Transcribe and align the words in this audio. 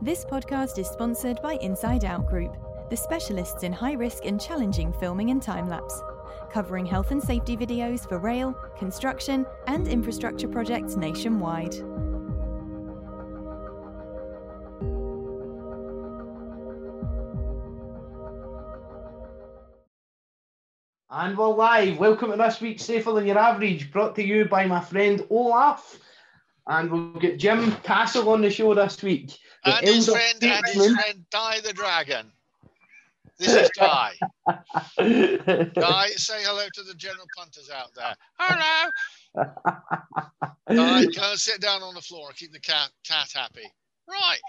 This 0.00 0.24
podcast 0.24 0.78
is 0.78 0.86
sponsored 0.86 1.42
by 1.42 1.54
Inside 1.54 2.04
Out 2.04 2.24
Group, 2.24 2.56
the 2.88 2.96
specialists 2.96 3.64
in 3.64 3.72
high 3.72 3.94
risk 3.94 4.24
and 4.24 4.40
challenging 4.40 4.92
filming 4.92 5.30
and 5.30 5.42
time 5.42 5.68
lapse, 5.68 6.00
covering 6.52 6.86
health 6.86 7.10
and 7.10 7.20
safety 7.20 7.56
videos 7.56 8.08
for 8.08 8.20
rail, 8.20 8.54
construction, 8.76 9.44
and 9.66 9.88
infrastructure 9.88 10.46
projects 10.46 10.94
nationwide. 10.94 11.74
And 21.10 21.36
we're 21.36 21.48
live. 21.48 21.98
Welcome 21.98 22.30
to 22.30 22.36
this 22.36 22.60
week's 22.60 22.84
Safer 22.84 23.10
Than 23.14 23.26
Your 23.26 23.38
Average, 23.38 23.90
brought 23.90 24.14
to 24.14 24.24
you 24.24 24.44
by 24.44 24.64
my 24.64 24.78
friend 24.78 25.26
Olaf. 25.28 25.98
And 26.68 26.90
we'll 26.90 27.12
get 27.20 27.38
Jim 27.38 27.72
Castle 27.82 28.28
on 28.28 28.42
the 28.42 28.50
show 28.50 28.74
this 28.74 29.02
week. 29.02 29.38
And 29.64 29.86
his 29.86 30.08
friend, 30.08 30.42
and 30.42 30.66
his 30.66 30.92
friend, 30.94 31.24
Di 31.30 31.60
the 31.60 31.72
Dragon. 31.72 32.30
This 33.38 33.54
is 33.54 33.70
Di. 33.76 34.12
Di, 34.98 36.06
say 36.16 36.42
hello 36.42 36.66
to 36.74 36.82
the 36.82 36.94
general 36.94 37.26
punters 37.36 37.70
out 37.70 37.94
there. 37.94 38.14
Hello. 38.38 38.90
Go 40.68 41.30
and 41.30 41.38
sit 41.38 41.60
down 41.60 41.82
on 41.82 41.94
the 41.94 42.00
floor 42.00 42.28
and 42.28 42.36
keep 42.36 42.52
the 42.52 42.60
cat 42.60 42.90
cat 43.06 43.30
happy. 43.34 43.64
Right. 44.08 44.40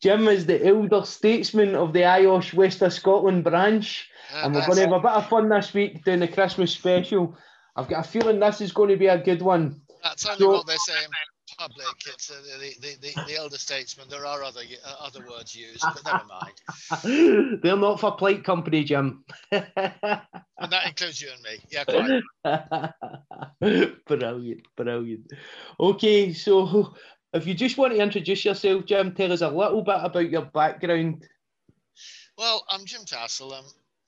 Jim 0.00 0.26
is 0.28 0.46
the 0.46 0.66
elder 0.66 1.04
statesman 1.04 1.74
of 1.74 1.92
the 1.92 2.00
IOSH 2.00 2.54
West 2.54 2.80
of 2.82 2.92
Scotland 2.92 3.44
branch, 3.44 4.08
Uh, 4.32 4.44
and 4.44 4.54
we're 4.54 4.64
going 4.64 4.76
to 4.76 4.82
have 4.82 4.92
a 4.92 5.00
bit 5.00 5.10
of 5.10 5.28
fun 5.28 5.48
this 5.50 5.74
week 5.74 6.02
doing 6.04 6.20
the 6.20 6.28
Christmas 6.28 6.72
special. 6.72 7.36
I've 7.76 7.88
got 7.88 8.04
a 8.04 8.08
feeling 8.08 8.40
this 8.40 8.60
is 8.60 8.72
going 8.72 8.90
to 8.90 8.96
be 8.96 9.06
a 9.06 9.22
good 9.22 9.42
one. 9.42 9.80
That's 10.02 10.26
only 10.26 10.38
So- 10.38 10.50
what 10.50 10.66
they 10.66 10.76
say 10.76 11.04
in 11.04 11.10
public. 11.58 11.86
It's 12.06 12.30
uh, 12.30 12.34
the, 12.58 12.74
the, 12.80 12.96
the, 13.00 13.24
the 13.26 13.36
elder 13.36 13.58
statesman. 13.58 14.08
There 14.08 14.26
are 14.26 14.42
other 14.42 14.62
uh, 14.84 14.94
other 15.00 15.24
words 15.28 15.54
used, 15.54 15.82
but 15.82 16.04
never 16.04 16.24
mind. 16.24 17.60
They're 17.62 17.76
not 17.76 18.00
for 18.00 18.12
plate 18.12 18.44
company, 18.44 18.84
Jim. 18.84 19.24
And 19.52 20.70
that 20.70 20.86
includes 20.86 21.20
you 21.20 21.28
and 21.32 21.42
me. 21.42 21.58
Yeah, 21.70 21.84
quite. 21.84 22.94
brilliant, 24.06 24.62
brilliant. 24.76 25.32
Okay, 25.80 26.32
so 26.32 26.94
if 27.32 27.46
you 27.48 27.54
just 27.54 27.78
want 27.78 27.92
to 27.94 28.00
introduce 28.00 28.44
yourself, 28.44 28.84
Jim, 28.84 29.12
tell 29.12 29.32
us 29.32 29.40
a 29.40 29.48
little 29.48 29.82
bit 29.82 29.96
about 30.00 30.30
your 30.30 30.42
background. 30.42 31.26
Well, 32.38 32.64
I'm 32.70 32.84
Jim 32.84 33.04
Tassel. 33.04 33.52
Um, 33.52 33.64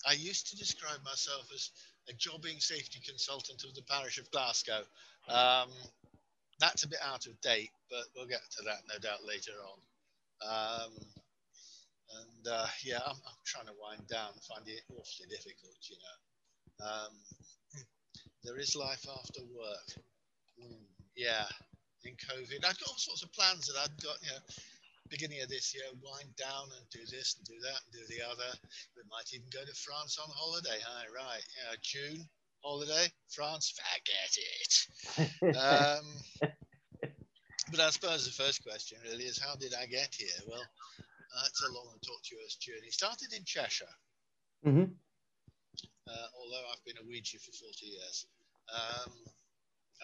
I 0.08 0.12
used 0.12 0.48
to 0.50 0.56
describe 0.56 1.02
myself 1.04 1.50
as 1.52 1.70
a 2.08 2.12
jobbing 2.12 2.60
safety 2.60 3.00
consultant 3.06 3.64
of 3.64 3.74
the 3.74 3.82
parish 3.82 4.18
of 4.18 4.30
Glasgow. 4.30 4.82
Um, 5.28 5.70
that's 6.60 6.84
a 6.84 6.88
bit 6.88 7.00
out 7.04 7.26
of 7.26 7.40
date, 7.40 7.70
but 7.90 8.04
we'll 8.14 8.26
get 8.26 8.42
to 8.58 8.62
that 8.64 8.82
no 8.88 8.98
doubt 8.98 9.24
later 9.26 9.52
on. 9.64 9.78
Um, 10.44 10.92
and 12.20 12.52
uh, 12.52 12.66
yeah, 12.84 13.00
I'm, 13.04 13.16
I'm 13.16 13.42
trying 13.44 13.66
to 13.66 13.72
wind 13.80 14.06
down, 14.08 14.32
finding 14.48 14.74
it 14.74 14.84
awfully 14.92 15.26
difficult, 15.30 15.78
you 15.88 15.96
know. 15.96 16.86
Um, 16.86 17.12
there 18.44 18.58
is 18.58 18.76
life 18.76 19.06
after 19.18 19.40
work. 19.56 19.88
Mm, 20.60 20.84
yeah, 21.16 21.46
in 22.04 22.12
COVID, 22.12 22.64
I've 22.64 22.78
got 22.78 22.88
all 22.88 22.98
sorts 22.98 23.22
of 23.22 23.32
plans 23.32 23.66
that 23.66 23.80
I've 23.80 24.02
got, 24.02 24.16
you 24.22 24.30
know, 24.30 24.42
beginning 25.10 25.42
of 25.42 25.48
this 25.48 25.74
year, 25.74 25.84
wind 26.02 26.34
down 26.36 26.68
and 26.76 26.88
do 26.90 27.00
this 27.06 27.36
and 27.36 27.46
do 27.46 27.58
that 27.60 27.80
and 27.84 27.92
do 27.92 28.04
the 28.08 28.22
other. 28.24 28.50
We 28.96 29.02
might 29.10 29.32
even 29.32 29.48
go 29.52 29.64
to 29.64 29.74
France 29.74 30.18
on 30.18 30.30
holiday. 30.34 30.80
Hi, 30.84 31.04
right. 31.14 31.44
Yeah, 31.58 31.76
June 31.82 32.28
holiday, 32.64 33.06
France, 33.28 33.72
forget 33.76 34.32
it. 34.36 34.74
Um, 35.54 36.06
but 37.70 37.80
I 37.80 37.90
suppose 37.90 38.24
the 38.24 38.42
first 38.42 38.64
question 38.64 38.98
really 39.04 39.24
is 39.24 39.38
how 39.38 39.54
did 39.56 39.72
I 39.74 39.86
get 39.86 40.14
here? 40.16 40.40
Well, 40.48 40.60
uh, 40.60 41.44
it's 41.46 41.62
a 41.62 41.72
long 41.72 41.88
and 41.92 42.02
tortuous 42.02 42.56
journey. 42.56 42.90
Started 42.90 43.32
in 43.32 43.44
Cheshire, 43.44 43.94
hmm 44.64 44.84
uh, 46.08 46.28
although 46.36 46.64
I've 46.72 46.84
been 46.84 47.00
a 47.00 47.06
Weegie 47.06 47.40
for 47.40 47.52
40 47.52 47.86
years. 47.86 48.26
Um, 48.68 49.12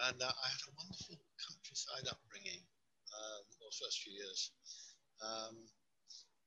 and 0.09 0.17
uh, 0.21 0.33
I 0.33 0.47
had 0.49 0.63
a 0.65 0.73
wonderful 0.77 1.17
countryside 1.37 2.09
upbringing, 2.09 2.61
um, 3.13 3.43
well, 3.59 3.73
first 3.73 4.01
few 4.01 4.13
years. 4.13 4.51
Um, 5.21 5.55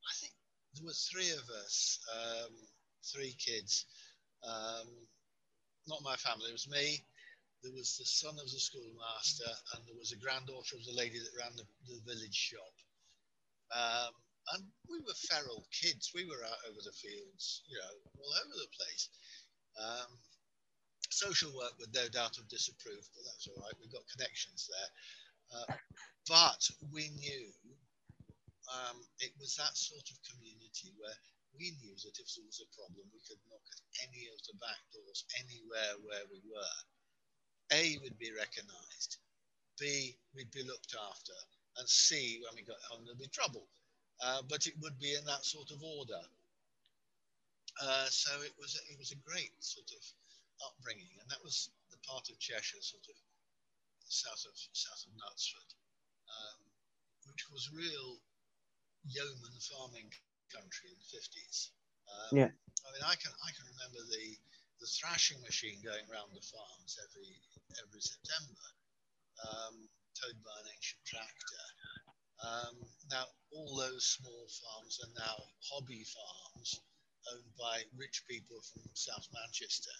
I 0.05 0.13
think 0.19 0.33
there 0.75 0.85
were 0.85 0.93
three 1.11 1.31
of 1.31 1.47
us, 1.63 1.99
um, 2.13 2.53
three 3.13 3.35
kids. 3.39 3.85
Um, 4.43 4.87
not 5.87 6.03
my 6.03 6.15
family, 6.17 6.49
it 6.49 6.59
was 6.59 6.69
me. 6.69 7.03
There 7.63 7.73
was 7.73 7.97
the 7.97 8.05
son 8.05 8.35
of 8.37 8.51
the 8.51 8.59
schoolmaster, 8.59 9.49
and 9.73 9.81
there 9.87 9.97
was 9.97 10.11
a 10.11 10.21
granddaughter 10.21 10.75
of 10.77 10.85
the 10.85 10.93
lady 10.97 11.17
that 11.19 11.39
ran 11.39 11.55
the, 11.55 11.65
the 11.87 12.01
village 12.05 12.35
shop. 12.35 12.75
Um, 13.73 14.13
and 14.53 14.63
we 14.89 14.99
were 15.01 15.17
feral 15.29 15.65
kids. 15.73 16.11
We 16.13 16.25
were 16.25 16.43
out 16.45 16.61
over 16.69 16.81
the 16.83 16.93
fields, 16.93 17.63
you 17.65 17.77
know, 17.81 17.95
all 18.21 18.33
over 18.45 18.53
the 18.53 18.71
place. 18.77 19.09
Um, 19.81 20.11
social 21.09 21.49
work 21.55 21.73
would 21.79 21.93
no 21.93 22.07
doubt 22.09 22.37
have 22.37 22.47
disapproved, 22.49 23.09
but 23.15 23.25
that's 23.25 23.47
all 23.47 23.61
right. 23.63 23.73
We've 23.81 23.91
got 23.91 24.05
connections 24.13 24.69
there. 24.69 24.91
Uh, 25.49 25.73
but 26.29 26.61
we 26.93 27.09
knew 27.17 27.49
um, 28.69 28.97
it 29.21 29.33
was 29.39 29.55
that 29.55 29.77
sort 29.77 30.05
of 30.09 30.17
community 30.25 30.93
where 30.97 31.15
we 31.57 31.71
knew 31.79 31.95
that 31.95 32.19
if 32.19 32.27
there 32.35 32.45
was 32.45 32.59
a 32.59 32.75
problem, 32.75 33.07
we 33.13 33.21
could 33.23 33.39
knock 33.47 33.63
at 33.71 33.83
any 34.09 34.27
of 34.31 34.39
the 34.43 34.55
back 34.59 34.81
doors 34.91 35.23
anywhere 35.39 35.95
where 36.03 36.25
we 36.31 36.41
were. 36.45 36.75
A, 37.73 37.97
would 38.03 38.17
be 38.19 38.29
recognised. 38.29 39.17
B, 39.79 40.15
we'd 40.35 40.51
be 40.51 40.61
looked 40.63 40.93
after. 40.93 41.33
And 41.77 41.89
C, 41.89 42.41
when 42.45 42.53
we 42.55 42.61
got 42.61 42.77
home, 42.85 43.03
there'd 43.05 43.17
be 43.17 43.27
trouble. 43.27 43.65
Uh, 44.21 44.41
but 44.47 44.67
it 44.67 44.77
would 44.81 44.97
be 44.99 45.15
in 45.15 45.25
that 45.25 45.43
sort 45.43 45.71
of 45.71 45.81
order. 45.81 46.21
Uh, 47.81 48.07
so 48.07 48.31
it 48.41 48.53
was 48.55 48.79
it 48.87 48.97
was 48.97 49.11
a 49.11 49.19
great 49.27 49.51
sort 49.59 49.91
of 49.91 50.03
upbringing, 50.63 51.11
and 51.19 51.27
that 51.27 51.43
was 51.43 51.69
the 51.91 51.97
part 52.07 52.29
of 52.29 52.39
Cheshire, 52.39 52.79
sort 52.79 53.03
of 53.09 53.15
south 54.07 54.45
of 54.47 54.55
south 54.71 55.03
of 55.03 55.11
Knutsford, 55.19 55.71
um, 56.31 56.59
which 57.27 57.51
was 57.51 57.73
real 57.75 58.15
yeoman 59.07 59.57
farming 59.61 60.09
country 60.51 60.89
in 60.91 60.97
the 60.97 61.09
fifties. 61.09 61.71
Um, 62.09 62.37
Yeah. 62.37 62.51
I 62.51 62.87
mean, 62.93 63.05
I 63.05 63.15
can 63.15 63.33
I 63.43 63.49
can 63.53 63.65
remember 63.65 64.01
the 64.09 64.37
the 64.79 64.87
thrashing 64.87 65.41
machine 65.41 65.81
going 65.81 66.05
around 66.11 66.35
the 66.35 66.43
farms 66.43 66.99
every 67.01 67.31
every 67.81 68.01
September, 68.01 68.67
um, 69.41 69.89
towed 70.13 70.39
by 70.43 70.55
an 70.61 70.69
ancient 70.75 71.03
tractor. 71.05 71.65
Um, 72.43 72.75
now, 73.09 73.25
all 73.51 73.75
those 73.77 74.05
small 74.19 74.45
farms 74.47 74.99
are 75.01 75.13
now 75.17 75.37
hobby 75.71 76.03
farms 76.03 76.81
owned 77.31 77.51
by 77.57 77.81
rich 77.97 78.23
people 78.29 78.61
from 78.61 78.83
South 78.93 79.25
Manchester 79.33 79.95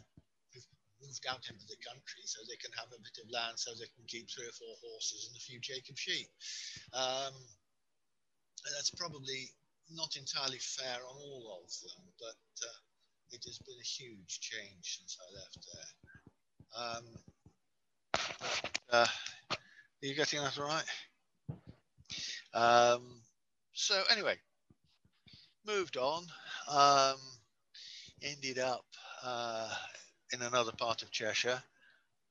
who've 0.53 0.67
moved 1.01 1.25
out 1.27 1.47
into 1.49 1.65
the 1.65 1.79
country 1.81 2.23
so 2.25 2.43
they 2.45 2.59
can 2.59 2.71
have 2.77 2.91
a 2.91 3.01
bit 3.01 3.17
of 3.23 3.31
land 3.31 3.57
so 3.57 3.71
they 3.73 3.89
can 3.95 4.05
keep 4.07 4.29
three 4.29 4.45
or 4.45 4.55
four 4.55 4.75
horses 4.83 5.27
and 5.27 5.35
a 5.35 5.41
few 5.41 5.59
Jacob 5.59 5.97
sheep. 5.97 6.29
Um, 6.93 7.33
that's 8.73 8.91
probably 8.91 9.49
not 9.91 10.15
entirely 10.15 10.57
fair 10.59 10.97
on 11.07 11.15
all 11.15 11.61
of 11.63 11.69
them, 11.81 12.03
but 12.19 12.67
uh, 12.67 12.79
it 13.31 13.43
has 13.45 13.59
been 13.59 13.75
a 13.79 13.83
huge 13.83 14.39
change 14.39 14.97
since 14.99 15.17
I 15.21 15.27
left 15.35 15.67
there. 15.73 15.89
Um, 16.77 17.05
but, 18.39 18.79
uh, 18.91 19.07
are 19.51 20.05
you 20.05 20.15
getting 20.15 20.41
that 20.41 20.57
right? 20.57 20.83
Um, 22.53 23.21
so 23.73 24.01
anyway, 24.11 24.35
moved 25.67 25.97
on. 25.97 26.23
Um, 26.69 27.17
ended 28.23 28.59
up 28.59 28.85
uh, 29.23 29.69
in 30.33 30.41
another 30.41 30.71
part 30.71 31.01
of 31.03 31.11
Cheshire 31.11 31.61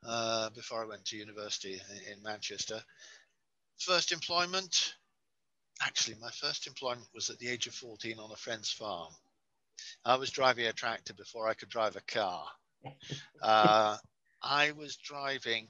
uh, 0.06 0.50
before 0.50 0.82
I 0.82 0.86
went 0.86 1.04
to 1.06 1.16
university 1.16 1.74
in, 1.74 2.12
in 2.12 2.22
Manchester. 2.22 2.80
First 3.78 4.12
employment, 4.12 4.94
actually, 5.82 6.16
my 6.20 6.30
first 6.30 6.66
employment 6.66 7.08
was 7.14 7.30
at 7.30 7.38
the 7.38 7.48
age 7.48 7.66
of 7.66 7.74
14 7.74 8.18
on 8.18 8.30
a 8.30 8.36
friend's 8.36 8.70
farm. 8.70 9.12
I 10.04 10.16
was 10.16 10.30
driving 10.30 10.66
a 10.66 10.72
tractor 10.72 11.14
before 11.14 11.48
I 11.48 11.54
could 11.54 11.68
drive 11.68 11.96
a 11.96 12.00
car. 12.00 12.46
Uh, 13.42 13.96
I 14.42 14.72
was 14.72 14.96
driving 14.96 15.68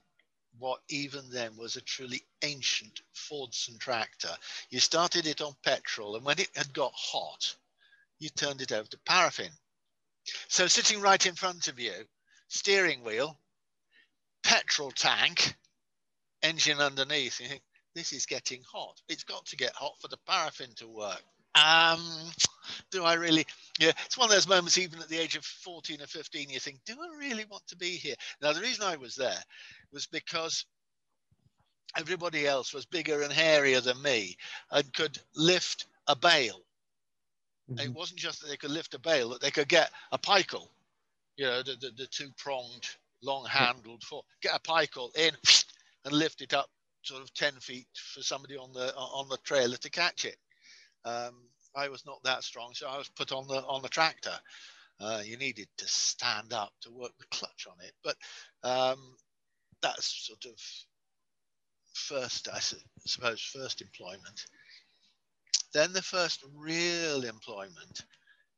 what 0.59 0.81
even 0.89 1.29
then 1.31 1.56
was 1.56 1.77
a 1.77 1.81
truly 1.81 2.23
ancient 2.43 3.01
Fordson 3.15 3.79
tractor. 3.79 4.31
You 4.71 4.81
started 4.81 5.27
it 5.27 5.41
on 5.41 5.55
petrol, 5.65 6.17
and 6.17 6.25
when 6.25 6.39
it 6.39 6.51
had 6.55 6.73
got 6.73 6.93
hot, 6.95 7.56
you 8.19 8.29
turned 8.29 8.62
it 8.62 8.73
over 8.73 8.89
to 8.89 8.99
paraffin. 9.06 9.51
So 10.49 10.67
sitting 10.67 11.01
right 11.01 11.25
in 11.27 11.35
front 11.35 11.69
of 11.69 11.79
you, 11.81 11.93
steering 12.49 13.03
wheel, 13.03 13.39
petrol 14.43 14.91
tank, 14.93 15.56
engine 16.43 16.81
underneath, 16.81 17.41
you 17.41 17.49
think, 17.49 17.62
this 17.94 18.12
is 18.12 18.26
getting 18.26 18.62
hot. 18.70 19.00
It's 19.08 19.25
got 19.25 19.46
to 19.46 19.56
get 19.56 19.73
hot 19.75 19.94
for 20.00 20.08
the 20.08 20.19
paraffin 20.26 20.70
to 20.76 20.88
work. 20.88 21.23
Um, 21.55 22.00
do 22.91 23.05
I 23.05 23.14
really? 23.14 23.46
Yeah, 23.79 23.93
it's 24.05 24.19
one 24.19 24.29
of 24.29 24.35
those 24.35 24.49
moments, 24.49 24.79
even 24.79 24.99
at 25.00 25.08
the 25.08 25.19
age 25.19 25.37
of 25.37 25.44
14 25.44 26.02
or 26.02 26.06
15, 26.06 26.50
you 26.50 26.58
think, 26.58 26.81
do 26.85 26.94
I 26.94 27.19
really 27.19 27.44
want 27.44 27.67
to 27.69 27.76
be 27.76 27.91
here? 27.91 28.17
Now, 28.43 28.52
the 28.52 28.61
reason 28.61 28.85
I 28.85 28.96
was 28.96 29.14
there 29.14 29.43
was 29.93 30.06
because 30.06 30.67
everybody 31.96 32.46
else 32.46 32.75
was 32.75 32.87
bigger 32.87 33.23
and 33.23 33.32
hairier 33.32 33.81
than 33.81 34.02
me 34.02 34.37
and 34.73 34.93
could 34.94 35.19
lift 35.37 35.87
a 36.08 36.17
bale. 36.17 36.61
Mm-hmm. 37.70 37.81
It 37.81 37.94
wasn't 37.94 38.19
just 38.19 38.41
that 38.41 38.49
they 38.49 38.56
could 38.56 38.73
lift 38.73 38.94
a 38.94 38.99
bale, 38.99 39.31
that 39.31 39.41
they 39.41 39.52
could 39.52 39.69
get 39.69 39.91
a 40.11 40.19
pikel, 40.19 40.69
you 41.37 41.46
know, 41.46 41.62
the, 41.62 41.76
the, 41.81 41.91
the 41.96 42.06
two 42.06 42.31
pronged, 42.37 42.88
long 43.23 43.46
handled 43.46 44.02
fork, 44.02 44.25
get 44.43 44.56
a 44.56 44.61
pikel 44.61 45.17
in 45.17 45.32
and 46.05 46.14
lift 46.14 46.43
it 46.43 46.52
up 46.52 46.69
sort 47.05 47.23
of 47.23 47.33
10 47.35 47.55
feet 47.55 47.89
for 47.95 48.23
somebody 48.23 48.56
on 48.56 48.73
the 48.73 48.95
on 48.97 49.29
the 49.29 49.39
trailer 49.45 49.77
to 49.77 49.91
catch 49.91 50.25
it. 50.25 50.37
Um, 51.05 51.35
I 51.77 51.89
was 51.89 52.06
not 52.06 52.23
that 52.25 52.45
strong, 52.45 52.73
so 52.75 52.89
I 52.89 52.99
was 52.99 53.09
put 53.09 53.33
on 53.33 53.47
the 53.47 53.62
on 53.65 53.83
the 53.83 53.89
tractor. 53.89 54.39
Uh, 55.01 55.23
you 55.25 55.37
needed 55.37 55.69
to 55.79 55.89
stand 55.89 56.53
up 56.53 56.73
to 56.81 56.91
work 56.91 57.12
the 57.19 57.27
clutch 57.31 57.67
on 57.69 57.77
it, 57.85 57.93
but 58.03 58.17
um, 58.62 59.17
that's 59.83 60.27
sort 60.27 60.45
of 60.47 60.61
first, 61.95 62.49
I 62.53 62.61
suppose, 63.06 63.41
first 63.41 63.83
employment. 63.83 64.47
Then 65.73 65.93
the 65.93 66.03
first 66.03 66.45
real 66.55 67.25
employment 67.25 68.05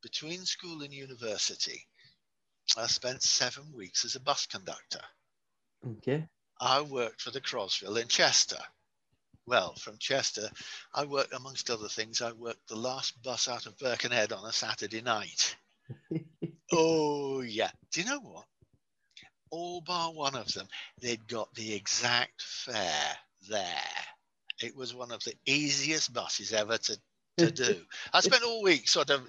between 0.02 0.44
school 0.44 0.82
and 0.82 0.92
university. 0.92 1.86
I 2.76 2.86
spent 2.86 3.22
seven 3.22 3.64
weeks 3.74 4.04
as 4.04 4.16
a 4.16 4.20
bus 4.20 4.46
conductor. 4.46 5.00
Okay. 5.86 6.26
I 6.60 6.80
worked 6.80 7.20
for 7.20 7.30
the 7.30 7.40
Crosville 7.40 8.00
in 8.00 8.08
Chester. 8.08 8.58
Well, 9.46 9.74
from 9.74 9.98
Chester, 9.98 10.50
I 10.92 11.04
worked, 11.04 11.32
amongst 11.32 11.70
other 11.70 11.88
things, 11.88 12.20
I 12.20 12.32
worked 12.32 12.68
the 12.68 12.76
last 12.76 13.22
bus 13.22 13.48
out 13.48 13.66
of 13.66 13.78
Birkenhead 13.78 14.32
on 14.32 14.44
a 14.44 14.52
Saturday 14.52 15.02
night. 15.02 15.56
oh, 16.72 17.42
yeah. 17.42 17.70
Do 17.92 18.00
you 18.00 18.06
know 18.08 18.20
what? 18.20 18.44
All 19.50 19.80
bar 19.80 20.12
one 20.12 20.34
of 20.34 20.52
them, 20.52 20.66
they'd 21.00 21.28
got 21.28 21.54
the 21.54 21.74
exact 21.74 22.42
fare 22.42 23.16
there. 23.48 23.80
It 24.60 24.74
was 24.74 24.94
one 24.94 25.12
of 25.12 25.22
the 25.22 25.34
easiest 25.44 26.12
buses 26.12 26.52
ever 26.52 26.78
to, 26.78 26.98
to 27.38 27.50
do. 27.52 27.80
I 28.12 28.20
spent 28.20 28.42
all 28.42 28.62
week 28.62 28.88
sort 28.88 29.10
of 29.10 29.20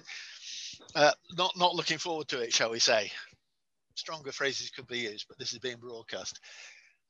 uh, 0.96 1.12
not, 1.36 1.56
not 1.56 1.76
looking 1.76 1.98
forward 1.98 2.28
to 2.28 2.40
it, 2.40 2.52
shall 2.52 2.70
we 2.70 2.80
say. 2.80 3.12
Stronger 3.94 4.32
phrases 4.32 4.70
could 4.70 4.88
be 4.88 5.00
used, 5.00 5.26
but 5.28 5.38
this 5.38 5.52
is 5.52 5.58
being 5.58 5.76
broadcast. 5.76 6.40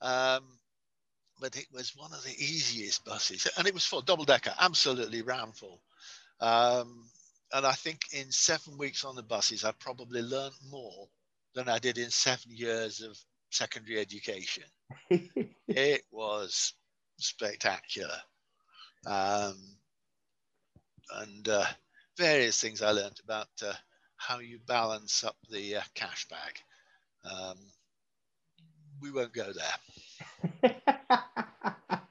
Um, 0.01 0.45
but 1.41 1.57
it 1.57 1.67
was 1.73 1.97
one 1.97 2.13
of 2.13 2.23
the 2.25 2.35
easiest 2.37 3.05
buses, 3.05 3.47
and 3.57 3.67
it 3.67 3.75
was 3.75 3.85
full, 3.85 4.03
double 4.03 4.25
decker, 4.25 4.55
absolutely 4.59 5.23
ram 5.23 5.53
full. 5.53 5.81
Um, 6.41 7.05
and 7.53 7.67
I 7.67 7.73
think 7.73 8.13
in 8.13 8.31
seven 8.31 8.77
weeks 8.77 9.05
on 9.05 9.17
the 9.17 9.23
buses, 9.23 9.65
I 9.65 9.73
probably 9.73 10.23
learned 10.23 10.55
more 10.71 11.09
than 11.55 11.69
I 11.69 11.79
did 11.79 11.99
in 11.99 12.11
seven 12.11 12.53
years 12.55 13.01
of 13.01 13.19
secondary 13.51 13.99
education. 13.99 14.65
it 15.11 16.03
was 16.11 16.75
spectacular. 17.19 18.21
Um, 19.07 19.57
and 21.21 21.49
uh, 21.49 21.65
various 22.17 22.61
things 22.61 22.83
I 22.83 22.91
learned 22.91 23.21
about 23.25 23.49
uh, 23.65 23.73
how 24.17 24.41
you 24.41 24.59
balance 24.67 25.25
up 25.25 25.37
the 25.51 25.77
uh, 25.77 25.83
cash 25.95 26.27
bag. 26.29 26.61
Um, 27.25 27.57
we 29.01 29.11
won't 29.11 29.33
go 29.33 29.53
there. 29.53 30.75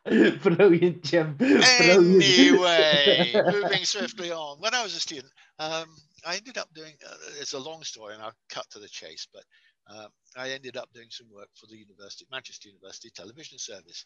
Brilliant, 0.41 1.03
Jim. 1.03 1.35
Brilliant. 1.35 1.65
Anyway, 1.81 3.33
moving 3.51 3.83
swiftly 3.83 4.31
on. 4.31 4.59
When 4.59 4.73
I 4.73 4.83
was 4.83 4.95
a 4.95 4.99
student, 4.99 5.31
um, 5.59 5.87
I 6.25 6.35
ended 6.37 6.57
up 6.57 6.73
doing, 6.73 6.93
uh, 7.05 7.15
it's 7.39 7.53
a 7.53 7.59
long 7.59 7.83
story 7.83 8.13
and 8.13 8.23
I'll 8.23 8.33
cut 8.49 8.69
to 8.71 8.79
the 8.79 8.87
chase, 8.87 9.27
but 9.33 9.43
um, 9.89 10.09
I 10.37 10.49
ended 10.49 10.77
up 10.77 10.89
doing 10.93 11.07
some 11.09 11.27
work 11.33 11.49
for 11.55 11.67
the 11.67 11.77
University, 11.77 12.25
Manchester 12.31 12.69
University 12.69 13.09
Television 13.09 13.57
Service. 13.57 14.05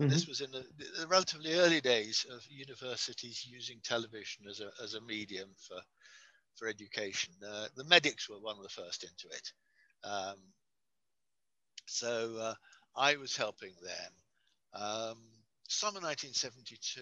Mm-hmm. 0.00 0.10
This 0.10 0.26
was 0.26 0.40
in 0.40 0.50
the, 0.50 0.64
the, 0.78 1.06
relatively 1.06 1.54
early 1.54 1.80
days 1.80 2.24
of 2.32 2.40
universities 2.48 3.46
using 3.48 3.78
television 3.84 4.44
as 4.48 4.60
a, 4.60 4.70
as 4.82 4.94
a 4.94 5.00
medium 5.02 5.50
for, 5.56 5.78
for 6.56 6.66
education. 6.66 7.34
Uh, 7.46 7.66
the 7.76 7.84
medics 7.84 8.28
were 8.28 8.40
one 8.40 8.56
of 8.56 8.62
the 8.62 8.68
first 8.68 9.04
into 9.04 9.28
it. 9.34 9.52
Um, 10.04 10.36
so 11.92 12.36
uh, 12.40 12.54
I 12.96 13.16
was 13.16 13.36
helping 13.36 13.72
them. 13.82 14.12
Um, 14.74 15.18
summer 15.68 16.00
1972, 16.00 17.00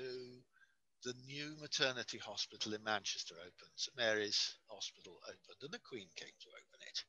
the 1.05 1.15
new 1.27 1.57
maternity 1.61 2.19
hospital 2.19 2.75
in 2.75 2.83
Manchester 2.83 3.35
opened. 3.39 3.73
St 3.77 3.97
Mary's 3.97 4.57
Hospital 4.69 5.21
opened, 5.25 5.63
and 5.63 5.73
the 5.73 5.79
Queen 5.79 6.09
came 6.17 6.35
to 6.41 6.49
open 6.49 6.81
it. 6.89 7.05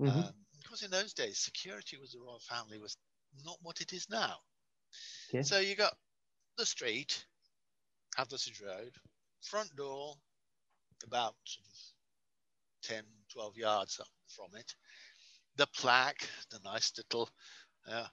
Mm-hmm. 0.00 0.28
Um, 0.28 0.34
because 0.62 0.82
in 0.82 0.90
those 0.90 1.12
days, 1.12 1.38
security 1.38 1.98
with 2.00 2.12
the 2.12 2.20
royal 2.20 2.40
family 2.40 2.78
was 2.78 2.96
not 3.44 3.58
what 3.62 3.80
it 3.80 3.92
is 3.92 4.08
now. 4.10 4.36
So 5.42 5.58
you 5.58 5.76
got 5.76 5.94
the 6.56 6.66
street, 6.66 7.24
Hathersage 8.16 8.64
Road, 8.64 8.92
front 9.42 9.74
door, 9.76 10.14
about 11.04 11.34
sort 11.44 11.66
of 11.66 11.76
10, 12.82 13.02
12 13.32 13.56
yards 13.56 14.00
up 14.00 14.08
from 14.28 14.58
it. 14.58 14.74
The 15.58 15.66
plaque, 15.66 16.26
the 16.50 16.60
nice 16.64 16.92
little 16.96 17.28
uh, 17.90 18.06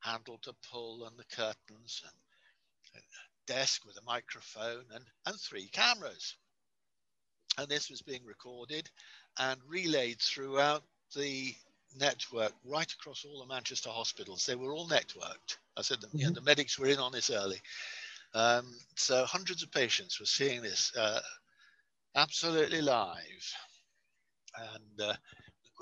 handle 0.00 0.38
to 0.42 0.54
pull 0.70 1.06
and 1.06 1.18
the 1.18 1.36
curtains, 1.36 2.02
and 2.04 3.02
a 3.02 3.52
desk 3.52 3.84
with 3.84 3.96
a 3.96 4.04
microphone 4.04 4.84
and, 4.94 5.04
and 5.26 5.36
three 5.40 5.68
cameras. 5.68 6.36
And 7.58 7.68
this 7.68 7.90
was 7.90 8.02
being 8.02 8.24
recorded 8.24 8.88
and 9.38 9.60
relayed 9.66 10.20
throughout 10.20 10.84
the 11.16 11.54
network 11.98 12.52
right 12.64 12.90
across 12.90 13.24
all 13.24 13.40
the 13.40 13.52
Manchester 13.52 13.90
hospitals. 13.90 14.46
They 14.46 14.54
were 14.54 14.72
all 14.72 14.88
networked. 14.88 15.58
I 15.76 15.82
said, 15.82 15.98
mm-hmm. 15.98 16.16
you 16.16 16.24
know, 16.24 16.30
mm-hmm. 16.30 16.34
the 16.36 16.40
medics 16.42 16.78
were 16.78 16.86
in 16.86 16.98
on 16.98 17.12
this 17.12 17.30
early. 17.30 17.60
Um, 18.34 18.74
so 18.96 19.24
hundreds 19.24 19.62
of 19.62 19.70
patients 19.70 20.18
were 20.18 20.26
seeing 20.26 20.62
this 20.62 20.92
uh, 20.96 21.20
absolutely 22.14 22.80
live. 22.80 23.54
And 24.58 25.00
uh, 25.00 25.14
the 25.14 25.18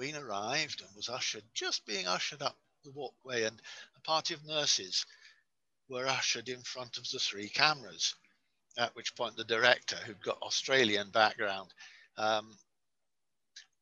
Queen 0.01 0.17
arrived 0.17 0.81
and 0.81 0.89
was 0.97 1.11
ushered, 1.11 1.45
just 1.53 1.85
being 1.85 2.07
ushered 2.07 2.41
up 2.41 2.57
the 2.85 2.91
walkway, 2.93 3.43
and 3.43 3.61
a 3.99 4.01
party 4.01 4.33
of 4.33 4.43
nurses 4.47 5.05
were 5.91 6.07
ushered 6.07 6.49
in 6.49 6.63
front 6.63 6.97
of 6.97 7.07
the 7.11 7.19
three 7.19 7.51
cameras. 7.51 8.15
At 8.79 8.97
which 8.97 9.15
point, 9.15 9.37
the 9.37 9.45
director, 9.45 9.97
who'd 9.97 10.23
got 10.23 10.41
Australian 10.41 11.11
background, 11.11 11.75
um, 12.17 12.57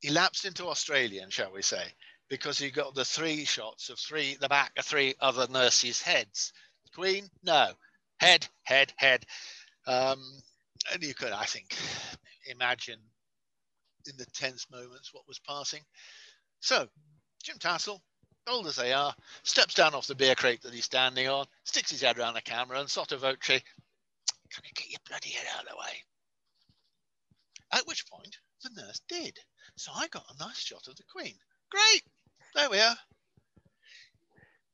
elapsed 0.02 0.44
into 0.44 0.66
Australian, 0.66 1.30
shall 1.30 1.52
we 1.52 1.62
say, 1.62 1.84
because 2.28 2.58
he 2.58 2.72
got 2.72 2.96
the 2.96 3.04
three 3.04 3.44
shots 3.44 3.88
of 3.88 4.00
three, 4.00 4.34
the 4.40 4.48
back 4.48 4.72
of 4.76 4.84
three 4.84 5.14
other 5.20 5.46
nurses' 5.46 6.02
heads. 6.02 6.52
Queen, 6.96 7.30
no, 7.44 7.70
head, 8.18 8.44
head, 8.64 8.92
head. 8.96 9.24
Um, 9.86 10.20
and 10.92 11.00
you 11.00 11.14
could, 11.14 11.30
I 11.30 11.44
think, 11.44 11.76
imagine 12.44 12.98
in 14.08 14.16
the 14.16 14.26
tense 14.26 14.66
moments 14.70 15.12
what 15.12 15.28
was 15.28 15.38
passing. 15.38 15.82
So, 16.60 16.88
Jim 17.42 17.58
Tassell, 17.58 18.00
old 18.48 18.66
as 18.66 18.76
they 18.76 18.92
are, 18.92 19.14
steps 19.42 19.74
down 19.74 19.94
off 19.94 20.06
the 20.06 20.14
beer 20.14 20.34
crate 20.34 20.62
that 20.62 20.74
he's 20.74 20.84
standing 20.84 21.28
on, 21.28 21.46
sticks 21.64 21.90
his 21.90 22.02
head 22.02 22.18
around 22.18 22.34
the 22.34 22.42
camera, 22.42 22.80
and 22.80 22.90
sotto 22.90 23.16
voce, 23.16 23.36
can 23.40 23.60
you 24.64 24.70
get 24.74 24.90
your 24.90 25.00
bloody 25.08 25.30
head 25.30 25.46
out 25.54 25.64
of 25.64 25.70
the 25.70 25.76
way? 25.76 26.02
At 27.72 27.86
which 27.86 28.06
point, 28.08 28.38
the 28.62 28.70
nurse 28.80 29.00
did. 29.08 29.38
So 29.76 29.92
I 29.94 30.08
got 30.08 30.24
a 30.28 30.44
nice 30.44 30.58
shot 30.58 30.88
of 30.88 30.96
the 30.96 31.04
Queen. 31.04 31.34
Great, 31.70 32.02
there 32.54 32.70
we 32.70 32.80
are. 32.80 32.96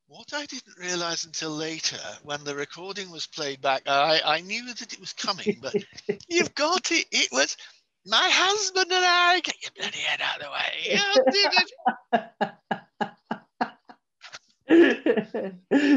What 0.07 0.33
I 0.33 0.45
didn't 0.45 0.77
realize 0.77 1.25
until 1.25 1.49
later, 1.49 1.97
when 2.23 2.43
the 2.43 2.55
recording 2.55 3.09
was 3.09 3.25
played 3.25 3.59
back, 3.59 3.83
I, 3.87 4.21
I 4.23 4.41
knew 4.41 4.67
that 4.67 4.93
it 4.93 4.99
was 4.99 5.13
coming, 5.13 5.57
but 5.61 5.75
you've 6.27 6.53
got 6.53 6.91
it. 6.91 7.07
It 7.11 7.29
was 7.31 7.57
my 8.05 8.29
husband 8.31 8.91
and 8.91 9.05
I. 9.05 9.41
Get 9.41 9.55
your 9.61 9.71
bloody 9.75 9.97
head 9.97 10.21
out 10.21 10.41
of 10.41 10.45
the 10.45 10.51
way. 10.51 10.99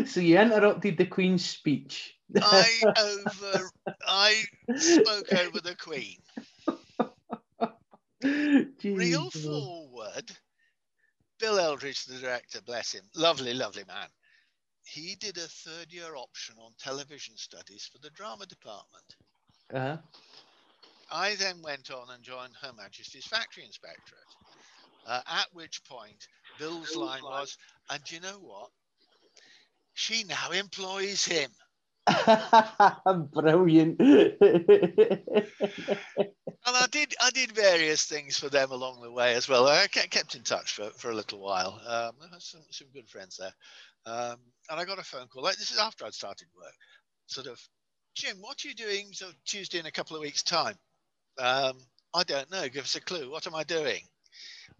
so 0.06 0.20
you 0.20 0.38
interrupted 0.38 0.98
the 0.98 1.06
Queen's 1.06 1.44
speech. 1.44 2.14
I 2.40 2.68
over, 2.84 3.70
I 4.06 4.44
spoke 4.76 5.32
over 5.32 5.60
the 5.60 5.74
Queen. 5.76 6.18
Real 8.84 9.30
forward 9.30 10.30
Bill 11.38 11.58
Eldridge, 11.58 12.04
the 12.04 12.18
director, 12.18 12.60
bless 12.62 12.92
him, 12.92 13.04
lovely, 13.14 13.54
lovely 13.54 13.84
man. 13.86 14.08
He 14.84 15.14
did 15.16 15.36
a 15.36 15.46
third 15.46 15.92
year 15.92 16.16
option 16.16 16.56
on 16.58 16.72
television 16.78 17.36
studies 17.36 17.88
for 17.92 17.98
the 17.98 18.10
drama 18.10 18.46
department. 18.46 19.16
Uh-huh. 19.72 19.98
I 21.10 21.34
then 21.36 21.62
went 21.62 21.90
on 21.90 22.10
and 22.10 22.22
joined 22.22 22.54
Her 22.60 22.72
Majesty's 22.76 23.26
Factory 23.26 23.64
Inspectorate, 23.64 24.20
uh, 25.06 25.20
at 25.26 25.46
which 25.52 25.82
point 25.84 26.28
Bill's 26.58 26.94
line 26.96 27.22
was, 27.22 27.56
and 27.90 28.00
you 28.10 28.20
know 28.20 28.38
what? 28.40 28.70
She 29.94 30.24
now 30.24 30.50
employs 30.50 31.24
him. 31.24 31.50
Brilliant. 33.32 34.00
and 34.00 34.36
I 36.66 36.86
did 36.90 37.14
I 37.20 37.30
did 37.30 37.52
various 37.52 38.06
things 38.06 38.38
for 38.38 38.48
them 38.48 38.70
along 38.70 39.02
the 39.02 39.12
way 39.12 39.34
as 39.34 39.48
well. 39.48 39.66
I 39.66 39.86
kept 39.88 40.34
in 40.34 40.42
touch 40.42 40.72
for, 40.72 40.90
for 40.90 41.10
a 41.10 41.14
little 41.14 41.40
while. 41.40 41.80
Um, 41.86 42.12
some, 42.38 42.62
some 42.70 42.88
good 42.94 43.08
friends 43.08 43.36
there. 43.38 43.52
Um, 44.06 44.36
and 44.70 44.80
I 44.80 44.84
got 44.84 44.98
a 44.98 45.04
phone 45.04 45.26
call. 45.26 45.42
Like 45.42 45.56
this 45.56 45.70
is 45.70 45.78
after 45.78 46.04
I'd 46.04 46.14
started 46.14 46.48
work. 46.56 46.72
Sort 47.26 47.46
of, 47.46 47.60
Jim, 48.14 48.36
what 48.40 48.64
are 48.64 48.68
you 48.68 48.74
doing? 48.74 49.08
So 49.12 49.30
Tuesday 49.44 49.78
in 49.78 49.86
a 49.86 49.90
couple 49.90 50.16
of 50.16 50.22
weeks' 50.22 50.42
time. 50.42 50.76
Um, 51.38 51.78
I 52.14 52.22
don't 52.24 52.50
know. 52.50 52.68
Give 52.68 52.84
us 52.84 52.96
a 52.96 53.00
clue. 53.00 53.30
What 53.30 53.46
am 53.46 53.54
I 53.54 53.64
doing? 53.64 54.00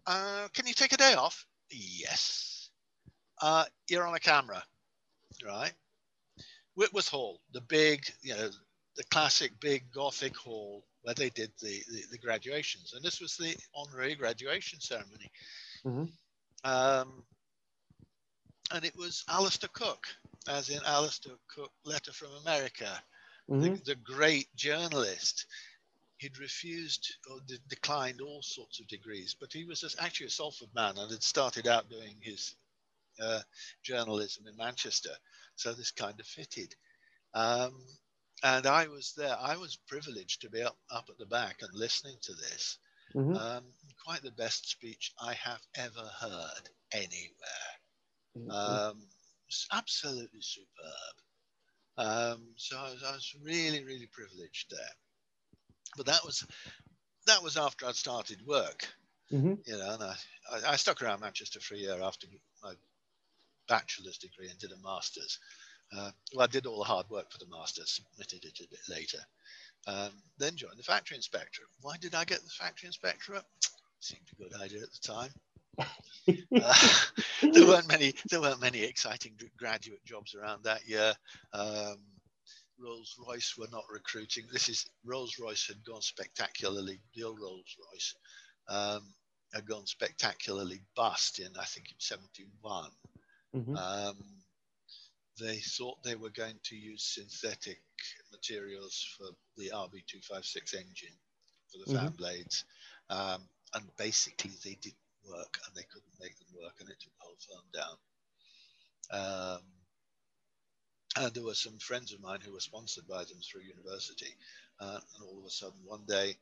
Uh, 0.07 0.49
can 0.53 0.67
you 0.67 0.75
take 0.75 0.93
a 0.93 0.97
day 0.97 1.15
off? 1.15 1.47
Yes. 1.71 2.71
Uh, 3.41 3.65
you're 3.88 4.07
on 4.07 4.15
a 4.15 4.21
camera, 4.21 4.62
right? 5.47 5.73
Whitworth 6.75 7.09
Hall, 7.09 7.41
the 7.53 7.61
big, 7.61 8.05
you 8.23 8.35
know, 8.35 8.49
the 8.97 9.05
classic 9.11 9.53
big 9.61 9.85
Gothic 9.93 10.37
hall 10.37 10.85
where 11.03 11.15
they 11.15 11.31
did 11.31 11.53
the, 11.61 11.83
the, 11.91 12.03
the 12.11 12.19
graduations. 12.19 12.95
And 12.95 13.05
this 13.05 13.21
was 13.21 13.37
the 13.37 13.55
honorary 13.75 14.15
graduation 14.15 14.81
ceremony. 14.81 15.31
Mm-hmm. 15.87 16.71
Um, 16.71 17.23
and 18.73 18.85
it 18.85 18.97
was 18.97 19.25
Alistair 19.29 19.71
Cooke, 19.73 20.09
as 20.49 20.69
in 20.71 20.81
Alistair 20.85 21.35
Cooke, 21.55 21.73
Letter 21.85 22.12
from 22.12 22.31
America, 22.45 22.88
Mm-hmm. 23.50 23.62
the, 23.62 23.81
the 23.87 23.95
great 23.95 24.55
journalist. 24.57 25.47
He'd 26.18 26.38
refused 26.38 27.14
or 27.30 27.40
de- 27.46 27.58
declined 27.68 28.20
all 28.20 28.42
sorts 28.42 28.80
of 28.80 28.88
degrees, 28.88 29.37
but 29.38 29.52
he 29.52 29.64
was 29.64 29.96
actually 30.00 30.26
a 30.26 30.30
Salford 30.30 30.75
man 30.75 30.98
and 30.98 31.10
had 31.10 31.22
started 31.22 31.66
out 31.66 31.88
doing 31.88 32.16
his 32.20 32.56
uh, 33.22 33.40
journalism 33.82 34.46
in 34.46 34.56
Manchester. 34.56 35.10
So 35.56 35.72
this 35.72 35.90
kind 35.90 36.18
of 36.18 36.26
fitted. 36.26 36.75
Um, 37.34 37.75
and 38.42 38.66
I 38.66 38.87
was 38.87 39.14
there. 39.16 39.37
I 39.40 39.56
was 39.56 39.78
privileged 39.88 40.42
to 40.42 40.50
be 40.50 40.62
up, 40.62 40.78
up 40.90 41.06
at 41.08 41.18
the 41.18 41.26
back 41.26 41.62
and 41.62 41.70
listening 41.72 42.16
to 42.22 42.32
this. 42.34 42.78
Mm-hmm. 43.14 43.37
Um, 43.37 43.64
quite 44.04 44.22
the 44.22 44.30
best 44.32 44.68
speech 44.68 45.12
I 45.20 45.34
have 45.34 45.60
ever 45.76 46.10
heard 46.20 46.68
anywhere. 46.92 47.72
Mm-hmm. 48.37 48.50
Um, 48.50 49.02
absolutely 49.72 50.40
superb. 50.40 51.16
Um, 51.96 52.48
so 52.56 52.76
I 52.76 52.92
was, 52.92 53.02
I 53.02 53.12
was 53.12 53.34
really, 53.42 53.84
really 53.84 54.08
privileged 54.12 54.70
there. 54.70 54.94
But 55.97 56.07
that 56.07 56.25
was 56.25 56.47
that 57.26 57.42
was 57.42 57.57
after 57.57 57.87
I'd 57.87 57.97
started 57.97 58.47
work, 58.47 58.88
Mm-hmm. 59.33 59.54
you 59.66 59.76
know, 59.76 59.92
and 59.92 60.02
I, 60.02 60.14
I, 60.50 60.73
I 60.73 60.76
stuck 60.76 61.02
around 61.02 61.21
Manchester 61.21 61.61
for 61.61 61.75
a 61.75 61.78
year 61.78 61.99
after 62.02 62.26
my 62.62 62.73
bachelor's 63.68 64.16
degree 64.16 64.49
and 64.49 64.59
did 64.59 64.73
a 64.73 64.78
master's. 64.83 65.38
Uh, 65.95 66.11
well, 66.35 66.45
I 66.45 66.47
did 66.47 66.66
all 66.66 66.78
the 66.78 66.85
hard 66.85 67.09
work 67.11 67.30
for 67.30 67.38
the 67.38 67.50
master's, 67.50 68.00
submitted 68.16 68.45
it 68.47 68.61
a 68.61 68.68
bit 68.71 68.80
later. 68.88 69.18
Um, 69.87 70.11
then 70.38 70.57
joined 70.57 70.78
the 70.78 70.83
factory 70.83 71.16
inspector. 71.16 71.62
Why 71.83 71.97
did 72.00 72.14
I 72.14 72.25
get 72.25 72.42
the 72.42 72.50
factory 72.50 72.87
inspectorate? 72.87 73.45
Seemed 74.00 74.23
a 74.33 74.42
good 74.42 74.61
idea 74.62 74.83
at 74.83 74.92
the 74.92 75.12
time. 75.12 75.30
Uh, 76.54 76.75
there 77.42 77.66
weren't 77.66 77.88
many. 77.88 78.12
There 78.28 78.40
weren't 78.40 78.61
many 78.61 78.83
exciting 78.83 79.33
graduate 79.57 80.04
jobs 80.04 80.35
around 80.35 80.64
that 80.64 80.87
year. 80.87 81.14
Um, 81.54 81.97
Rolls 82.78 83.16
Royce 83.26 83.54
were 83.58 83.68
not 83.73 83.85
recruiting. 83.90 84.44
This 84.52 84.68
is 84.68 84.87
Rolls 85.04 85.38
Royce 85.38 85.66
had 85.66 85.85
gone 85.85 86.02
spectacularly. 86.02 87.00
The 87.14 87.25
old 87.25 87.40
Rolls 87.40 87.76
Royce 87.92 88.14
um, 88.68 89.14
had 89.52 89.66
gone 89.66 89.87
spectacularly 89.87 90.80
bust 90.94 91.38
in 91.38 91.56
I 91.58 91.64
think 91.64 91.90
in 91.90 91.99
'71. 91.99 92.90
Mm-hmm. 93.54 93.76
Um, 93.76 94.16
they 95.40 95.58
thought 95.58 96.02
they 96.02 96.16
were 96.16 96.30
going 96.30 96.58
to 96.64 96.76
use 96.76 97.14
synthetic 97.14 97.80
materials 98.32 99.06
for 99.16 99.28
the 99.56 99.70
RB256 99.70 100.75
engine 100.75 101.16
for 101.70 101.78
the 101.78 101.94
fan 101.94 102.12
Mhm. 102.12 102.16
blades, 102.16 102.64
um, 103.11 103.49
and 103.75 103.97
basically 103.97 104.50
they 104.64 104.75
didn't 104.75 104.97
work 105.25 105.61
and 105.66 105.75
they 105.76 105.85
couldn't 105.85 106.18
make 106.20 106.37
them 106.38 106.49
work, 106.61 106.75
and 106.80 106.88
it 106.88 106.99
took 107.00 107.12
the 107.12 107.25
whole 107.25 107.37
firm 107.37 107.70
down. 107.73 107.99
Um, 109.11 109.62
there 111.32 111.42
were 111.44 111.54
some 111.54 111.78
friends 111.78 112.12
of 112.12 112.20
mine 112.20 112.40
who 112.40 112.52
were 112.52 112.60
sponsored 112.60 113.06
by 113.08 113.25
them 113.25 113.38
through 113.42 113.62
university, 113.62 114.34
uh, 114.80 115.00
and 115.14 115.25
all 115.25 115.38
of 115.38 115.46
a 115.46 115.50
sudden 115.50 115.78
one 115.84 116.04
day 116.06 116.37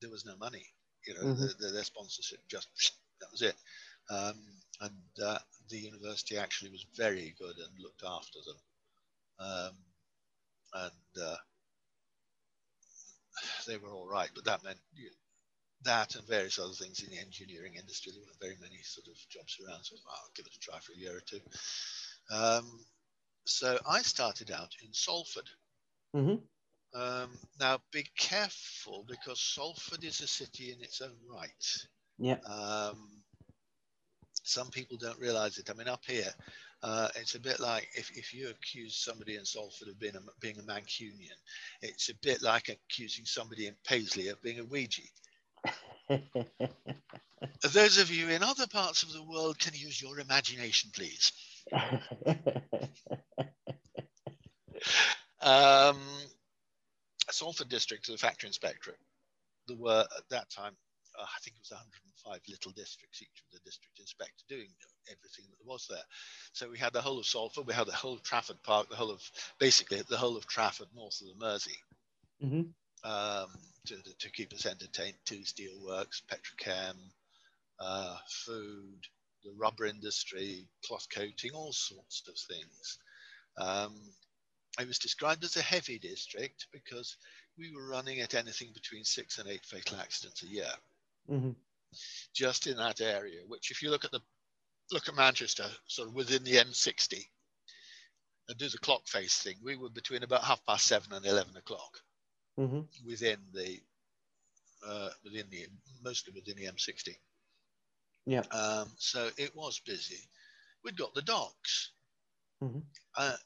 there 0.00 0.10
was 0.10 0.24
no 0.24 0.36
money. 0.36 0.66
You 1.06 1.14
know, 1.14 1.20
Mhm. 1.20 1.38
the, 1.38 1.66
the, 1.66 1.72
their 1.72 1.84
sponsorship 1.84 2.40
just 2.48 2.68
that 3.20 3.30
was 3.30 3.42
it. 3.42 3.56
Um, 4.10 4.36
and 4.80 5.02
uh, 5.24 5.38
the 5.68 5.78
university 5.78 6.36
actually 6.36 6.70
was 6.70 6.86
very 6.96 7.34
good 7.38 7.56
and 7.58 7.78
looked 7.78 8.02
after 8.04 8.38
them. 8.46 8.58
Um, 9.38 9.76
and 10.74 11.22
uh, 11.22 11.36
they 13.66 13.76
were 13.76 13.92
all 13.92 14.08
right, 14.08 14.30
but 14.34 14.44
that 14.44 14.64
meant 14.64 14.78
you 14.94 15.10
that 15.84 16.14
and 16.14 16.26
various 16.28 16.58
other 16.58 16.74
things 16.74 17.02
in 17.02 17.10
the 17.10 17.18
engineering 17.18 17.74
industry. 17.74 18.12
There 18.12 18.22
weren't 18.22 18.40
very 18.40 18.56
many 18.60 18.82
sort 18.82 19.08
of 19.08 19.16
jobs 19.28 19.58
around, 19.60 19.84
so 19.84 19.96
well, 20.04 20.14
I'll 20.16 20.30
give 20.34 20.46
it 20.46 20.54
a 20.54 20.60
try 20.60 20.78
for 20.78 20.92
a 20.92 20.96
year 20.96 21.16
or 21.16 21.20
two. 21.20 21.40
Um, 22.32 22.84
so 23.44 23.78
I 23.88 24.02
started 24.02 24.50
out 24.50 24.70
in 24.82 24.92
Salford. 24.92 25.48
Mm-hmm. 26.14 26.36
Um, 26.94 27.30
now, 27.58 27.78
be 27.90 28.06
careful 28.18 29.04
because 29.08 29.40
Salford 29.40 30.04
is 30.04 30.20
a 30.20 30.26
city 30.26 30.72
in 30.72 30.82
its 30.82 31.00
own 31.00 31.16
right. 31.30 31.86
Yeah. 32.18 32.36
Um, 32.46 33.08
some 34.44 34.70
people 34.70 34.98
don't 34.98 35.18
realize 35.18 35.58
it. 35.58 35.70
I 35.70 35.74
mean, 35.74 35.88
up 35.88 36.02
here, 36.06 36.30
uh, 36.82 37.08
it's 37.16 37.34
a 37.34 37.40
bit 37.40 37.60
like 37.60 37.88
if, 37.94 38.10
if 38.16 38.34
you 38.34 38.50
accuse 38.50 38.96
somebody 38.96 39.36
in 39.36 39.44
Salford 39.44 39.88
of 39.88 39.98
being 39.98 40.16
a, 40.16 40.20
being 40.40 40.58
a 40.58 40.62
Mancunian, 40.62 41.38
it's 41.80 42.08
a 42.10 42.14
bit 42.22 42.42
like 42.42 42.68
accusing 42.68 43.24
somebody 43.24 43.68
in 43.68 43.74
Paisley 43.86 44.28
of 44.28 44.42
being 44.42 44.58
a 44.58 44.64
Weegie. 44.64 45.08
Those 47.72 47.98
of 47.98 48.10
you 48.10 48.28
in 48.28 48.42
other 48.42 48.66
parts 48.66 49.02
of 49.02 49.12
the 49.12 49.22
world 49.22 49.58
can 49.58 49.74
use 49.74 50.02
your 50.02 50.18
imagination, 50.18 50.90
please. 50.94 51.32
Um, 55.42 55.98
Salford 57.30 57.68
District 57.68 58.08
is 58.08 58.14
a 58.14 58.18
factory 58.18 58.48
inspectorate. 58.48 58.98
There 59.66 59.76
were 59.76 60.06
at 60.16 60.28
that 60.30 60.50
time, 60.50 60.74
uh, 61.18 61.22
I 61.24 61.40
think 61.42 61.56
it 61.56 61.62
was 61.62 61.72
105 61.72 62.40
little 62.48 62.72
districts, 62.72 63.22
each 63.22 63.42
with 63.50 63.60
a 63.60 63.64
district 63.64 63.98
inspector 63.98 64.44
doing 64.48 64.68
everything 65.08 65.46
that 65.50 65.66
was 65.66 65.86
there. 65.88 66.04
So 66.52 66.70
we 66.70 66.78
had 66.78 66.92
the 66.92 67.00
whole 67.00 67.18
of 67.18 67.26
Salford, 67.26 67.66
we 67.66 67.74
had 67.74 67.86
the 67.86 67.92
whole 67.92 68.14
of 68.14 68.22
Trafford 68.22 68.62
Park, 68.62 68.88
the 68.88 68.96
whole 68.96 69.10
of 69.10 69.22
basically 69.58 70.02
the 70.08 70.16
whole 70.16 70.36
of 70.36 70.46
Trafford 70.46 70.88
north 70.94 71.20
of 71.20 71.28
the 71.28 71.44
Mersey 71.44 71.78
mm-hmm. 72.42 73.10
um, 73.10 73.48
to, 73.86 73.96
to 74.18 74.30
keep 74.30 74.52
us 74.52 74.66
entertained. 74.66 75.16
Two 75.24 75.40
steelworks, 75.40 76.22
petrochem, 76.30 76.94
uh, 77.80 78.16
food, 78.28 79.06
the 79.44 79.52
rubber 79.56 79.86
industry, 79.86 80.66
cloth 80.86 81.06
coating, 81.14 81.50
all 81.54 81.72
sorts 81.72 82.22
of 82.28 82.34
things. 82.36 82.98
Um, 83.58 83.94
it 84.80 84.86
was 84.86 84.98
described 84.98 85.44
as 85.44 85.56
a 85.56 85.62
heavy 85.62 85.98
district 85.98 86.66
because 86.72 87.16
we 87.58 87.72
were 87.74 87.88
running 87.88 88.20
at 88.20 88.34
anything 88.34 88.68
between 88.72 89.04
six 89.04 89.38
and 89.38 89.48
eight 89.48 89.64
fatal 89.66 89.98
accidents 89.98 90.42
a 90.42 90.46
year 90.46 90.72
Mm-hmm. 91.30 91.50
just 92.34 92.66
in 92.66 92.76
that 92.78 93.00
area. 93.00 93.40
Which, 93.46 93.70
if 93.70 93.80
you 93.82 93.90
look 93.90 94.04
at 94.04 94.10
the 94.10 94.20
look 94.90 95.08
at 95.08 95.14
Manchester, 95.14 95.66
sort 95.86 96.08
of 96.08 96.14
within 96.14 96.42
the 96.42 96.56
M60, 96.56 97.22
and 98.48 98.58
do 98.58 98.68
the 98.68 98.78
clock 98.78 99.06
face 99.06 99.38
thing, 99.38 99.54
we 99.62 99.76
were 99.76 99.88
between 99.90 100.22
about 100.24 100.42
half 100.42 100.64
past 100.66 100.86
seven 100.86 101.12
and 101.12 101.24
eleven 101.26 101.56
o'clock 101.56 102.00
Mm-hmm. 102.58 102.80
within 103.06 103.38
the 103.54 103.80
uh, 104.86 105.10
within 105.24 105.44
the 105.50 105.66
mostly 106.02 106.32
within 106.34 106.56
the 106.56 106.70
M60. 106.70 107.14
Yeah. 108.26 108.42
Um, 108.50 108.90
so 108.98 109.30
it 109.36 109.54
was 109.56 109.80
busy. 109.80 110.20
We'd 110.84 110.96
got 110.96 111.14
the 111.14 111.22
docks. 111.22 111.90
Mhm. 112.62 112.82
Uh, 113.16 113.36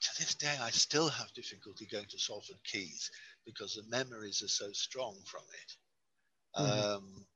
to 0.00 0.10
this 0.18 0.34
day, 0.34 0.56
I 0.60 0.70
still 0.70 1.08
have 1.08 1.32
difficulty 1.34 1.86
going 1.86 2.06
to 2.06 2.18
Salford 2.18 2.58
Quays 2.70 3.10
because 3.44 3.74
the 3.74 3.82
memories 3.84 4.42
are 4.42 4.48
so 4.48 4.72
strong 4.72 5.16
from 5.24 5.42
it. 5.62 5.76
Mhm. 6.58 6.66
Um, 6.68 7.26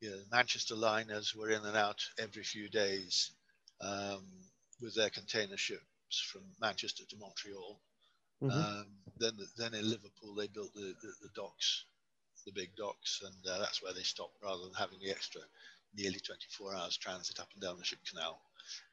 you 0.00 0.10
know, 0.10 0.20
Manchester 0.30 0.74
liners 0.74 1.34
were 1.34 1.50
in 1.50 1.64
and 1.64 1.76
out 1.76 2.02
every 2.18 2.44
few 2.44 2.68
days 2.68 3.32
um, 3.80 4.24
with 4.80 4.94
their 4.94 5.10
container 5.10 5.56
ships 5.56 6.20
from 6.30 6.42
Manchester 6.60 7.04
to 7.08 7.16
Montreal. 7.16 7.80
Mhm. 8.42 8.50
Um, 8.52 8.86
then, 9.18 9.38
then 9.56 9.74
in 9.74 9.88
Liverpool, 9.88 10.34
they 10.34 10.48
built 10.48 10.74
the, 10.74 10.94
the, 11.00 11.12
the 11.22 11.30
docks, 11.34 11.84
the 12.44 12.52
big 12.52 12.76
docks, 12.76 13.22
and 13.24 13.46
uh, 13.46 13.58
that's 13.58 13.82
where 13.82 13.94
they 13.94 14.02
stopped 14.02 14.42
rather 14.42 14.62
than 14.64 14.74
having 14.74 14.98
the 15.00 15.10
extra 15.10 15.42
nearly 15.96 16.20
24 16.20 16.74
hours 16.74 16.96
transit 16.98 17.40
up 17.40 17.48
and 17.54 17.62
down 17.62 17.78
the 17.78 17.84
ship 17.84 18.00
canal. 18.08 18.40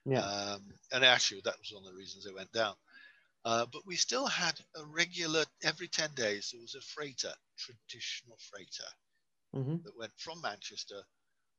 Yeah. 0.06 0.24
Um, 0.24 0.62
and 0.94 1.06
actually, 1.06 1.42
that 1.46 1.60
was 1.60 1.72
one 1.74 1.84
of 1.86 1.92
the 1.92 1.98
reasons 1.98 2.26
they 2.26 2.34
went 2.34 2.52
down. 2.54 2.76
Uh, 3.46 3.66
but 3.72 3.86
we 3.88 3.96
still 3.96 4.28
had 4.28 4.60
a 4.76 4.86
regular, 4.86 5.46
every 5.64 5.88
10 5.88 6.12
days, 6.16 6.52
there 6.52 6.62
was 6.62 6.76
a 6.76 6.82
freighter, 6.82 7.34
traditional 7.58 8.38
freighter, 8.52 8.90
Mm-hmm. 9.56 9.76
that 9.84 9.98
went 9.98 10.14
from 10.18 10.42
Manchester, 10.42 11.02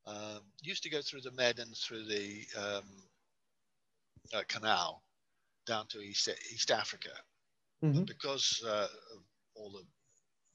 um, 0.07 0.41
used 0.63 0.83
to 0.85 0.91
go 0.91 1.03
through 1.03 1.23
the 1.23 1.33
Med 1.33 1.59
and 1.61 1.77
through 1.77 2.05
the 2.07 2.45
um, 2.59 2.85
uh, 4.35 4.43
canal 4.49 5.03
down 5.67 5.87
to 5.89 6.01
East, 6.01 6.29
East 6.53 6.71
Africa 6.71 7.11
Mm-hmm. 7.85 8.05
but 8.05 8.07
because 8.07 8.63
uh, 8.67 8.89
of 9.17 9.23
all 9.55 9.71
the, 9.73 9.85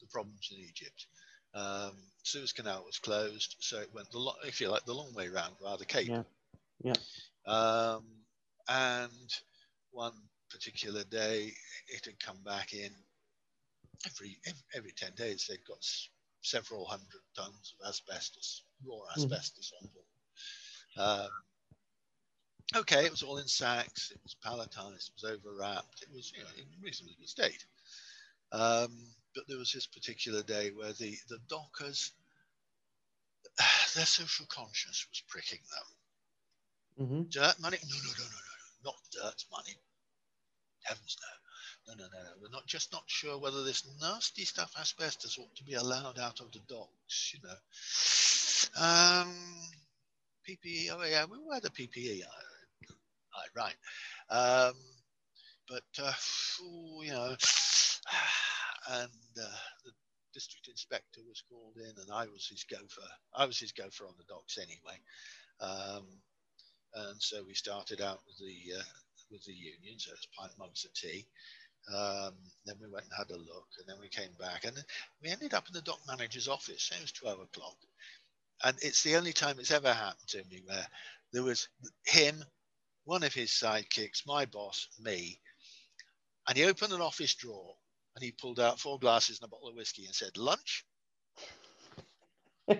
the 0.01 0.07
problems 0.07 0.49
in 0.51 0.59
Egypt, 0.59 1.07
um, 1.53 1.91
Suez 2.23 2.51
Canal 2.51 2.83
was 2.85 2.99
closed, 2.99 3.55
so 3.59 3.79
it 3.79 3.89
went 3.93 4.11
the 4.11 4.19
lo- 4.19 4.35
if 4.45 4.61
you 4.61 4.69
like 4.69 4.85
the 4.85 4.93
long 4.93 5.13
way 5.13 5.27
round 5.27 5.55
via 5.61 5.77
the 5.77 5.85
Cape. 5.85 6.07
Yeah. 6.07 6.23
Yeah. 6.83 6.93
Um, 7.45 8.03
and 8.67 9.33
one 9.91 10.13
particular 10.49 11.03
day, 11.03 11.51
it 11.87 12.05
had 12.05 12.19
come 12.19 12.37
back 12.45 12.73
in 12.73 12.91
every 14.05 14.37
every 14.73 14.91
10 14.91 15.11
days 15.15 15.45
they'd 15.47 15.65
got 15.67 15.83
several 16.41 16.85
hundred 16.85 17.21
tons 17.35 17.73
of 17.79 17.89
asbestos 17.89 18.63
raw 18.85 18.95
hmm. 19.13 19.19
asbestos 19.19 19.73
mm. 19.73 19.83
on 19.83 19.89
board 19.93 21.29
um, 22.75 22.81
okay 22.81 23.05
it 23.05 23.11
was 23.11 23.23
all 23.23 23.37
in 23.37 23.47
sacks 23.47 24.11
it 24.11 24.19
was 24.23 24.35
palletized 24.45 25.09
it 25.09 25.21
was 25.21 25.31
overwrapped 25.31 26.01
it 26.01 26.09
was 26.13 26.31
you 26.35 26.43
know 26.43 26.49
in 26.57 26.65
reasonably 26.81 27.15
good 27.19 27.27
state 27.27 27.65
um, 28.51 28.91
but 29.39 29.47
there 29.47 29.57
was 29.57 29.71
this 29.71 29.87
particular 29.87 30.43
day 30.43 30.69
where 30.75 30.91
the 30.91 31.15
the 31.29 31.39
dockers 31.47 32.11
their 33.95 34.05
social 34.05 34.45
conscience 34.47 35.07
was 35.09 35.23
pricking 35.29 35.59
them 36.97 37.07
mm-hmm. 37.07 37.21
dirt 37.29 37.55
money 37.61 37.77
no 37.87 37.95
no 37.95 38.11
no 38.17 38.25
no 38.25 38.39
no 38.83 38.91
not 38.91 38.95
dirt 39.13 39.45
money 39.49 39.77
heavens 40.83 41.15
no 41.21 41.27
no, 41.87 41.95
no, 41.95 42.03
no, 42.13 42.19
no. 42.23 42.29
We're 42.39 42.51
not 42.51 42.67
just 42.67 42.91
not 42.91 43.01
sure 43.07 43.39
whether 43.39 43.63
this 43.63 43.83
nasty 43.99 44.45
stuff, 44.45 44.75
asbestos, 44.79 45.39
ought 45.39 45.55
to 45.55 45.63
be 45.63 45.73
allowed 45.73 46.19
out 46.19 46.39
of 46.39 46.51
the 46.51 46.59
docks. 46.67 47.33
You 47.33 47.39
know, 47.41 47.55
um, 48.85 49.35
PPE. 50.47 50.89
Oh 50.91 51.03
yeah, 51.09 51.25
we 51.25 51.39
wear 51.43 51.59
the 51.61 51.71
PPE. 51.71 52.21
Right, 53.55 53.73
right. 54.29 54.29
Um, 54.29 54.75
but 55.67 55.83
uh, 55.97 56.13
ooh, 56.61 57.01
you 57.01 57.11
know, 57.11 57.35
and 58.89 59.11
uh, 59.41 59.59
the 59.85 59.91
district 60.33 60.67
inspector 60.67 61.21
was 61.27 61.43
called 61.49 61.77
in, 61.77 61.93
and 62.01 62.11
I 62.11 62.25
was 62.25 62.47
his 62.47 62.63
gopher. 62.63 63.07
I 63.35 63.45
was 63.45 63.59
his 63.59 63.71
gopher 63.71 64.05
on 64.05 64.15
the 64.17 64.23
docks 64.27 64.57
anyway. 64.57 64.99
Um, 65.61 66.05
and 66.95 67.21
so 67.21 67.43
we 67.45 67.53
started 67.53 68.01
out 68.01 68.19
with 68.25 68.37
the 68.39 68.79
uh, 68.79 68.83
with 69.31 69.43
the 69.45 69.53
union, 69.53 69.99
so 69.99 70.11
it's 70.13 70.27
pint 70.37 70.51
mugs 70.57 70.85
of 70.85 70.93
tea. 70.93 71.25
Um, 71.93 72.33
then 72.65 72.75
we 72.81 72.89
went 72.89 73.05
and 73.05 73.13
had 73.17 73.35
a 73.35 73.39
look, 73.39 73.67
and 73.79 73.87
then 73.87 73.97
we 73.99 74.09
came 74.09 74.33
back, 74.39 74.65
and 74.65 74.75
we 75.21 75.29
ended 75.29 75.53
up 75.53 75.67
in 75.67 75.73
the 75.73 75.81
dock 75.81 75.99
manager's 76.07 76.47
office. 76.47 76.91
It 76.93 77.01
was 77.01 77.11
twelve 77.11 77.39
o'clock, 77.39 77.77
and 78.63 78.75
it's 78.81 79.03
the 79.03 79.15
only 79.17 79.33
time 79.33 79.59
it's 79.59 79.71
ever 79.71 79.93
happened 79.93 80.27
to 80.29 80.43
me 80.49 80.63
where 80.65 80.87
there 81.31 81.43
was 81.43 81.67
him, 82.05 82.43
one 83.05 83.23
of 83.23 83.33
his 83.33 83.51
sidekicks, 83.51 84.25
my 84.25 84.45
boss, 84.45 84.87
me, 84.99 85.39
and 86.47 86.57
he 86.57 86.65
opened 86.65 86.93
an 86.93 87.01
office 87.01 87.35
drawer 87.35 87.75
and 88.19 88.25
he 88.25 88.31
pulled 88.33 88.59
out 88.59 88.79
four 88.79 88.99
glasses 88.99 89.39
and 89.39 89.47
a 89.47 89.49
bottle 89.49 89.69
of 89.69 89.75
whiskey 89.75 90.05
and 90.05 90.13
said, 90.13 90.35
"Lunch." 90.37 90.83
um, 92.69 92.77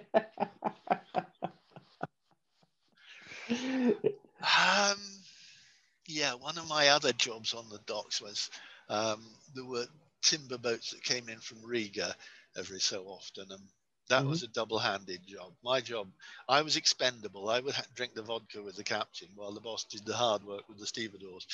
yeah, 6.08 6.34
one 6.34 6.58
of 6.58 6.68
my 6.68 6.90
other 6.90 7.14
jobs 7.14 7.54
on 7.54 7.70
the 7.70 7.80
docks 7.86 8.22
was 8.22 8.50
um, 8.90 9.26
there 9.56 9.64
were 9.64 9.86
timber 10.22 10.58
boats 10.58 10.92
that 10.92 11.04
came 11.04 11.30
in 11.30 11.40
from 11.40 11.64
Riga 11.64 12.14
every 12.58 12.82
so 12.82 13.06
often, 13.06 13.46
and 13.50 13.62
that 14.10 14.22
mm-hmm. 14.22 14.30
was 14.30 14.44
a 14.44 14.48
double-handed 14.48 15.26
job. 15.26 15.54
My 15.64 15.80
job, 15.80 16.10
I 16.50 16.64
was 16.64 16.76
expendable. 16.76 17.50
I 17.50 17.62
would 17.62 17.76
ha- 17.76 17.86
drink 17.96 18.14
the 18.14 18.24
vodka 18.24 18.62
with 18.62 18.76
the 18.76 18.84
captain 18.84 19.30
while 19.36 19.54
the 19.54 19.62
boss 19.62 19.86
did 19.86 20.06
the 20.06 20.16
hard 20.16 20.44
work 20.44 20.68
with 20.68 20.80
the 20.80 20.86
stevedores. 20.86 21.48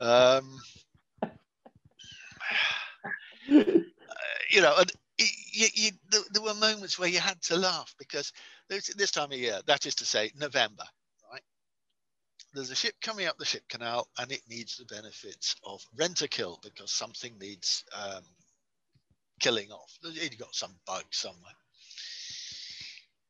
Um, 0.00 0.60
you 4.50 4.60
know, 4.60 4.74
and 4.78 4.92
you, 5.18 5.66
you, 5.74 5.90
there 6.10 6.42
were 6.42 6.54
moments 6.54 6.98
where 6.98 7.08
you 7.08 7.18
had 7.20 7.40
to 7.42 7.56
laugh 7.56 7.94
because 7.98 8.32
this 8.68 9.10
time 9.10 9.32
of 9.32 9.38
year, 9.38 9.60
that 9.66 9.86
is 9.86 9.94
to 9.96 10.04
say, 10.04 10.30
November, 10.38 10.84
there's 12.54 12.70
a 12.70 12.74
ship 12.74 12.94
coming 13.00 13.26
up 13.26 13.38
the 13.38 13.44
ship 13.44 13.62
canal 13.68 14.08
and 14.18 14.30
it 14.30 14.42
needs 14.48 14.76
the 14.76 14.84
benefits 14.84 15.56
of 15.64 15.82
Rentokil 15.96 16.62
because 16.62 16.90
something 16.90 17.32
needs 17.38 17.84
um, 17.96 18.22
killing 19.40 19.70
off. 19.70 19.98
He'd 20.02 20.38
got 20.38 20.54
some 20.54 20.74
bug 20.86 21.04
somewhere. 21.10 21.52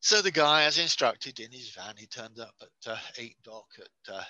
So 0.01 0.21
the 0.21 0.33
guy, 0.33 0.65
as 0.65 0.79
instructed 0.79 1.39
in 1.39 1.53
his 1.53 1.71
van, 1.71 1.95
he 1.97 2.07
turned 2.07 2.41
up 2.41 2.55
at 2.61 2.93
uh, 2.93 2.99
8 3.17 3.37
dock 3.45 3.69
at 3.79 4.15
uh, 4.15 4.25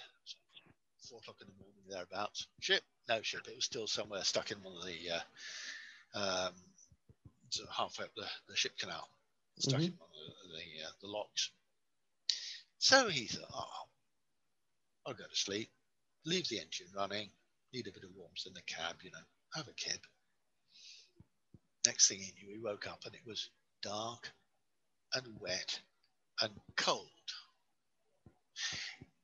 4 1.09 1.19
o'clock 1.19 1.37
in 1.41 1.47
the 1.47 1.65
morning, 1.65 1.83
thereabouts. 1.89 2.47
Ship? 2.61 2.83
No 3.09 3.23
ship. 3.23 3.49
It 3.49 3.57
was 3.57 3.65
still 3.65 3.87
somewhere 3.87 4.23
stuck 4.23 4.51
in 4.51 4.59
one 4.59 4.77
of 4.77 4.85
the, 4.85 5.17
uh, 5.17 5.21
um, 6.15 6.53
halfway 7.77 8.05
up 8.05 8.13
the, 8.17 8.27
the 8.49 8.57
ship 8.57 8.73
canal, 8.79 9.09
stuck 9.59 9.81
mm-hmm. 9.81 9.87
in 9.87 9.99
one 9.99 10.09
of 10.09 10.51
the, 10.51 10.57
the, 10.57 10.87
uh, 10.87 10.91
the 11.03 11.09
locks. 11.09 11.51
So 12.79 13.09
he 13.09 13.27
thought, 13.27 13.49
oh, 13.55 13.67
I'll 15.07 15.15
go 15.15 15.25
to 15.25 15.37
sleep, 15.37 15.71
leave 16.25 16.49
the 16.49 16.59
engine 16.59 16.89
running, 16.97 17.31
need 17.73 17.87
a 17.87 17.93
bit 17.93 18.05
of 18.05 18.11
warmth 18.17 18.47
in 18.47 18.55
the 18.55 18.63
cab, 18.63 18.97
you 19.03 19.11
know, 19.11 19.19
have 19.55 19.69
a 19.69 19.73
kib. 19.73 20.01
Next 21.87 22.09
thing 22.09 22.19
he 22.19 22.33
knew, 22.33 22.55
he 22.55 22.63
woke 22.63 22.87
up 22.87 23.01
and 23.05 23.15
it 23.15 23.27
was 23.27 23.51
dark 23.83 24.33
and 25.15 25.27
wet 25.41 25.81
and 26.41 26.53
cold. 26.77 27.09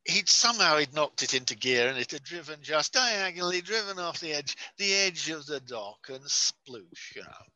He'd 0.09 0.29
somehow 0.29 0.79
he'd 0.79 0.94
knocked 0.94 1.23
it 1.23 1.35
into 1.35 1.55
gear 1.55 1.88
and 1.88 1.99
it 1.99 2.11
had 2.11 2.25
driven 2.25 2.61
just 2.62 2.94
diagonally 2.94 3.61
driven 3.61 3.99
off 3.99 4.21
the 4.21 4.33
edge, 4.33 4.57
the 4.79 4.94
edge 4.94 5.29
of 5.31 5.47
the 5.47 5.61
dock 5.61 6.09
and 6.09 6.25
sploosh, 6.25 7.14
you 7.14 7.23
know. 7.23 7.47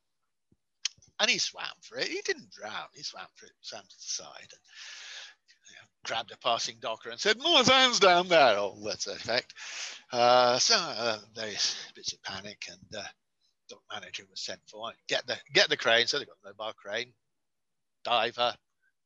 And 1.18 1.30
he 1.30 1.38
swam 1.38 1.64
for 1.82 1.98
it. 1.98 2.08
He 2.08 2.20
didn't 2.24 2.50
drown. 2.50 2.88
He 2.94 3.02
swam 3.02 3.26
for 3.36 3.46
it, 3.46 3.52
swam 3.62 3.82
to 3.82 3.88
the 3.88 4.02
side. 4.02 4.48
And, 4.50 4.60
grabbed 6.04 6.32
a 6.32 6.38
passing 6.38 6.76
docker 6.80 7.10
and 7.10 7.20
said, 7.20 7.38
"More 7.38 7.64
fans 7.64 8.00
down 8.00 8.28
there." 8.28 8.58
Oh, 8.58 8.76
that's 8.84 9.06
a 9.06 9.12
effect. 9.12 9.54
Uh, 10.10 10.58
so 10.58 10.76
uh, 10.76 11.18
various 11.34 11.76
bits 11.94 12.12
of 12.12 12.22
panic, 12.22 12.66
and 12.68 13.00
uh, 13.00 13.06
the 13.68 13.76
manager 13.92 14.24
was 14.30 14.40
sent 14.40 14.60
for. 14.66 14.92
Get 15.08 15.26
the 15.26 15.38
get 15.52 15.68
the 15.68 15.76
crane. 15.76 16.06
So 16.06 16.18
they 16.18 16.24
got 16.24 16.36
the 16.42 16.50
mobile 16.50 16.72
crane. 16.74 17.12
Diver, 18.04 18.54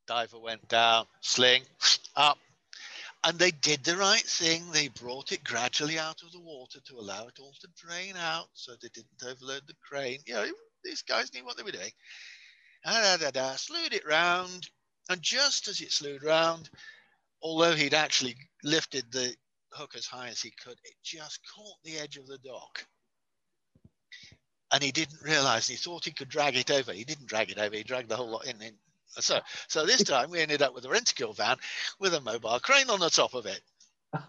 diver 0.06 0.38
went 0.38 0.66
down. 0.68 1.06
Sling 1.20 1.62
up, 2.16 2.38
and 3.24 3.38
they 3.38 3.50
did 3.50 3.83
the 3.85 3.96
right 3.96 4.22
thing. 4.22 4.70
They 4.70 4.88
brought 4.88 5.33
it 5.33 5.44
gradually 5.44 5.98
out 5.98 6.22
of 6.22 6.33
the 6.33 6.40
water 6.40 6.79
to 6.87 6.96
allow 6.98 7.26
it 7.26 7.38
all 7.40 7.55
to 7.61 7.68
drain 7.76 8.14
out, 8.16 8.48
so 8.55 8.72
they 8.72 8.88
didn't 8.88 9.22
overload 9.26 9.62
the 9.66 9.74
crane. 9.87 10.20
You 10.26 10.35
know, 10.35 10.46
these 10.85 11.02
guys 11.02 11.33
knew 11.35 11.44
what 11.44 11.57
they 11.57 11.62
were 11.62 11.72
doing. 11.72 11.90
Ah, 12.85 13.16
da, 13.18 13.31
da, 13.31 13.31
da, 13.31 13.57
slewed 13.57 13.92
it 13.92 14.07
round, 14.07 14.68
and 15.09 15.20
just 15.22 15.66
as 15.68 15.81
it 15.81 15.92
slewed 15.92 16.22
round, 16.22 16.70
although 17.42 17.74
he'd 17.74 17.94
actually 17.94 18.37
lifted 18.62 19.11
the 19.11 19.35
hook 19.72 19.94
as 19.96 20.07
high 20.07 20.29
as 20.29 20.40
he 20.40 20.52
could, 20.62 20.79
it 20.85 20.94
just 21.02 21.40
caught 21.55 21.76
the 21.85 21.98
edge 21.98 22.16
of 22.16 22.26
the 22.26 22.38
dock. 22.38 22.87
And 24.72 24.83
he 24.83 24.92
didn't 24.92 25.22
realize, 25.22 25.66
he 25.66 25.76
thought 25.76 26.05
he 26.05 26.11
could 26.11 26.29
drag 26.29 26.57
it 26.57 26.70
over. 26.70 26.92
He 26.92 27.05
didn't 27.05 27.26
drag 27.26 27.50
it 27.50 27.59
over, 27.59 27.74
he 27.74 27.83
dragged 27.83 28.09
the 28.09 28.16
whole 28.16 28.31
lot 28.31 28.46
in. 28.46 28.61
in. 28.62 28.74
So, 29.09 29.40
so 29.69 29.87
this 29.87 30.03
time 30.05 30.31
we 30.31 30.40
ended 30.40 30.62
up 30.62 30.75
with 30.75 30.85
a 30.85 30.88
Rentokil 30.88 31.37
van 31.37 31.57
with 31.99 32.14
a 32.14 32.21
mobile 32.21 32.61
crane 32.61 32.90
on 32.90 33.01
the 33.01 33.11
top 33.11 33.35
of 33.35 33.47
it. 33.47 33.61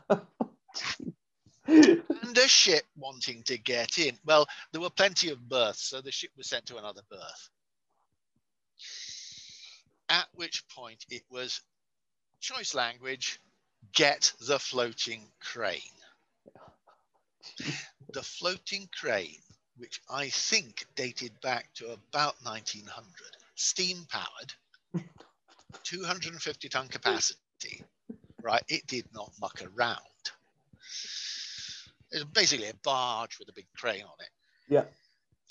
and 1.67 2.37
a 2.37 2.47
ship 2.47 2.83
wanting 2.95 3.43
to 3.43 3.57
get 3.57 3.97
in. 3.97 4.17
Well, 4.25 4.47
there 4.71 4.81
were 4.81 4.89
plenty 4.89 5.29
of 5.29 5.49
berths, 5.49 5.83
so 5.83 6.01
the 6.01 6.11
ship 6.11 6.31
was 6.37 6.47
sent 6.47 6.65
to 6.67 6.77
another 6.77 7.01
berth 7.09 7.49
at 10.09 10.27
which 10.33 10.67
point 10.69 11.05
it 11.09 11.23
was 11.29 11.61
choice 12.39 12.73
language 12.73 13.39
get 13.93 14.33
the 14.41 14.59
floating 14.59 15.31
crane. 15.39 15.81
The 18.13 18.23
floating 18.23 18.87
crane, 18.97 19.41
which 19.75 20.01
I 20.09 20.29
think 20.29 20.85
dated 20.95 21.41
back 21.41 21.73
to 21.73 21.91
about 21.91 22.35
1900, 22.43 23.05
steam 23.55 24.05
powered, 24.09 24.53
250 25.83 26.69
ton 26.69 26.87
capacity, 26.87 27.83
right? 28.41 28.63
It 28.67 28.85
did 28.87 29.05
not 29.13 29.31
muck 29.39 29.61
around. 29.61 29.99
It 32.11 32.17
was 32.17 32.23
basically 32.25 32.69
a 32.69 32.73
barge 32.83 33.37
with 33.39 33.49
a 33.49 33.53
big 33.53 33.67
crane 33.75 34.03
on 34.03 34.15
it. 34.19 34.29
Yeah. 34.69 34.85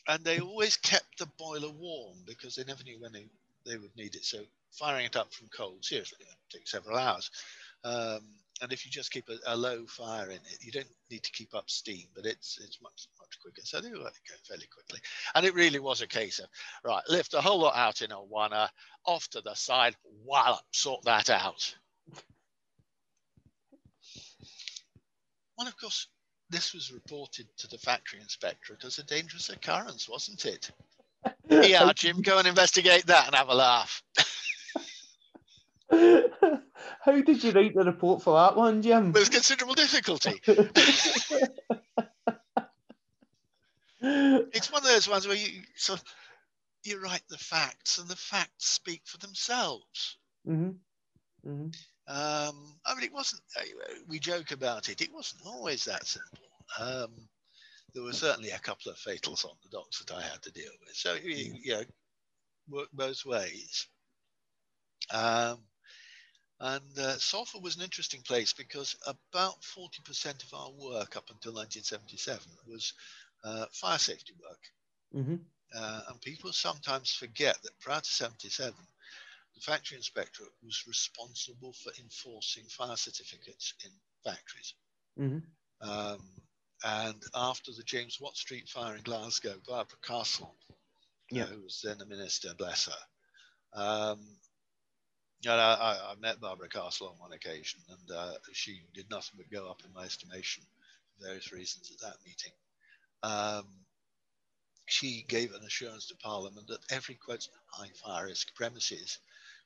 And 0.08 0.24
they 0.24 0.40
always 0.40 0.76
kept 0.76 1.18
the 1.18 1.26
boiler 1.38 1.70
warm 1.70 2.18
because 2.26 2.54
they 2.54 2.64
never 2.64 2.82
knew 2.84 3.00
when 3.00 3.12
they 3.12 3.26
they 3.66 3.76
would 3.76 3.94
need 3.96 4.14
it. 4.14 4.24
So 4.24 4.38
firing 4.70 5.06
it 5.06 5.16
up 5.16 5.32
from 5.32 5.48
cold, 5.48 5.84
seriously, 5.84 6.18
it 6.20 6.56
takes 6.56 6.70
several 6.70 6.96
hours. 6.96 7.30
Um, 7.84 8.20
and 8.62 8.72
if 8.72 8.84
you 8.84 8.90
just 8.90 9.10
keep 9.10 9.28
a, 9.28 9.36
a, 9.46 9.56
low 9.56 9.84
fire 9.86 10.30
in 10.30 10.36
it, 10.36 10.58
you 10.60 10.72
don't 10.72 10.86
need 11.10 11.22
to 11.22 11.32
keep 11.32 11.54
up 11.54 11.68
steam, 11.68 12.06
but 12.14 12.24
it's 12.24 12.58
it's 12.62 12.80
much 12.82 13.06
much 13.20 13.38
quicker. 13.40 13.62
So 13.64 13.80
they 13.80 13.88
let 13.88 13.98
going 13.98 14.40
fairly 14.48 14.66
quickly. 14.72 15.00
And 15.34 15.44
it 15.44 15.54
really 15.54 15.78
was 15.78 16.00
a 16.00 16.06
case 16.06 16.38
of 16.38 16.46
right, 16.84 17.02
lift 17.08 17.34
a 17.34 17.40
whole 17.40 17.60
lot 17.60 17.76
out 17.76 18.02
in 18.02 18.12
a 18.12 18.16
one, 18.16 18.52
off 19.04 19.28
to 19.30 19.40
the 19.40 19.54
side, 19.54 19.94
wallop, 20.24 20.62
sort 20.72 21.04
that 21.04 21.30
out. 21.30 21.74
Well, 25.58 25.68
of 25.68 25.78
course, 25.78 26.08
this 26.50 26.74
was 26.74 26.92
reported 26.92 27.46
to 27.58 27.68
the 27.68 27.78
factory 27.78 28.20
inspectorate 28.20 28.84
as 28.84 28.98
a 28.98 29.04
dangerous 29.04 29.48
occurrence, 29.48 30.08
wasn't 30.08 30.44
it? 30.44 30.70
yeah, 31.50 31.90
Jim, 31.94 32.22
go 32.22 32.38
and 32.38 32.46
investigate 32.46 33.06
that 33.06 33.26
and 33.26 33.34
have 33.34 33.48
a 33.48 33.54
laugh. 33.54 34.02
How 35.90 37.20
did 37.20 37.42
you 37.44 37.52
write 37.52 37.74
the 37.74 37.84
report 37.84 38.22
for 38.22 38.34
that 38.38 38.56
one, 38.56 38.82
Jim? 38.82 39.12
With 39.12 39.30
considerable 39.30 39.74
difficulty. 39.74 40.40
it's 44.00 44.72
one 44.72 44.82
of 44.82 44.88
those 44.88 45.08
ones 45.08 45.26
where 45.26 45.36
you 45.36 45.62
sort 45.76 46.00
of 46.00 46.04
you 46.84 47.00
write 47.00 47.22
the 47.28 47.38
facts 47.38 47.98
and 47.98 48.08
the 48.08 48.16
facts 48.16 48.66
speak 48.66 49.02
for 49.04 49.18
themselves. 49.18 50.18
Mm-hmm. 50.46 50.70
Mm-hmm. 51.48 51.68
Um, 52.08 52.78
I 52.84 52.94
mean, 52.94 53.04
it 53.04 53.12
wasn't. 53.12 53.42
Uh, 53.58 53.62
we 54.08 54.18
joke 54.18 54.52
about 54.52 54.88
it. 54.88 55.00
It 55.00 55.12
wasn't 55.12 55.46
always 55.46 55.84
that 55.84 56.06
simple. 56.06 56.38
Um, 56.78 57.10
there 57.94 58.04
were 58.04 58.12
certainly 58.12 58.50
a 58.50 58.58
couple 58.58 58.92
of 58.92 58.98
fatals 58.98 59.44
on 59.44 59.56
the 59.62 59.70
docks 59.70 60.04
that 60.04 60.14
I 60.14 60.22
had 60.22 60.42
to 60.42 60.52
deal 60.52 60.70
with. 60.86 60.94
So 60.94 61.14
you, 61.14 61.54
you 61.60 61.72
know, 61.72 61.82
work 62.68 62.88
both 62.92 63.24
ways. 63.24 63.88
Um, 65.12 65.58
and 66.60 66.98
uh, 66.98 67.18
Salford 67.18 67.62
was 67.62 67.76
an 67.76 67.82
interesting 67.82 68.22
place 68.22 68.52
because 68.52 68.96
about 69.06 69.60
40% 69.62 70.42
of 70.42 70.54
our 70.54 70.70
work 70.70 71.16
up 71.16 71.28
until 71.30 71.52
1977 71.52 72.40
was 72.66 72.94
uh, 73.44 73.66
fire 73.72 73.98
safety 73.98 74.32
work. 74.42 74.60
Mm-hmm. 75.14 75.36
Uh, 75.76 76.00
and 76.08 76.20
people 76.20 76.52
sometimes 76.52 77.12
forget 77.12 77.58
that 77.62 77.78
prior 77.80 78.00
to 78.00 78.10
77, 78.10 78.72
the 79.54 79.60
factory 79.60 79.96
inspector 79.96 80.44
was 80.64 80.84
responsible 80.86 81.74
for 81.74 81.92
enforcing 82.00 82.64
fire 82.64 82.96
certificates 82.96 83.74
in 83.84 83.90
factories. 84.24 84.74
Mm-hmm. 85.18 85.88
Um, 85.90 86.20
and 86.84 87.22
after 87.34 87.72
the 87.72 87.82
James 87.82 88.18
Watt 88.20 88.36
Street 88.36 88.68
fire 88.68 88.96
in 88.96 89.02
Glasgow, 89.02 89.56
Barbara 89.66 89.98
Castle, 90.02 90.54
yeah. 91.30 91.44
who 91.44 91.62
was 91.62 91.82
then 91.82 92.00
a 92.00 92.06
minister, 92.06 92.54
bless 92.56 92.86
her, 92.86 93.80
um, 93.80 94.20
and 95.52 95.60
I, 95.60 95.98
I, 96.10 96.14
met 96.20 96.40
Barbara 96.40 96.68
Castle 96.68 97.08
on 97.08 97.18
one 97.18 97.32
occasion, 97.32 97.80
and 97.88 98.16
uh, 98.16 98.32
she 98.52 98.82
did 98.94 99.10
nothing 99.10 99.38
but 99.38 99.50
go 99.50 99.68
up 99.68 99.82
in 99.84 99.92
my 99.94 100.04
estimation 100.04 100.62
for 101.18 101.26
various 101.26 101.52
reasons 101.52 101.90
at 101.92 102.00
that 102.00 102.16
meeting. 102.24 102.52
Um, 103.22 103.66
she 104.86 105.24
gave 105.28 105.52
an 105.52 105.64
assurance 105.64 106.06
to 106.06 106.16
Parliament 106.16 106.68
that 106.68 106.80
every 106.90 107.16
quote 107.16 107.48
high 107.66 107.90
fire 108.02 108.26
risk 108.26 108.54
premises 108.54 109.18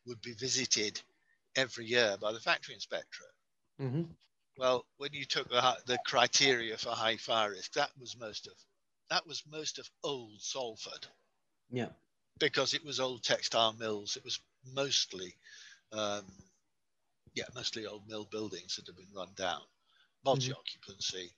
would 0.07 0.21
be 0.23 0.33
visited 0.33 1.01
every 1.57 1.87
year 1.87 2.17
by 2.21 2.33
the 2.33 2.41
factory 2.41 2.75
inspectorate. 2.75 3.31
Mm-hmm. 3.81 4.03
Well, 4.59 4.85
when 4.99 5.13
you 5.13 5.25
took 5.25 5.49
the, 5.49 5.77
the 5.87 5.99
criteria 6.07 6.77
for 6.77 6.91
high 6.91 7.17
fire 7.17 7.51
risk, 7.51 7.73
that 7.75 7.91
was 7.99 8.17
most 8.19 8.47
of 8.47 8.53
that 9.11 9.27
was 9.27 9.43
most 9.51 9.79
of 9.79 9.91
old 10.05 10.41
Salford. 10.41 11.07
Yeah. 11.71 11.89
Because 12.39 12.75
it 12.75 12.85
was 12.85 13.01
old 13.01 13.23
textile 13.23 13.73
mills. 13.73 14.17
It 14.17 14.25
was 14.25 14.41
mostly, 14.73 15.35
um, 15.93 16.25
yeah, 17.35 17.45
mostly 17.55 17.87
old 17.87 18.09
mill 18.09 18.27
buildings 18.31 18.77
that 18.77 18.87
have 18.87 18.97
been 18.97 19.15
run 19.15 19.29
down, 19.37 19.61
multi 20.25 20.53
occupancy, 20.53 21.31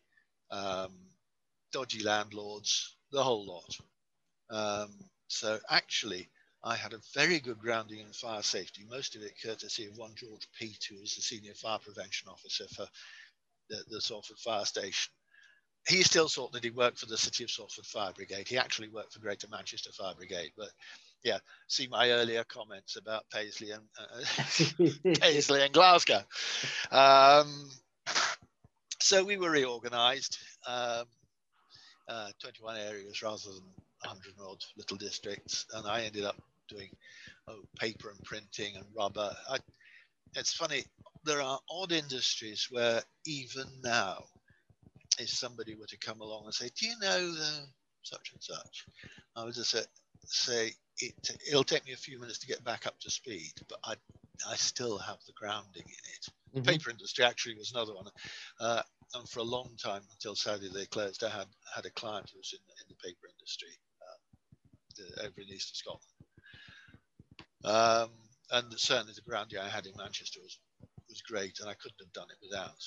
mm-hmm. 0.53 0.85
um, 0.85 0.93
dodgy 1.73 2.03
landlords, 2.03 2.97
the 3.11 3.23
whole 3.23 3.47
lot. 3.47 3.77
Um, 4.51 4.91
so 5.29 5.59
actually, 5.71 6.29
I 6.65 6.77
had 6.77 6.93
a 6.93 7.01
very 7.15 7.41
good 7.41 7.59
grounding 7.59 8.01
in 8.01 8.13
fire 8.13 8.43
safety, 8.43 8.85
most 8.89 9.17
of 9.17 9.23
it 9.23 9.41
courtesy 9.43 9.87
of 9.87 9.97
one 9.97 10.13
George 10.15 10.49
Peat, 10.59 10.87
who 10.89 11.01
was 11.01 11.15
the 11.15 11.23
senior 11.23 11.55
fire 11.55 11.79
prevention 11.79 12.29
officer 12.29 12.67
for 12.75 12.87
the, 13.69 13.83
the 13.89 14.01
Salford 14.01 14.39
Fire 14.39 14.65
Station. 14.65 15.13
He 15.89 16.03
still 16.03 16.29
thought 16.29 16.53
that 16.53 16.63
he 16.63 16.71
worked 16.71 17.01
for 17.01 17.07
the 17.07 17.19
City 17.19 17.43
of 17.43 17.51
Salford 17.51 17.87
Fire 17.87 18.13
Brigade. 18.13 18.47
He 18.47 18.57
actually 18.57 18.89
worked 18.89 19.15
for 19.15 19.19
Greater 19.19 19.49
Manchester 19.49 19.91
Fire 19.91 20.15
Brigade. 20.15 20.53
But 20.57 20.69
yeah, 21.25 21.39
see 21.69 21.87
my 21.89 22.11
earlier 22.11 22.45
comments 22.45 22.97
about 22.97 23.25
Paisley 23.33 23.71
and 23.71 23.83
uh, 23.99 25.15
Paisley 25.21 25.63
and 25.63 25.73
Glasgow. 25.73 26.23
Um, 26.91 27.71
so 29.01 29.25
we 29.25 29.37
were 29.37 29.51
reorganised, 29.51 30.39
um, 30.67 31.05
uh, 32.09 32.29
21 32.41 32.77
areas 32.77 33.23
rather 33.23 33.51
than 33.53 33.63
100 34.05 34.35
odd 34.45 34.59
little 34.77 34.97
districts, 34.97 35.67
and 35.75 35.87
I 35.87 36.03
ended 36.03 36.25
up 36.25 36.37
doing 36.69 36.89
oh, 37.49 37.63
paper 37.79 38.11
and 38.11 38.23
printing 38.25 38.77
and 38.77 38.85
rubber. 38.97 39.33
I, 39.49 39.59
it's 40.35 40.53
funny, 40.53 40.85
there 41.25 41.43
are 41.43 41.61
odd 41.71 41.93
industries 41.93 42.69
where 42.71 43.03
even 43.27 43.67
now, 43.83 44.25
if 45.19 45.29
somebody 45.29 45.75
were 45.75 45.87
to 45.87 45.99
come 45.99 46.21
along 46.21 46.45
and 46.47 46.55
say, 46.55 46.71
Do 46.77 46.87
you 46.87 46.95
know 47.01 47.33
the 47.33 47.67
such 48.03 48.33
and 48.33 48.43
such? 48.43 48.87
I 49.37 49.45
would 49.45 49.55
just 49.55 49.71
say, 49.71 49.83
say 50.25 50.73
it, 51.03 51.31
it'll 51.49 51.65
take 51.65 51.85
me 51.85 51.93
a 51.93 51.97
few 51.97 52.19
minutes 52.21 52.39
to 52.41 52.47
get 52.47 52.65
back 52.65 52.87
up 52.87 52.99
to 53.01 53.11
speed, 53.11 53.53
but 53.69 53.79
I, 53.85 53.95
I 54.49 54.57
still 54.57 54.99
have 54.99 55.19
the 55.27 55.33
grounding 55.33 55.85
in 55.87 56.05
it. 56.15 56.27
Mm-hmm. 56.27 56.63
The 56.63 56.73
paper 56.73 56.91
industry 56.91 57.25
actually 57.25 57.57
was 57.57 57.73
another 57.73 57.95
one. 57.95 58.07
Uh, 58.61 58.83
and 59.15 59.29
for 59.29 59.41
a 59.41 59.45
long 59.45 59.71
time, 59.83 60.03
until 60.13 60.35
sadly 60.35 60.69
they 60.73 60.87
closed, 60.87 61.25
I 61.25 61.31
had, 61.31 61.47
had 61.75 61.87
a 61.87 61.91
client 61.91 62.31
who 62.33 62.39
was 62.39 62.55
in, 62.55 62.61
in 62.81 62.87
the 62.89 62.95
paper 63.07 63.29
industry 63.29 63.77
uh, 64.03 65.27
over 65.27 65.41
in 65.41 65.49
east 65.49 65.71
of 65.71 65.77
Scotland. 65.77 66.13
Um, 67.65 68.11
and 68.51 68.79
certainly 68.79 69.13
the 69.15 69.29
grounding 69.29 69.59
I 69.59 69.69
had 69.69 69.87
in 69.87 69.93
Manchester 69.97 70.41
was, 70.43 70.59
was 71.09 71.23
great, 71.23 71.59
and 71.61 71.69
I 71.69 71.75
couldn't 71.75 72.01
have 72.01 72.13
done 72.13 72.29
it 72.31 72.39
without. 72.43 72.83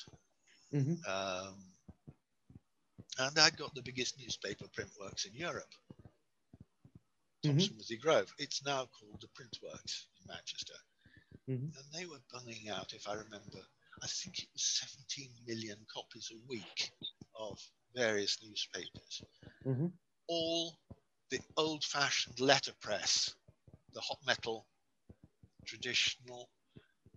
Mm-hmm. 0.74 0.96
Um, 1.12 1.56
and 3.18 3.40
I'd 3.40 3.58
got 3.58 3.74
the 3.74 3.82
biggest 3.82 4.20
newspaper 4.20 4.66
print 4.74 4.90
works 5.00 5.26
in 5.26 5.34
Europe, 5.34 5.74
Thomson 7.48 7.76
mm-hmm. 7.76 8.08
Grove. 8.08 8.34
It's 8.38 8.66
now 8.66 8.88
called 9.00 9.22
the 9.22 9.28
Printworks 9.28 10.06
in 10.22 10.28
Manchester. 10.28 10.74
Mm-hmm. 11.50 11.66
And 11.66 11.86
they 11.94 12.06
were 12.06 12.22
bunging 12.32 12.70
out, 12.70 12.94
if 12.94 13.08
I 13.08 13.14
remember, 13.14 13.60
I 14.02 14.08
think 14.08 14.40
it 14.40 14.50
was 14.54 14.64
17 15.10 15.30
million 15.48 15.78
copies 15.94 16.32
a 16.34 16.50
week 16.50 16.92
of 17.40 17.60
various 17.96 18.38
newspapers. 18.44 19.22
Mm-hmm. 19.66 19.88
All 20.28 20.78
the 21.30 21.40
old 21.58 21.84
fashioned 21.84 22.40
letterpress 22.40 23.36
the 23.96 24.02
hot 24.02 24.20
metal, 24.28 24.68
traditional 25.66 26.50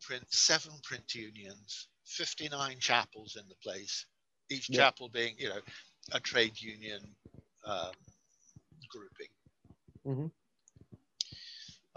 print, 0.01 0.25
seven 0.31 0.73
print 0.83 1.15
unions, 1.15 1.89
59 2.07 2.77
chapels 2.81 3.37
in 3.37 3.47
the 3.49 3.57
place, 3.63 4.07
each 4.49 4.71
yep. 4.71 4.79
chapel 4.79 5.11
being, 5.13 5.35
you 5.37 5.49
know, 5.49 5.61
a 6.13 6.21
trade 6.21 6.59
union 6.59 7.01
um, 7.67 7.93
grouping. 8.89 9.27
Mm-hmm. 10.09 10.27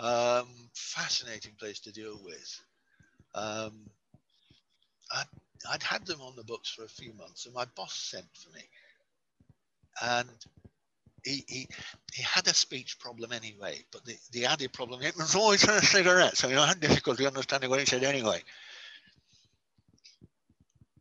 Um, 0.04 0.48
fascinating 0.74 1.54
place 1.60 1.80
to 1.82 1.92
deal 1.92 2.20
with. 2.24 2.62
Um, 3.36 3.72
I'd, 5.16 5.26
I'd 5.72 5.84
had 5.84 6.06
them 6.06 6.22
on 6.22 6.36
the 6.36 6.44
books 6.44 6.70
for 6.70 6.84
a 6.84 6.90
few 6.90 7.14
months, 7.14 7.46
and 7.46 7.54
my 7.56 7.66
boss 7.76 7.94
sent 7.94 8.26
for 8.34 8.50
me. 8.56 8.64
And 10.02 10.30
he, 11.24 11.46
he, 11.48 11.68
he 12.14 12.24
had 12.24 12.48
a 12.48 12.54
speech 12.54 13.00
problem 13.00 13.32
anyway, 13.32 13.78
but 13.92 14.04
the, 14.06 14.16
the 14.32 14.46
added 14.46 14.74
problem, 14.74 15.02
it 15.04 15.16
was 15.16 15.36
always 15.36 15.64
a 15.64 15.82
cigarette, 15.82 16.36
so 16.36 16.50
I 16.50 16.68
had 16.68 16.80
difficulty 16.80 17.28
understanding 17.28 17.70
what 17.70 17.80
he 17.80 17.86
said 17.86 18.04
anyway. 18.04 18.42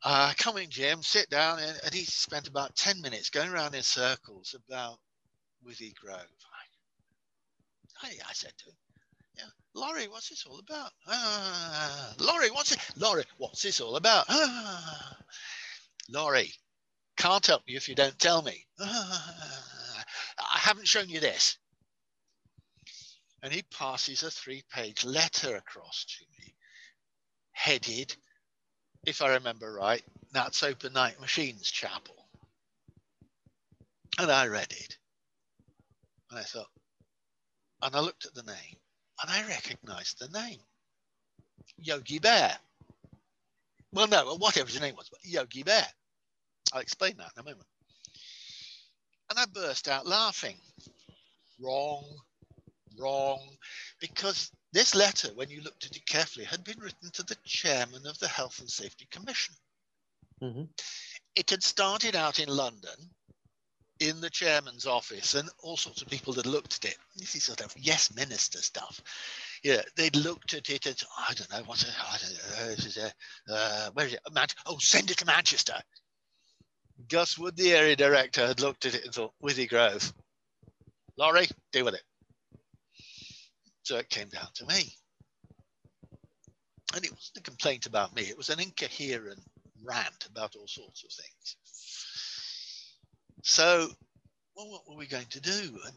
Uh, 0.05 0.33
come 0.39 0.59
in, 0.59 0.71
Jim, 0.71 1.03
sit 1.03 1.29
down, 1.31 1.59
and, 1.59 1.79
and 1.85 1.95
he 1.95 2.05
spent 2.05 2.49
about 2.49 2.77
10 2.77 3.01
minutes 3.03 3.31
going 3.31 3.51
around 3.51 3.75
in 3.75 3.83
circles 3.83 4.55
about 4.67 4.99
Withy 5.67 5.95
Grove. 5.95 6.19
I, 8.31 8.33
said 8.33 8.53
to 8.59 8.67
him, 8.67 8.77
yeah, 9.37 9.45
Laurie, 9.75 10.09
what's 10.09 10.29
this 10.29 10.47
all 10.47 10.61
about? 10.61 10.93
Ah, 11.09 12.15
Laurie, 12.19 12.51
what's 12.51 12.73
it? 12.73 12.79
Laurie, 12.97 13.25
what's 13.39 13.63
this 13.63 13.81
all 13.81 13.97
about? 13.97 14.27
Ah, 14.29 15.17
Laurie, 16.09 16.53
can't 17.17 17.47
help 17.47 17.63
you 17.67 17.77
if 17.77 17.89
you 17.89 17.95
don't 17.95 18.19
tell 18.19 18.43
me. 18.43 18.65
Ah, 18.81 20.05
I 20.39 20.59
haven't 20.59 20.89
shown 20.89 21.09
you 21.09 21.21
this. 21.21 21.59
And 23.43 23.53
he 23.53 23.63
passes 23.77 24.23
a 24.23 24.31
three 24.31 24.63
page 24.73 25.05
letter 25.05 25.57
across 25.57 26.05
to 26.05 26.25
me, 26.39 26.55
headed, 27.53 28.15
if 29.07 29.23
I 29.23 29.35
remember 29.35 29.73
right, 29.73 30.03
that's 30.33 30.63
Open 30.63 30.93
Night 30.93 31.21
Machines 31.21 31.71
Chapel. 31.71 32.29
And 34.19 34.31
I 34.31 34.47
read 34.49 34.71
it. 34.71 34.99
And 36.31 36.39
I 36.39 36.43
thought, 36.43 36.69
and 37.83 37.95
I 37.95 38.01
looked 38.01 38.27
at 38.27 38.35
the 38.35 38.43
name, 38.43 38.77
and 39.23 39.31
I 39.31 39.47
recognized 39.47 40.19
the 40.19 40.29
name 40.39 40.59
Yogi 41.79 42.19
Bear. 42.19 42.57
Well, 43.93 44.07
no, 44.07 44.37
whatever 44.37 44.69
his 44.69 44.81
name 44.81 44.95
was, 44.97 45.09
but 45.09 45.21
Yogi 45.25 45.63
Bear. 45.63 45.87
I'll 46.73 46.81
explain 46.81 47.17
that 47.17 47.33
in 47.37 47.41
a 47.41 47.45
moment. 47.45 47.67
And 49.31 49.39
I 49.39 49.45
burst 49.53 49.89
out 49.89 50.07
laughing. 50.07 50.57
Wrong, 51.61 52.05
wrong. 52.99 53.41
Because 54.01 54.51
this 54.73 54.95
letter, 54.95 55.29
when 55.35 55.51
you 55.51 55.63
looked 55.63 55.87
at 55.87 55.97
it 55.97 56.07
carefully, 56.07 56.45
had 56.45 56.65
been 56.65 56.79
written 56.79 57.11
to 57.13 57.23
the 57.25 57.37
chairman 57.45 58.07
of 58.07 58.19
the 58.19 58.29
Health 58.29 58.61
and 58.61 58.71
Safety 58.71 59.09
Commission. 59.11 59.55
Mm-hmm. 60.43 60.65
It 61.37 61.51
had 61.51 61.63
started 61.63 62.17
out 62.17 62.39
in 62.39 62.49
London 62.49 63.11
in 64.01 64.21
the 64.21 64.31
chairman's 64.31 64.87
office, 64.87 65.35
and 65.35 65.49
all 65.63 65.77
sorts 65.77 66.03
of 66.03 66.09
people 66.09 66.33
had 66.33 66.47
looked 66.47 66.85
at 66.85 66.91
it. 66.91 66.99
This 67.17 67.35
is 67.37 67.45
sort 67.45 67.61
of 67.61 67.75
yes 67.79 68.15
minister 68.15 68.59
stuff. 68.59 69.03
yeah, 69.63 69.83
they 69.97 70.11
looked 70.11 70.55
at 70.55 70.71
it 70.71 70.87
and 70.87 70.97
I 71.29 71.35
don't 71.35 71.51
know 71.53 71.63
what's 71.67 71.85
it. 71.85 71.95
I 72.01 72.17
don't 72.19 72.61
know. 72.69 72.75
This 72.75 72.87
is 72.87 72.97
a, 72.97 73.13
uh, 73.53 73.91
where 73.93 74.07
is 74.07 74.15
it? 74.15 74.21
Man- 74.33 74.47
oh, 74.67 74.79
send 74.79 75.11
it 75.11 75.19
to 75.19 75.27
Manchester. 75.27 75.75
Gus 77.09 77.39
Wood, 77.39 77.57
the 77.57 77.73
area 77.73 77.97
director, 77.97 78.47
had 78.47 78.61
looked 78.61 78.87
at 78.87 78.95
it 78.95 79.05
and 79.05 79.15
thought, 79.15 79.33
Withy 79.43 79.69
Grove, 79.69 80.13
Laurie, 81.17 81.49
deal 81.73 81.85
with 81.85 81.95
it. 81.95 82.03
So 83.83 83.97
it 83.97 84.11
came 84.11 84.29
down 84.29 84.49
to 84.55 84.67
me. 84.67 84.93
And 86.95 87.05
it 87.05 87.13
wasn't 87.13 87.39
a 87.39 87.43
complaint 87.43 87.87
about 87.87 88.15
me, 88.15 88.23
it 88.23 88.37
was 88.37 88.49
an 88.49 88.61
incoherent 88.61 89.41
rant 89.85 90.27
about 90.31 90.57
all 90.57 90.67
sorts 90.67 91.05
of 91.05 91.11
things. 91.13 91.57
So, 93.43 93.89
well, 94.57 94.71
what 94.71 94.89
were 94.89 94.97
we 94.97 95.07
going 95.07 95.27
to 95.31 95.41
do? 95.41 95.51
And 95.51 95.95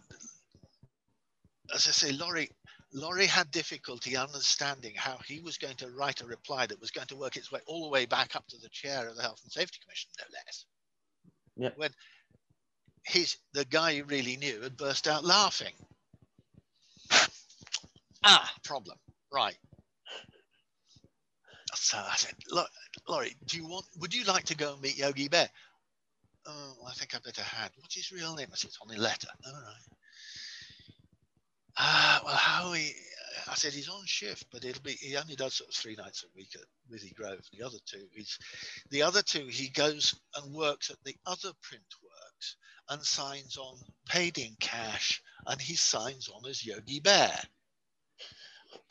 as 1.73 1.88
I 1.88 1.91
say, 1.91 2.12
Laurie, 2.12 2.49
Laurie 2.93 3.25
had 3.25 3.51
difficulty 3.51 4.15
understanding 4.15 4.93
how 4.95 5.17
he 5.25 5.39
was 5.39 5.58
going 5.58 5.75
to 5.77 5.89
write 5.89 6.21
a 6.21 6.25
reply 6.25 6.67
that 6.67 6.79
was 6.79 6.91
going 6.91 7.08
to 7.08 7.15
work 7.15 7.36
its 7.36 7.51
way 7.51 7.60
all 7.65 7.84
the 7.84 7.89
way 7.89 8.06
back 8.06 8.36
up 8.36 8.47
to 8.47 8.58
the 8.58 8.69
chair 8.69 9.08
of 9.08 9.15
the 9.15 9.21
Health 9.21 9.41
and 9.43 9.51
Safety 9.51 9.79
Commission, 9.84 10.12
no 10.19 10.25
less. 10.34 10.65
Yeah. 11.56 11.69
When 11.75 11.91
his 13.06 13.38
the 13.53 13.65
guy 13.65 13.93
he 13.93 14.01
really 14.01 14.38
knew 14.38 14.62
had 14.62 14.77
burst 14.77 15.08
out 15.08 15.25
laughing. 15.25 15.73
ah, 18.23 18.53
problem. 18.63 18.97
Right. 19.32 19.58
So 21.75 21.97
I 21.97 22.15
said, 22.15 22.36
look, 22.49 22.69
Laurie, 23.08 23.36
do 23.47 23.58
you 23.58 23.67
want 23.67 23.86
would 23.99 24.13
you 24.13 24.23
like 24.25 24.45
to 24.45 24.56
go 24.56 24.73
and 24.73 24.82
meet 24.82 24.97
Yogi 24.97 25.27
Bear? 25.27 25.49
Oh, 26.45 26.75
I 26.88 26.93
think 26.93 27.15
I 27.15 27.19
better 27.19 27.41
had. 27.41 27.71
What's 27.77 27.95
his 27.95 28.12
real 28.12 28.36
name? 28.36 28.47
I 28.51 28.56
said, 28.56 28.69
it's 28.69 28.79
on 28.82 28.89
the 28.89 29.01
letter. 29.01 29.29
All 29.45 29.53
right. 29.53 29.97
Ah, 31.77 32.21
well, 32.23 32.36
how 32.36 32.73
he, 32.73 32.91
I 33.47 33.56
said 33.56 33.73
he's 33.73 33.89
on 33.89 34.06
shift, 34.06 34.45
but 34.51 34.63
it'll 34.63 34.84
be 34.84 34.91
he 34.91 35.17
only 35.17 35.36
does 35.36 35.56
sort 35.56 35.69
of 35.69 35.75
three 35.75 35.95
nights 35.95 36.23
a 36.23 36.38
week 36.38 36.56
at 36.56 36.62
Withy 36.91 37.15
Grove. 37.15 37.39
The 37.51 37.65
other 37.65 37.79
two, 37.86 38.06
he's 38.13 38.38
the 38.91 39.01
other 39.01 39.21
two 39.21 39.47
he 39.47 39.69
goes 39.69 40.13
and 40.36 40.53
works 40.53 40.89
at 40.91 41.03
the 41.03 41.15
other 41.25 41.51
print 41.62 41.84
works 42.03 42.58
and 42.89 43.01
signs 43.01 43.58
on 43.58 43.77
paid 44.08 44.38
in 44.38 44.56
cash, 44.60 45.21
and 45.47 45.60
he 45.60 45.75
signs 45.75 46.29
on 46.29 46.47
as 46.47 46.65
Yogi 46.65 46.99
Bear. 46.99 47.34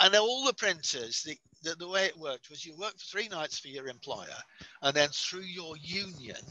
And 0.00 0.14
all 0.16 0.44
the 0.44 0.54
printers, 0.54 1.22
the, 1.22 1.36
the, 1.62 1.76
the 1.76 1.88
way 1.88 2.06
it 2.06 2.18
worked 2.18 2.50
was 2.50 2.64
you 2.64 2.74
worked 2.76 3.00
for 3.00 3.06
three 3.18 3.28
nights 3.28 3.58
for 3.58 3.68
your 3.68 3.88
employer, 3.88 4.26
and 4.82 4.94
then 4.94 5.10
through 5.10 5.42
your 5.42 5.76
union, 5.76 6.42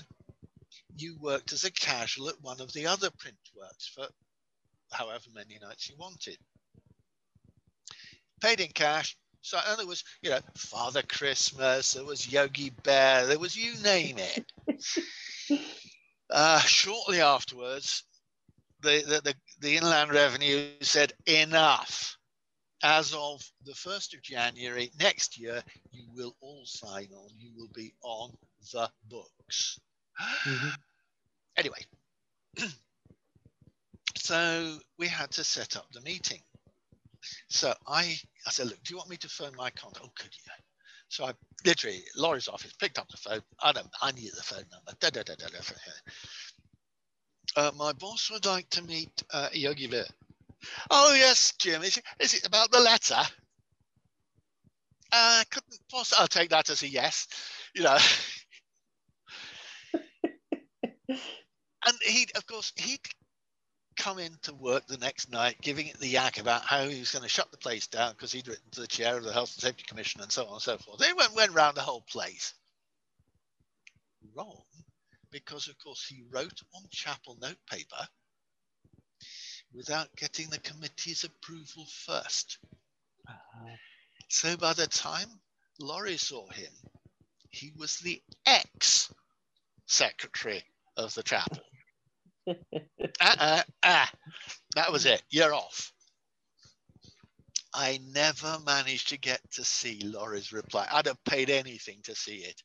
you 1.01 1.17
worked 1.19 1.51
as 1.51 1.63
a 1.63 1.71
casual 1.71 2.29
at 2.29 2.41
one 2.41 2.61
of 2.61 2.71
the 2.73 2.85
other 2.85 3.09
print 3.09 3.37
works 3.55 3.87
for 3.87 4.07
however 4.91 5.25
many 5.33 5.57
nights 5.61 5.89
you 5.89 5.95
wanted. 5.97 6.37
Paid 8.41 8.59
in 8.59 8.71
cash. 8.71 9.17
So 9.41 9.59
and 9.67 9.79
there 9.79 9.87
was, 9.87 10.03
you 10.21 10.29
know, 10.29 10.39
Father 10.55 11.01
Christmas, 11.01 11.93
there 11.93 12.05
was 12.05 12.31
Yogi 12.31 12.71
Bear, 12.83 13.25
there 13.25 13.39
was 13.39 13.55
you 13.55 13.73
name 13.81 14.17
it. 14.19 15.61
uh, 16.29 16.59
shortly 16.59 17.21
afterwards, 17.21 18.03
the, 18.81 19.03
the, 19.07 19.21
the, 19.21 19.35
the 19.59 19.77
Inland 19.77 20.11
Revenue 20.11 20.69
said 20.81 21.13
enough. 21.25 22.17
As 22.83 23.13
of 23.13 23.43
the 23.63 23.73
1st 23.73 24.15
of 24.15 24.23
January 24.23 24.91
next 24.99 25.39
year, 25.39 25.61
you 25.91 26.03
will 26.15 26.35
all 26.41 26.63
sign 26.65 27.09
on. 27.15 27.29
You 27.37 27.51
will 27.55 27.69
be 27.75 27.93
on 28.01 28.31
the 28.73 28.89
books. 29.07 29.79
Mm-hmm. 30.19 30.69
Anyway, 31.57 31.85
so 34.17 34.77
we 34.97 35.07
had 35.07 35.31
to 35.31 35.43
set 35.43 35.77
up 35.77 35.87
the 35.93 36.01
meeting. 36.01 36.39
So 37.49 37.73
I, 37.87 38.17
I 38.47 38.51
said, 38.51 38.67
look, 38.67 38.81
do 38.83 38.93
you 38.93 38.97
want 38.97 39.09
me 39.09 39.17
to 39.17 39.29
phone 39.29 39.55
my 39.55 39.69
contact? 39.71 40.05
Oh, 40.05 40.11
could 40.15 40.31
you? 40.33 40.53
So 41.09 41.25
I 41.25 41.33
literally, 41.65 42.03
Laurie's 42.15 42.47
office, 42.47 42.73
picked 42.79 42.97
up 42.97 43.09
the 43.09 43.17
phone. 43.17 43.41
I 43.61 43.73
don't, 43.73 43.87
I 44.01 44.11
knew 44.13 44.31
the 44.31 44.41
phone 44.43 44.63
number. 44.71 44.93
Da, 44.99 45.09
da, 45.09 45.23
da, 45.23 45.35
da, 45.35 45.47
da. 45.47 45.59
Uh, 47.55 47.71
my 47.75 47.91
boss 47.93 48.31
would 48.31 48.45
like 48.45 48.69
to 48.69 48.81
meet 48.83 49.11
uh, 49.33 49.49
Yogi 49.53 49.87
Bear. 49.87 50.05
Oh, 50.89 51.13
yes, 51.13 51.53
Jim. 51.59 51.83
Is 51.83 51.97
it, 51.97 52.03
is 52.19 52.33
it 52.33 52.47
about 52.47 52.71
the 52.71 52.79
letter? 52.79 53.21
Uh, 55.11 55.43
couldn't 55.51 55.79
possibly, 55.91 56.21
I'll 56.21 56.27
take 56.27 56.49
that 56.51 56.69
as 56.69 56.83
a 56.83 56.87
yes. 56.87 57.27
You 57.75 57.83
know, 57.83 57.97
and 61.85 61.97
he, 62.03 62.27
of 62.35 62.45
course, 62.47 62.71
he'd 62.77 63.01
come 63.97 64.19
in 64.19 64.31
to 64.43 64.53
work 64.53 64.87
the 64.87 64.97
next 64.97 65.31
night 65.31 65.57
giving 65.61 65.87
it 65.87 65.99
the 65.99 66.07
yak 66.07 66.39
about 66.39 66.63
how 66.65 66.87
he 66.87 66.99
was 66.99 67.11
going 67.11 67.23
to 67.23 67.29
shut 67.29 67.51
the 67.51 67.57
place 67.57 67.87
down 67.87 68.13
because 68.13 68.31
he'd 68.31 68.47
written 68.47 68.69
to 68.71 68.81
the 68.81 68.87
chair 68.87 69.17
of 69.17 69.23
the 69.23 69.33
Health 69.33 69.53
and 69.55 69.61
Safety 69.61 69.83
Commission 69.87 70.21
and 70.21 70.31
so 70.31 70.45
on 70.45 70.53
and 70.53 70.61
so 70.61 70.77
forth. 70.77 70.99
They 70.99 71.13
went, 71.13 71.35
went 71.35 71.53
round 71.53 71.77
the 71.77 71.81
whole 71.81 72.01
place. 72.09 72.53
Wrong, 74.35 74.63
because 75.31 75.67
of 75.67 75.77
course 75.79 76.05
he 76.07 76.23
wrote 76.31 76.61
on 76.73 76.83
chapel 76.89 77.37
notepaper 77.41 78.07
without 79.73 80.09
getting 80.15 80.49
the 80.49 80.59
committee's 80.59 81.23
approval 81.23 81.85
first. 82.05 82.57
Uh, 83.27 83.33
So 84.29 84.57
by 84.57 84.73
the 84.73 84.87
time 84.87 85.27
Laurie 85.79 86.17
saw 86.17 86.49
him, 86.49 86.71
he 87.51 87.71
was 87.77 87.99
the 87.99 88.21
ex 88.45 89.13
secretary 89.87 90.63
of 90.97 91.13
the 91.15 91.23
chapel. 91.23 91.59
Uh-uh, 92.47 93.61
ah, 93.83 94.11
that 94.75 94.91
was 94.91 95.05
it. 95.05 95.21
You're 95.29 95.53
off. 95.53 95.91
I 97.73 97.99
never 98.11 98.57
managed 98.65 99.09
to 99.09 99.17
get 99.17 99.39
to 99.51 99.63
see 99.63 100.01
Laura's 100.03 100.51
reply. 100.51 100.87
I'd 100.91 101.05
have 101.05 101.23
paid 101.23 101.49
anything 101.49 101.99
to 102.03 102.13
see 102.15 102.37
it. 102.37 102.61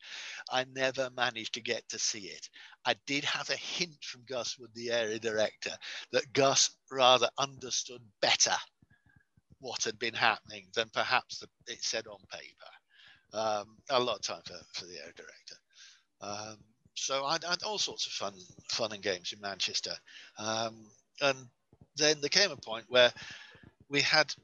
I 0.51 0.65
never 0.75 1.11
managed 1.17 1.55
to 1.55 1.61
get 1.61 1.89
to 1.91 1.99
see 1.99 2.27
it. 2.27 2.49
I 2.85 2.97
did 3.07 3.25
have 3.25 3.49
a 3.51 3.57
hint 3.57 4.03
from 4.03 4.25
Gus 4.29 4.59
Wood, 4.59 4.71
the 4.75 4.91
area 4.91 5.21
director, 5.21 5.71
that 6.11 6.33
Gus 6.33 6.71
rather 6.91 7.29
understood 7.39 8.03
better 8.21 8.57
what 9.61 9.85
had 9.85 9.99
been 9.99 10.15
happening 10.15 10.67
than 10.75 10.89
perhaps 10.93 11.39
the, 11.39 11.49
it 11.69 11.83
said 11.83 12.07
on 12.09 12.19
paper. 12.31 12.67
Um, 13.33 13.77
a 13.91 14.01
lot 14.01 14.17
of 14.17 14.23
time 14.23 14.43
for, 14.45 14.59
for 14.73 14.87
the 14.87 14.99
area 14.99 15.13
director. 15.17 15.57
Um, 16.21 16.59
so 16.97 17.25
I 17.25 17.33
had 17.35 17.63
all 17.65 17.79
sorts 17.79 18.07
of 18.07 18.13
fun, 18.13 18.35
fun 18.71 18.93
and 18.93 19.03
games 19.03 19.33
in 19.33 19.41
Manchester. 19.41 19.93
Um, 20.39 20.91
and 21.21 21.37
then 21.97 22.21
there 22.21 22.31
came 22.31 22.51
a 22.51 22.57
point 22.57 22.87
where 22.89 23.13
we 23.89 24.01
had, 24.01 24.35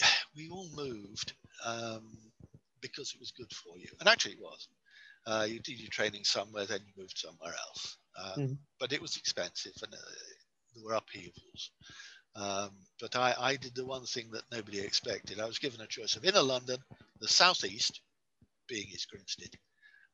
we 0.36 0.50
all 0.50 0.68
moved 0.74 1.32
um, 1.64 2.18
because 2.80 3.12
it 3.14 3.20
was 3.20 3.32
good 3.32 3.52
for 3.52 3.78
you. 3.78 3.88
And 4.00 4.08
actually 4.08 4.34
it 4.34 4.42
was. 4.42 4.68
Uh, 5.26 5.46
you 5.48 5.60
did 5.60 5.78
your 5.80 5.90
training 5.90 6.24
somewhere, 6.24 6.66
then 6.66 6.80
you 6.86 6.92
moved 7.02 7.18
somewhere 7.18 7.54
else. 7.68 7.98
Um, 8.16 8.48
Mhm. 8.48 8.58
But 8.80 8.92
it 8.92 9.02
was 9.02 9.16
expensive 9.16 9.74
and 9.82 9.94
uh, 9.94 9.98
there 10.74 10.84
were 10.84 10.94
upheavals. 10.94 11.72
Um, 12.36 12.70
but 13.00 13.16
I, 13.16 13.34
I 13.38 13.56
did 13.56 13.74
the 13.74 13.84
one 13.86 14.06
thing 14.06 14.30
that 14.32 14.44
nobody 14.52 14.80
expected. 14.80 15.40
I 15.40 15.46
was 15.46 15.58
given 15.58 15.80
a 15.80 15.86
choice 15.86 16.16
of 16.16 16.24
inner 16.24 16.42
London, 16.42 16.78
the 17.20 17.28
southeast, 17.28 18.00
being 18.68 18.86
East 18.88 19.08
Grinstead, 19.10 19.56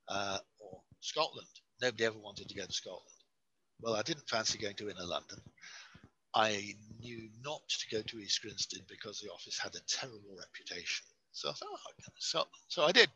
uh, 0.08 0.38
or 0.58 0.80
Scotland. 1.04 1.48
Nobody 1.80 2.04
ever 2.04 2.18
wanted 2.18 2.48
to 2.48 2.54
go 2.54 2.64
to 2.64 2.72
Scotland. 2.72 3.04
Well, 3.80 3.94
I 3.94 4.02
didn't 4.02 4.28
fancy 4.28 4.58
going 4.58 4.76
to 4.76 4.88
inner 4.88 5.04
London. 5.04 5.38
I 6.34 6.74
knew 7.00 7.28
not 7.44 7.60
to 7.68 7.96
go 7.96 8.02
to 8.02 8.18
East 8.18 8.42
Grinstead 8.42 8.80
because 8.88 9.20
the 9.20 9.30
office 9.30 9.58
had 9.58 9.74
a 9.74 9.80
terrible 9.86 10.36
reputation. 10.38 11.04
So 11.32 11.48
I 11.48 11.52
thought, 11.52 11.68
oh, 11.70 11.76
I'll 11.76 11.94
go 11.98 12.12
to 12.14 12.26
Scotland. 12.26 12.64
So 12.68 12.84
I 12.84 12.92
did. 12.92 13.08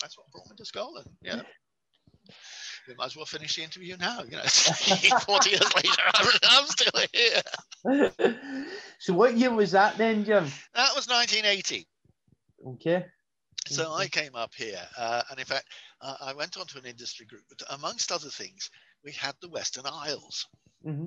That's 0.00 0.18
what 0.18 0.30
brought 0.30 0.50
me 0.50 0.56
to 0.56 0.64
Scotland. 0.64 1.08
Yeah. 1.22 1.42
We 2.88 2.94
might 2.94 3.06
as 3.06 3.16
well 3.16 3.26
finish 3.26 3.56
the 3.56 3.62
interview 3.62 3.96
now. 3.96 4.22
You 4.24 4.38
know, 4.38 4.42
40 4.46 5.50
years 5.50 5.74
later, 5.76 6.02
I'm, 6.14 6.26
I'm 6.42 6.66
still 6.66 7.00
here. 7.12 8.26
so 8.98 9.14
what 9.14 9.36
year 9.36 9.52
was 9.54 9.70
that 9.70 9.96
then, 9.96 10.24
Jim? 10.24 10.46
That 10.74 10.94
was 10.96 11.06
1980. 11.08 11.86
Okay. 12.66 13.04
So 13.66 13.92
I 13.92 14.08
came 14.08 14.34
up 14.34 14.52
here, 14.54 14.80
uh, 14.98 15.22
and 15.30 15.38
in 15.38 15.44
fact, 15.44 15.66
uh, 16.02 16.16
I 16.20 16.34
went 16.34 16.58
on 16.58 16.66
to 16.68 16.78
an 16.78 16.86
industry 16.86 17.26
group. 17.26 17.44
But 17.48 17.62
amongst 17.70 18.12
other 18.12 18.30
things, 18.30 18.70
we 19.04 19.12
had 19.12 19.36
the 19.40 19.48
Western 19.48 19.86
Isles. 19.86 20.48
hmm 20.84 21.06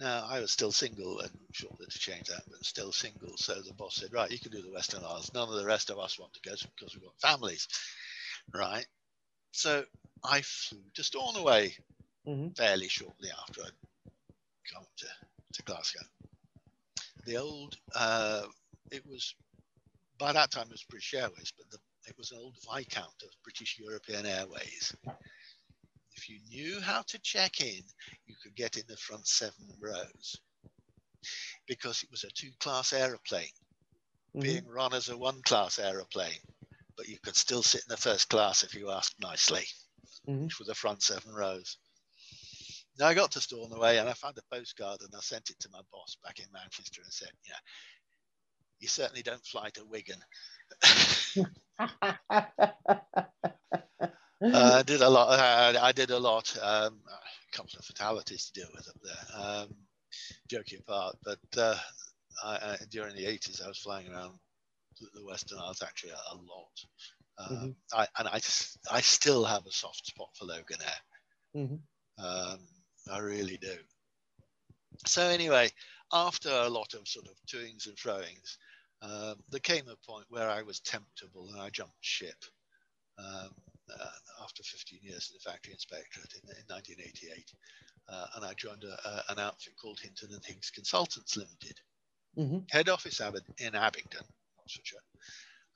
Now, 0.00 0.26
I 0.28 0.40
was 0.40 0.52
still 0.52 0.72
single 0.72 1.20
and 1.20 1.32
shortly 1.52 1.86
to 1.86 1.98
change 1.98 2.28
that, 2.28 2.42
but 2.50 2.64
still 2.64 2.92
single. 2.92 3.36
So 3.36 3.54
the 3.62 3.74
boss 3.74 3.96
said, 3.96 4.12
Right, 4.12 4.30
you 4.30 4.40
can 4.40 4.52
do 4.52 4.62
the 4.62 4.72
Western 4.72 5.04
Isles. 5.04 5.30
None 5.34 5.48
of 5.48 5.54
the 5.54 5.66
rest 5.66 5.90
of 5.90 5.98
us 5.98 6.18
want 6.18 6.32
to 6.34 6.40
go 6.48 6.56
because 6.76 6.94
we've 6.94 7.04
got 7.04 7.20
families. 7.20 7.68
Right. 8.54 8.86
So 9.52 9.84
I 10.24 10.42
flew 10.42 10.82
to 10.94 11.04
Stornoway 11.04 11.74
hmm 12.26 12.48
fairly 12.56 12.88
shortly 12.88 13.30
after 13.30 13.62
I'd 13.62 13.72
come 14.74 14.86
to, 14.98 15.06
to 15.54 15.62
Glasgow. 15.64 16.00
The 17.26 17.36
old, 17.38 17.76
uh, 17.94 18.46
it 18.90 19.06
was, 19.06 19.34
by 20.18 20.32
that 20.32 20.50
time 20.50 20.66
it 20.66 20.72
was 20.72 20.84
British 20.84 21.14
Airways, 21.14 21.52
but 21.56 21.70
the, 21.70 21.78
it 22.06 22.16
was 22.18 22.32
an 22.32 22.38
old 22.40 22.56
Viscount 22.56 23.22
of 23.22 23.30
British 23.44 23.78
European 23.78 24.26
Airways. 24.26 24.94
If 26.14 26.28
you 26.28 26.38
knew 26.48 26.80
how 26.80 27.02
to 27.02 27.18
check 27.20 27.60
in, 27.60 27.82
you 28.26 28.34
could 28.42 28.54
get 28.54 28.76
in 28.76 28.84
the 28.88 28.96
front 28.96 29.26
seven 29.26 29.66
rows 29.80 30.36
because 31.66 32.02
it 32.02 32.10
was 32.10 32.24
a 32.24 32.30
two 32.30 32.50
class 32.60 32.92
aeroplane. 32.92 33.44
mm-hmm. 34.34 34.40
being 34.40 34.68
run 34.68 34.94
as 34.94 35.08
a 35.08 35.16
one 35.16 35.40
class 35.42 35.78
aeroplane, 35.78 36.40
but 36.96 37.08
you 37.08 37.18
could 37.22 37.36
still 37.36 37.62
sit 37.62 37.82
in 37.82 37.88
the 37.88 37.96
first 37.96 38.28
class 38.28 38.62
if 38.62 38.74
you 38.74 38.90
asked 38.90 39.20
nicely, 39.20 39.64
mm-hmm. 40.28 40.44
which 40.44 40.58
were 40.58 40.66
the 40.66 40.74
front 40.74 41.02
seven 41.02 41.32
rows. 41.32 41.78
Now 42.98 43.06
I 43.06 43.14
got 43.14 43.32
to 43.32 43.40
Stornoway 43.40 43.96
and 43.98 44.08
I 44.08 44.12
found 44.12 44.36
a 44.38 44.54
postcard 44.54 45.00
and 45.00 45.10
I 45.16 45.20
sent 45.20 45.50
it 45.50 45.58
to 45.60 45.70
my 45.72 45.80
boss 45.90 46.16
back 46.22 46.38
in 46.40 46.46
Manchester 46.52 47.00
and 47.02 47.12
said, 47.12 47.30
yeah, 47.48 47.56
you 48.82 48.88
certainly 48.88 49.22
don't 49.22 49.46
fly 49.46 49.70
to 49.70 49.84
Wigan. 49.84 50.18
uh, 51.78 52.42
I 54.40 54.82
did 54.84 55.00
a 55.00 55.08
lot. 55.08 55.28
Uh, 55.38 55.78
I 55.80 55.92
did 55.92 56.10
a 56.10 56.18
lot. 56.18 56.54
Um, 56.60 56.98
a 57.06 57.56
couple 57.56 57.78
of 57.78 57.84
fatalities 57.84 58.50
to 58.50 58.60
deal 58.60 58.68
with 58.74 58.88
up 58.88 58.96
there. 59.04 59.40
Um, 59.40 59.68
joking 60.50 60.80
apart, 60.80 61.16
but 61.24 61.38
uh, 61.56 61.76
I, 62.44 62.76
during 62.90 63.14
the 63.14 63.24
80s, 63.24 63.64
I 63.64 63.68
was 63.68 63.78
flying 63.78 64.12
around 64.12 64.32
the 65.14 65.24
Western 65.24 65.58
Isles 65.60 65.82
actually 65.82 66.10
a, 66.10 66.34
a 66.34 66.36
lot. 66.36 66.84
Um, 67.38 67.56
mm-hmm. 67.56 68.00
I, 68.00 68.06
and 68.18 68.28
I, 68.28 68.40
I 68.90 69.00
still 69.00 69.44
have 69.44 69.64
a 69.64 69.72
soft 69.72 70.06
spot 70.06 70.30
for 70.36 70.46
Loganair. 70.46 71.56
Mm-hmm. 71.56 72.24
Um, 72.24 72.58
I 73.12 73.18
really 73.18 73.58
do. 73.58 73.76
So 75.06 75.22
anyway, 75.22 75.70
after 76.12 76.50
a 76.50 76.68
lot 76.68 76.94
of 76.94 77.06
sort 77.08 77.26
of 77.26 77.34
toings 77.46 77.86
and 77.86 77.96
froings, 77.96 78.58
um, 79.02 79.34
there 79.50 79.60
came 79.60 79.84
a 79.88 80.10
point 80.10 80.26
where 80.28 80.48
I 80.48 80.62
was 80.62 80.80
temptable 80.80 81.48
and 81.52 81.60
I 81.60 81.70
jumped 81.70 81.94
ship. 82.00 82.44
Um, 83.18 83.50
uh, 83.90 84.42
after 84.42 84.62
15 84.62 85.00
years 85.02 85.30
as 85.34 85.44
a 85.44 85.50
factory 85.50 85.72
inspectorate 85.72 86.32
in, 86.34 86.48
in 86.50 86.64
1988, 86.68 87.52
uh, 88.08 88.26
and 88.36 88.44
I 88.44 88.54
joined 88.54 88.84
a, 88.84 89.08
a, 89.08 89.32
an 89.32 89.38
outfit 89.38 89.74
called 89.80 90.00
Hinton 90.00 90.30
and 90.32 90.44
Higgs 90.44 90.70
Consultants 90.70 91.36
Limited. 91.36 91.78
Mm-hmm. 92.38 92.58
Head 92.70 92.88
office 92.88 93.20
in 93.20 93.74
Abingdon, 93.74 94.24
Oxfordshire. 94.60 94.98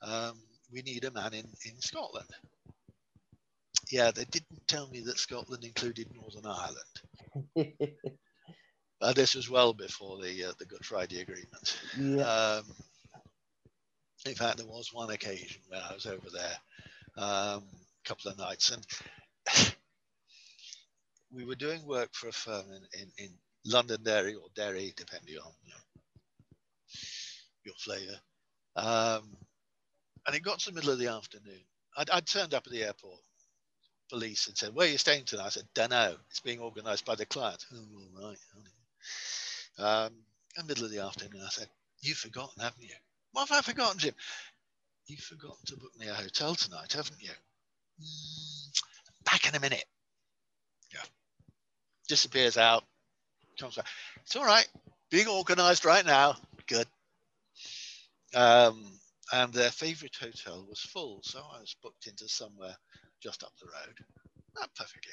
Um, 0.01 0.39
we 0.71 0.81
need 0.81 1.03
a 1.05 1.11
man 1.11 1.33
in, 1.33 1.45
in 1.65 1.79
Scotland. 1.79 2.29
Yeah, 3.91 4.11
they 4.11 4.25
didn't 4.25 4.67
tell 4.67 4.87
me 4.87 5.01
that 5.01 5.17
Scotland 5.17 5.63
included 5.63 6.07
Northern 6.13 6.45
Ireland. 6.45 7.77
uh, 9.01 9.13
this 9.13 9.35
was 9.35 9.49
well 9.49 9.73
before 9.73 10.21
the 10.21 10.45
uh, 10.45 10.51
the 10.59 10.65
Good 10.65 10.83
Friday 10.83 11.21
Agreement. 11.21 11.79
Yeah. 11.97 12.23
Um, 12.23 12.65
in 14.27 14.35
fact, 14.35 14.57
there 14.57 14.65
was 14.65 14.93
one 14.93 15.09
occasion 15.09 15.61
when 15.67 15.81
I 15.81 15.93
was 15.93 16.05
over 16.05 16.29
there 16.31 16.57
um, 17.17 17.63
a 17.63 18.07
couple 18.07 18.31
of 18.31 18.37
nights, 18.37 18.71
and 18.71 18.85
we 21.31 21.45
were 21.45 21.55
doing 21.55 21.85
work 21.85 22.13
for 22.13 22.27
a 22.27 22.31
firm 22.31 22.65
in, 22.71 23.01
in, 23.01 23.11
in 23.17 23.31
or 23.73 24.49
Derry, 24.55 24.93
depending 24.95 25.37
on 25.37 25.51
you 25.65 25.71
know, 25.71 25.81
your 27.65 27.75
flavour. 27.75 28.19
Um, 28.75 29.35
and 30.25 30.35
it 30.35 30.43
got 30.43 30.59
to 30.59 30.69
the 30.69 30.75
middle 30.75 30.91
of 30.91 30.99
the 30.99 31.07
afternoon. 31.07 31.61
I'd, 31.97 32.09
I'd, 32.09 32.27
turned 32.27 32.53
up 32.53 32.67
at 32.67 32.71
the 32.71 32.83
airport. 32.83 33.19
Police 34.09 34.45
had 34.45 34.57
said, 34.57 34.73
"Where 34.73 34.87
are 34.87 34.91
you 34.91 34.97
staying 34.97 35.25
tonight?" 35.25 35.47
I 35.47 35.49
said, 35.49 35.67
"Don't 35.73 35.89
know. 35.89 36.15
It's 36.29 36.39
being 36.39 36.61
organised 36.61 37.05
by 37.05 37.15
the 37.15 37.25
client." 37.25 37.65
Oh, 37.73 37.85
right. 38.21 38.37
Um, 39.79 40.13
in 40.57 40.65
the 40.65 40.67
middle 40.67 40.85
of 40.85 40.91
the 40.91 40.99
afternoon, 40.99 41.41
I 41.43 41.49
said, 41.49 41.67
"You've 42.01 42.17
forgotten, 42.17 42.61
haven't 42.61 42.83
you?" 42.83 42.95
What 43.37 43.49
have 43.49 43.59
I 43.59 43.61
forgotten, 43.61 43.99
Jim? 43.99 44.15
You've 45.05 45.19
forgotten 45.19 45.63
to 45.67 45.77
book 45.77 45.91
me 45.99 46.07
a 46.07 46.13
hotel 46.15 46.55
tonight, 46.55 46.93
haven't 46.93 47.21
you? 47.21 47.29
Mm, 48.01 48.81
back 49.25 49.47
in 49.47 49.53
a 49.53 49.59
minute. 49.59 49.85
Yeah. 50.91 51.03
Disappears 52.09 52.57
out. 52.57 52.83
Comes 53.59 53.75
back. 53.75 53.85
It's 54.23 54.35
all 54.35 54.43
right. 54.43 54.67
Being 55.11 55.27
organised 55.27 55.85
right 55.85 56.03
now. 56.03 56.35
Good. 56.65 56.87
Um, 58.33 58.83
and 59.31 59.53
their 59.53 59.69
favourite 59.69 60.15
hotel 60.19 60.65
was 60.67 60.79
full, 60.79 61.19
so 61.21 61.37
I 61.37 61.59
was 61.59 61.75
booked 61.83 62.07
into 62.07 62.27
somewhere 62.27 62.75
just 63.21 63.43
up 63.43 63.51
the 63.59 63.67
road. 63.67 63.99
Not 64.55 64.73
perfectly 64.73 65.11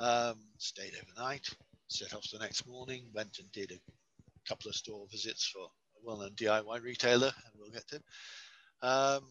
adequate. 0.00 0.34
Um, 0.34 0.40
stayed 0.58 0.94
overnight, 1.00 1.48
set 1.86 2.12
off 2.12 2.28
the 2.32 2.40
next 2.40 2.66
morning, 2.66 3.04
went 3.14 3.38
and 3.38 3.52
did 3.52 3.70
a 3.70 4.48
couple 4.48 4.68
of 4.68 4.74
store 4.74 5.06
visits 5.12 5.46
for 5.46 5.68
well-known 6.02 6.30
DIY 6.30 6.82
retailer, 6.82 7.32
and 7.44 7.54
we'll 7.58 7.70
get 7.70 7.86
to, 7.88 8.02
um, 8.82 9.24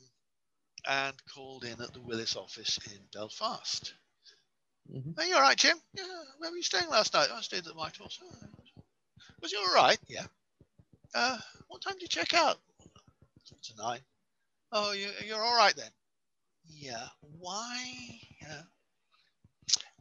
and 0.88 1.16
called 1.34 1.64
in 1.64 1.82
at 1.82 1.94
the 1.94 2.02
Willis 2.02 2.36
office 2.36 2.80
in 2.92 3.00
Belfast. 3.14 3.94
Mm-hmm. 4.94 5.20
Are 5.20 5.26
you 5.26 5.36
all 5.36 5.42
right, 5.42 5.58
Jim? 5.58 5.78
Yeah. 5.96 6.04
Where 6.40 6.52
were 6.52 6.58
you 6.58 6.64
staying 6.64 6.90
last 6.90 7.14
night? 7.14 7.30
I 7.34 7.42
stayed 7.42 7.60
at 7.60 7.66
the 7.66 7.74
White 7.74 7.96
Horse. 7.96 8.20
Oh, 8.24 8.36
was 9.42 9.52
you 9.52 9.60
all 9.60 9.76
right? 9.76 9.98
Yeah. 10.08 10.26
Uh, 11.14 11.38
what 11.68 11.82
time 11.82 11.94
did 11.94 12.04
you 12.04 12.08
check 12.08 12.34
out? 12.34 12.58
Tonight. 13.62 14.02
Oh, 14.72 14.94
you, 14.94 15.08
you're 15.26 15.42
all 15.42 15.56
right 15.58 15.76
then. 15.76 15.92
Yeah. 16.68 17.06
Why? 17.40 17.84
Yeah. 18.42 18.62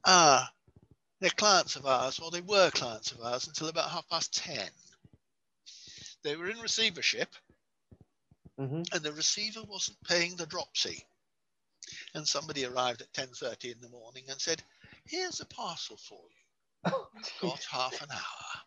Ah, 0.07 0.45
uh, 0.45 0.47
they're 1.21 1.31
clients 1.31 1.77
of 1.77 1.85
ours, 1.85 2.19
Well, 2.19 2.31
they 2.31 2.41
were 2.41 2.71
clients 2.71 3.13
of 3.13 3.21
ours 3.21 3.47
until 3.47 3.69
about 3.69 3.91
half 3.91 4.09
past 4.09 4.35
ten. 4.35 4.71
They 6.23 6.37
were 6.37 6.51
in 6.51 6.59
receivership, 6.61 7.35
mm-hmm. 8.59 8.83
and 8.93 9.03
the 9.03 9.13
receiver 9.13 9.63
wasn't 9.63 10.03
paying 10.05 10.37
the 10.37 10.47
dropsy. 10.47 11.05
And 12.15 12.27
somebody 12.27 12.65
arrived 12.65 13.01
at 13.01 13.13
ten 13.13 13.29
thirty 13.29 13.71
in 13.71 13.81
the 13.81 13.89
morning 13.89 14.25
and 14.29 14.41
said, 14.41 14.63
"Here's 15.07 15.41
a 15.41 15.47
parcel 15.47 15.97
for 15.97 16.21
you. 16.85 16.93
Got 17.41 17.65
half 17.71 18.03
an 18.03 18.09
hour." 18.11 18.61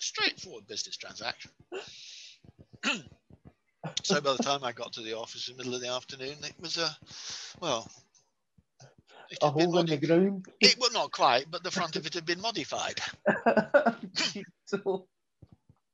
Straightforward 0.00 0.66
business 0.66 0.96
transaction. 0.96 1.50
so 4.02 4.20
by 4.20 4.34
the 4.36 4.42
time 4.42 4.64
I 4.64 4.72
got 4.72 4.92
to 4.94 5.02
the 5.02 5.16
office 5.16 5.48
in 5.48 5.56
the 5.56 5.62
middle 5.62 5.74
of 5.74 5.80
the 5.80 5.88
afternoon, 5.88 6.36
it 6.42 6.54
was 6.60 6.76
a, 6.78 6.94
well, 7.60 7.90
a 9.40 9.50
hole 9.50 9.78
in 9.78 9.86
the 9.86 9.96
ground. 9.96 10.46
It 10.60 10.76
well, 10.78 10.90
not 10.92 11.12
quite, 11.12 11.50
but 11.50 11.62
the 11.62 11.70
front 11.70 11.96
of 11.96 12.06
it 12.06 12.14
had 12.14 12.26
been 12.26 12.40
modified. 12.40 13.00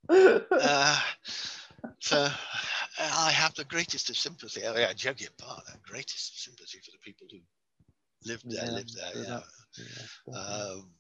uh, 0.09 1.01
so 2.01 2.29
I 2.98 3.31
have 3.31 3.55
the 3.55 3.64
greatest 3.64 4.11
of 4.11 4.16
sympathy. 4.16 4.66
I, 4.66 4.90
I 4.90 4.92
joke 4.92 5.18
apart, 5.20 5.64
the 5.66 5.79
greatest 5.85 6.35
of 6.35 6.38
sympathy 6.38 6.79
for 6.85 6.90
the 6.92 6.98
people 6.98 7.27
who 7.31 7.38
lived 8.24 8.51
there, 8.51 8.64
yeah, 8.64 8.70
lived 8.70 8.96
there. 8.96 9.22
Yeah. 9.22 9.40
yeah. 10.27 10.38
Um, 10.38 10.90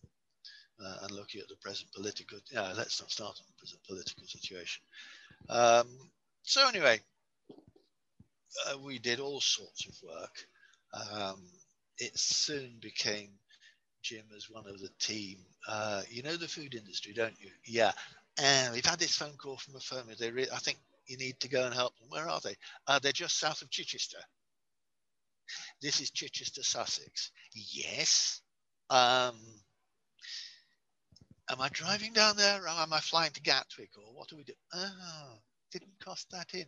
uh, 0.84 0.96
and 1.02 1.10
looking 1.10 1.40
at 1.40 1.48
the 1.48 1.56
present 1.56 1.90
political, 1.92 2.38
yeah, 2.52 2.72
let's 2.76 3.00
not 3.00 3.10
start 3.10 3.36
on 3.40 3.46
the 3.46 3.58
present 3.58 3.82
political 3.84 4.26
situation. 4.26 4.82
Um, 5.48 5.88
so 6.42 6.68
anyway, 6.68 7.00
uh, 8.66 8.78
we 8.78 8.98
did 8.98 9.20
all 9.20 9.40
sorts 9.40 9.86
of 9.86 9.94
work. 10.08 10.46
Um, 10.94 11.42
it 11.98 12.18
soon 12.18 12.78
became 12.80 13.30
Jim 14.02 14.24
as 14.36 14.48
one 14.48 14.66
of 14.66 14.80
the 14.80 14.90
team. 15.00 15.38
Uh, 15.66 16.02
you 16.08 16.22
know 16.22 16.36
the 16.36 16.48
food 16.48 16.74
industry, 16.74 17.12
don't 17.12 17.38
you? 17.40 17.50
Yeah. 17.66 17.92
And 18.40 18.72
we've 18.72 18.86
had 18.86 18.98
this 18.98 19.16
phone 19.16 19.36
call 19.36 19.56
from 19.56 19.76
a 19.76 19.80
firm. 19.80 20.06
They 20.18 20.30
re- 20.30 20.48
I 20.52 20.58
think 20.58 20.78
you 21.06 21.16
need 21.18 21.40
to 21.40 21.48
go 21.48 21.64
and 21.64 21.74
help 21.74 21.98
them. 21.98 22.08
Where 22.10 22.28
are 22.28 22.40
they? 22.42 22.54
Uh, 22.86 22.98
they're 23.00 23.12
just 23.12 23.38
south 23.38 23.62
of 23.62 23.70
Chichester. 23.70 24.18
This 25.82 26.00
is 26.00 26.10
Chichester, 26.10 26.62
Sussex. 26.62 27.32
Yes. 27.54 28.42
Um, 28.90 29.36
am 31.50 31.60
I 31.60 31.68
driving 31.70 32.12
down 32.12 32.36
there 32.36 32.62
or 32.62 32.68
am 32.68 32.92
I 32.92 33.00
flying 33.00 33.32
to 33.32 33.40
Gatwick 33.40 33.90
or 33.96 34.14
what 34.14 34.28
do 34.28 34.36
we 34.36 34.44
do? 34.44 34.52
Oh, 34.74 35.38
didn't 35.72 35.98
cost 36.00 36.30
that 36.30 36.54
in. 36.54 36.66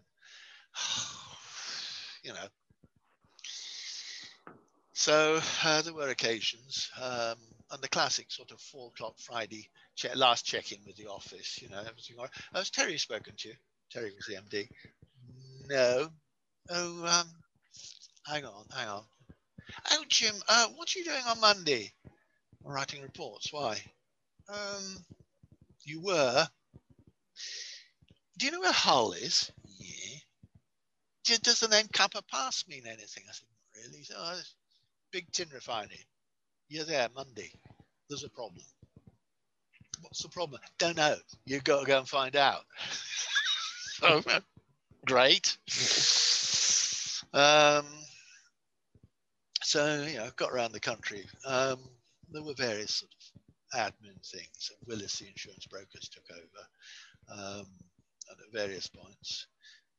you 2.25 2.33
know. 2.33 2.49
So 4.93 5.41
uh, 5.65 5.83
there 5.83 5.95
were 5.95 6.09
occasions, 6.09 6.91
um, 7.01 7.37
and 7.71 7.83
the 7.83 7.89
classic 7.89 8.31
sort 8.31 8.51
of 8.51 8.61
four 8.61 8.89
o'clock 8.89 9.15
Friday 9.19 9.69
che- 9.97 10.15
last 10.15 10.45
check-in 10.45 10.81
with 10.87 10.97
the 10.97 11.07
office. 11.07 11.61
You 11.63 11.69
know, 11.69 11.79
everything. 11.81 12.17
Right. 12.19 12.31
Has 12.55 12.71
Terry 12.71 12.99
spoken 12.99 13.35
to 13.39 13.49
you? 13.49 13.55
Terry 13.91 14.13
was 14.15 14.27
the 14.27 14.35
MD. 14.35 14.69
No. 15.69 16.09
Oh, 16.71 17.07
um, 17.07 17.29
hang 18.27 18.45
on, 18.45 18.65
hang 18.75 18.89
on. 18.89 19.03
Oh, 19.93 20.05
Jim, 20.09 20.35
uh, 20.49 20.67
what 20.77 20.95
are 20.95 20.99
you 20.99 21.05
doing 21.05 21.23
on 21.29 21.41
Monday? 21.41 21.93
I'm 22.65 22.73
writing 22.73 23.03
reports. 23.03 23.53
Why? 23.53 23.81
Um, 24.49 25.05
you 25.85 26.01
were. 26.03 26.47
Do 28.39 28.47
you 28.47 28.53
know 28.53 28.61
where 28.61 28.73
Hull 28.73 29.13
is? 29.13 29.51
Yeah. 29.79 30.19
Does 31.43 31.61
the 31.61 31.69
name 31.69 31.87
Capper 31.93 32.23
Pass 32.31 32.65
mean 32.69 32.87
anything? 32.87 33.23
I 33.29 33.33
said, 33.33 33.49
really. 33.77 34.03
So, 34.03 34.15
oh, 34.17 34.41
big 35.13 35.31
tin 35.33 35.49
refinery. 35.53 36.07
You're 36.69 36.85
there 36.85 37.09
Monday. 37.15 37.53
There's 38.09 38.25
a 38.25 38.31
problem. 38.31 38.65
What's 40.03 40.23
the 40.23 40.29
problem? 40.29 40.61
Don't 40.79 40.97
know. 40.97 41.17
You've 41.45 41.65
got 41.65 41.81
to 41.81 41.87
go 41.87 41.99
and 41.99 42.09
find 42.09 42.37
out. 42.37 42.63
so, 44.01 44.23
great. 45.07 45.57
Um, 47.33 47.87
so, 49.63 50.05
know, 50.05 50.25
I've 50.25 50.37
got 50.37 50.53
around 50.53 50.73
the 50.73 50.81
country. 50.81 51.27
Um, 51.47 51.79
there 52.33 52.43
were 52.43 52.55
various 52.55 52.95
sort 52.95 53.13
of 53.13 53.81
admin 53.81 54.27
things. 54.27 54.71
Willis, 54.87 55.19
the 55.19 55.29
insurance 55.29 55.67
brokers, 55.67 56.09
took 56.09 56.25
over. 56.33 57.41
um, 57.43 57.67
at 58.31 58.37
various 58.53 58.89
points. 58.89 59.47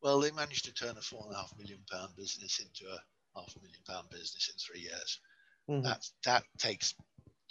Well, 0.02 0.20
they 0.20 0.32
managed 0.32 0.66
to 0.66 0.74
turn 0.74 0.98
a 0.98 1.02
four 1.02 1.24
and 1.26 1.36
a 1.36 1.38
half 1.38 1.54
million 1.58 1.80
pound 1.92 2.16
business 2.18 2.60
into 2.60 2.92
a 2.92 3.00
half 3.36 3.56
a 3.56 3.60
million 3.62 3.82
pound 3.88 4.10
business 4.10 4.52
in 4.52 4.58
three 4.58 4.82
years. 4.82 5.20
Mm-hmm. 5.70 5.84
That 5.84 6.06
that 6.26 6.44
takes 6.58 6.96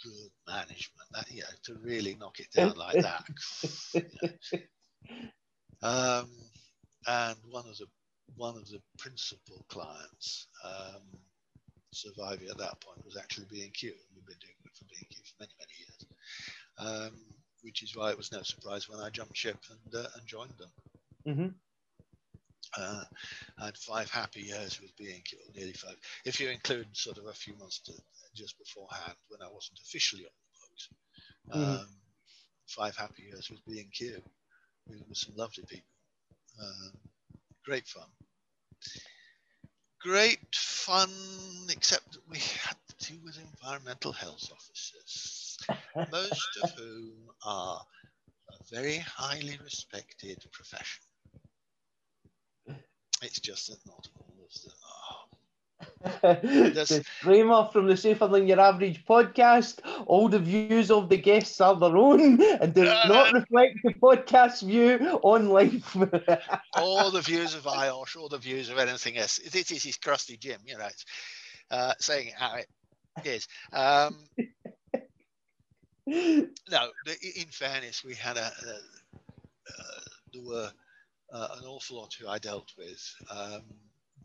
good 0.03 0.31
management. 0.47 1.07
That 1.13 1.31
you 1.31 1.41
know 1.41 1.47
to 1.65 1.75
really 1.83 2.15
knock 2.19 2.39
it 2.39 2.51
down 2.53 2.75
like 2.75 3.01
that. 3.01 3.25
um, 5.81 6.29
and 7.07 7.37
one 7.49 7.67
of 7.67 7.77
the 7.77 7.87
one 8.35 8.55
of 8.55 8.67
the 8.69 8.81
principal 8.97 9.65
clients 9.69 10.47
um, 10.63 11.01
surviving 11.91 12.49
at 12.49 12.57
that 12.57 12.79
point 12.81 13.03
was 13.05 13.17
actually 13.17 13.45
B&Q. 13.49 13.91
We've 14.15 14.25
been 14.25 14.37
doing 14.39 14.55
it 14.63 14.71
for 14.77 14.85
B&Q 14.85 15.21
for 15.25 15.43
many 15.43 15.51
many 15.59 15.75
years. 15.79 16.05
Um, 16.77 17.17
which 17.63 17.83
is 17.83 17.95
why 17.95 18.09
it 18.09 18.17
was 18.17 18.31
no 18.31 18.41
surprise 18.41 18.89
when 18.89 18.99
I 18.99 19.09
jumped 19.09 19.37
ship 19.37 19.57
and, 19.69 20.03
uh, 20.03 20.07
and 20.15 20.25
joined 20.25 20.53
them. 20.57 20.71
Mm-hmm. 21.27 21.47
Uh, 22.77 23.03
I 23.59 23.65
had 23.65 23.77
five 23.77 24.09
happy 24.09 24.41
years 24.41 24.79
with 24.81 24.95
B&Q, 24.97 25.37
nearly 25.55 25.73
five. 25.73 25.95
If 26.25 26.39
you 26.39 26.49
include 26.49 26.87
sort 26.93 27.17
of 27.17 27.25
a 27.25 27.33
few 27.33 27.55
months 27.57 27.79
to, 27.85 27.93
just 28.33 28.57
beforehand 28.57 29.17
when 29.27 29.41
I 29.41 29.51
wasn't 29.51 29.79
officially 29.79 30.25
on 30.25 30.31
the 30.31 30.59
books, 30.67 30.89
mm-hmm. 31.49 31.81
um, 31.81 31.87
five 32.67 32.95
happy 32.95 33.23
years 33.23 33.49
with 33.49 33.59
B&Q 33.65 34.21
with, 34.87 35.03
with 35.07 35.17
some 35.17 35.35
lovely 35.35 35.63
people. 35.67 35.87
Um, 36.61 36.91
great 37.65 37.87
fun. 37.87 38.07
Great 40.01 40.55
fun, 40.55 41.11
except 41.69 42.11
that 42.13 42.27
we 42.29 42.37
had 42.37 42.75
to 42.87 43.13
do 43.13 43.19
with 43.23 43.37
environmental 43.37 44.11
health 44.11 44.49
officers, 44.51 45.57
most 46.11 46.57
of 46.63 46.71
whom 46.71 47.13
are 47.45 47.81
a 48.49 48.75
very 48.75 48.97
highly 48.97 49.59
respected 49.63 50.43
profession. 50.51 51.03
It's 53.21 53.39
just 53.39 53.67
that 53.69 53.77
not 53.85 54.07
all 54.17 54.35
of 54.45 54.61
them 54.63 54.73
are. 54.87 56.71
Disclaimer 56.73 57.69
from 57.71 57.87
the 57.87 57.95
Safer 57.97 58.27
Than 58.27 58.47
Your 58.47 58.59
Average 58.59 59.05
podcast 59.05 59.79
all 60.07 60.27
the 60.27 60.39
views 60.39 60.89
of 60.89 61.09
the 61.09 61.17
guests 61.17 61.61
are 61.61 61.75
their 61.75 61.97
own 61.97 62.41
and 62.41 62.73
do 62.73 62.83
not 63.07 63.33
reflect 63.33 63.77
the 63.83 63.93
podcast 63.93 64.63
view 64.63 65.19
on 65.23 65.49
life. 65.49 65.95
all 66.75 67.11
the 67.11 67.21
views 67.21 67.53
of 67.53 67.63
IOSH, 67.63 68.17
all 68.17 68.29
the 68.29 68.37
views 68.37 68.69
of 68.69 68.77
anything 68.77 69.17
else. 69.17 69.39
This 69.51 69.71
is 69.71 69.83
his 69.83 69.97
crusty 69.97 70.37
Jim, 70.37 70.61
you 70.65 70.77
know, 70.77 70.89
uh, 71.69 71.93
saying 71.99 72.29
it 72.29 72.33
how 72.35 72.55
it 72.55 72.67
is. 73.25 73.47
Um, 73.71 74.17
no, 76.07 76.89
in 77.21 77.47
fairness, 77.51 78.03
we 78.03 78.15
had 78.15 78.37
a, 78.37 78.51
a 78.67 78.73
uh, 79.69 79.99
there 80.33 80.43
were 80.43 80.71
uh, 81.31 81.47
an 81.59 81.65
awful 81.65 81.97
lot 81.97 82.13
who 82.13 82.27
I 82.27 82.37
dealt 82.39 82.71
with. 82.77 83.01
Um, 83.29 83.63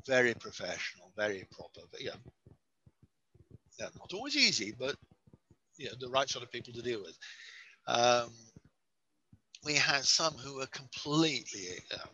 very 0.07 0.35
professional, 0.35 1.13
very 1.17 1.47
proper, 1.51 1.81
but 1.91 2.03
yeah, 2.03 2.15
yeah, 3.79 3.89
not 3.99 4.13
always 4.15 4.37
easy, 4.37 4.75
but 4.79 4.97
yeah, 5.79 5.91
the 6.01 6.09
right 6.09 6.29
sort 6.29 6.45
of 6.45 6.53
people 6.53 6.73
to 6.73 6.83
deal 6.83 7.03
with. 7.03 7.19
Um, 7.87 8.31
we 9.65 9.75
had 9.75 10.05
some 10.05 10.35
who 10.35 10.57
were 10.57 10.67
completely. 10.67 11.79
Uh, 11.93 12.07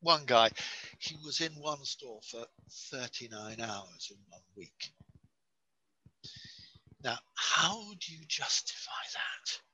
one 0.00 0.24
guy, 0.26 0.50
he 0.98 1.16
was 1.24 1.40
in 1.40 1.52
one 1.52 1.84
store 1.84 2.20
for 2.28 2.44
39 2.90 3.60
hours 3.60 4.10
in 4.10 4.16
one 4.28 4.42
week. 4.56 4.92
Now, 7.04 7.18
how 7.34 7.80
do 8.00 8.12
you 8.12 8.24
justify 8.26 8.90
that? 9.14 9.71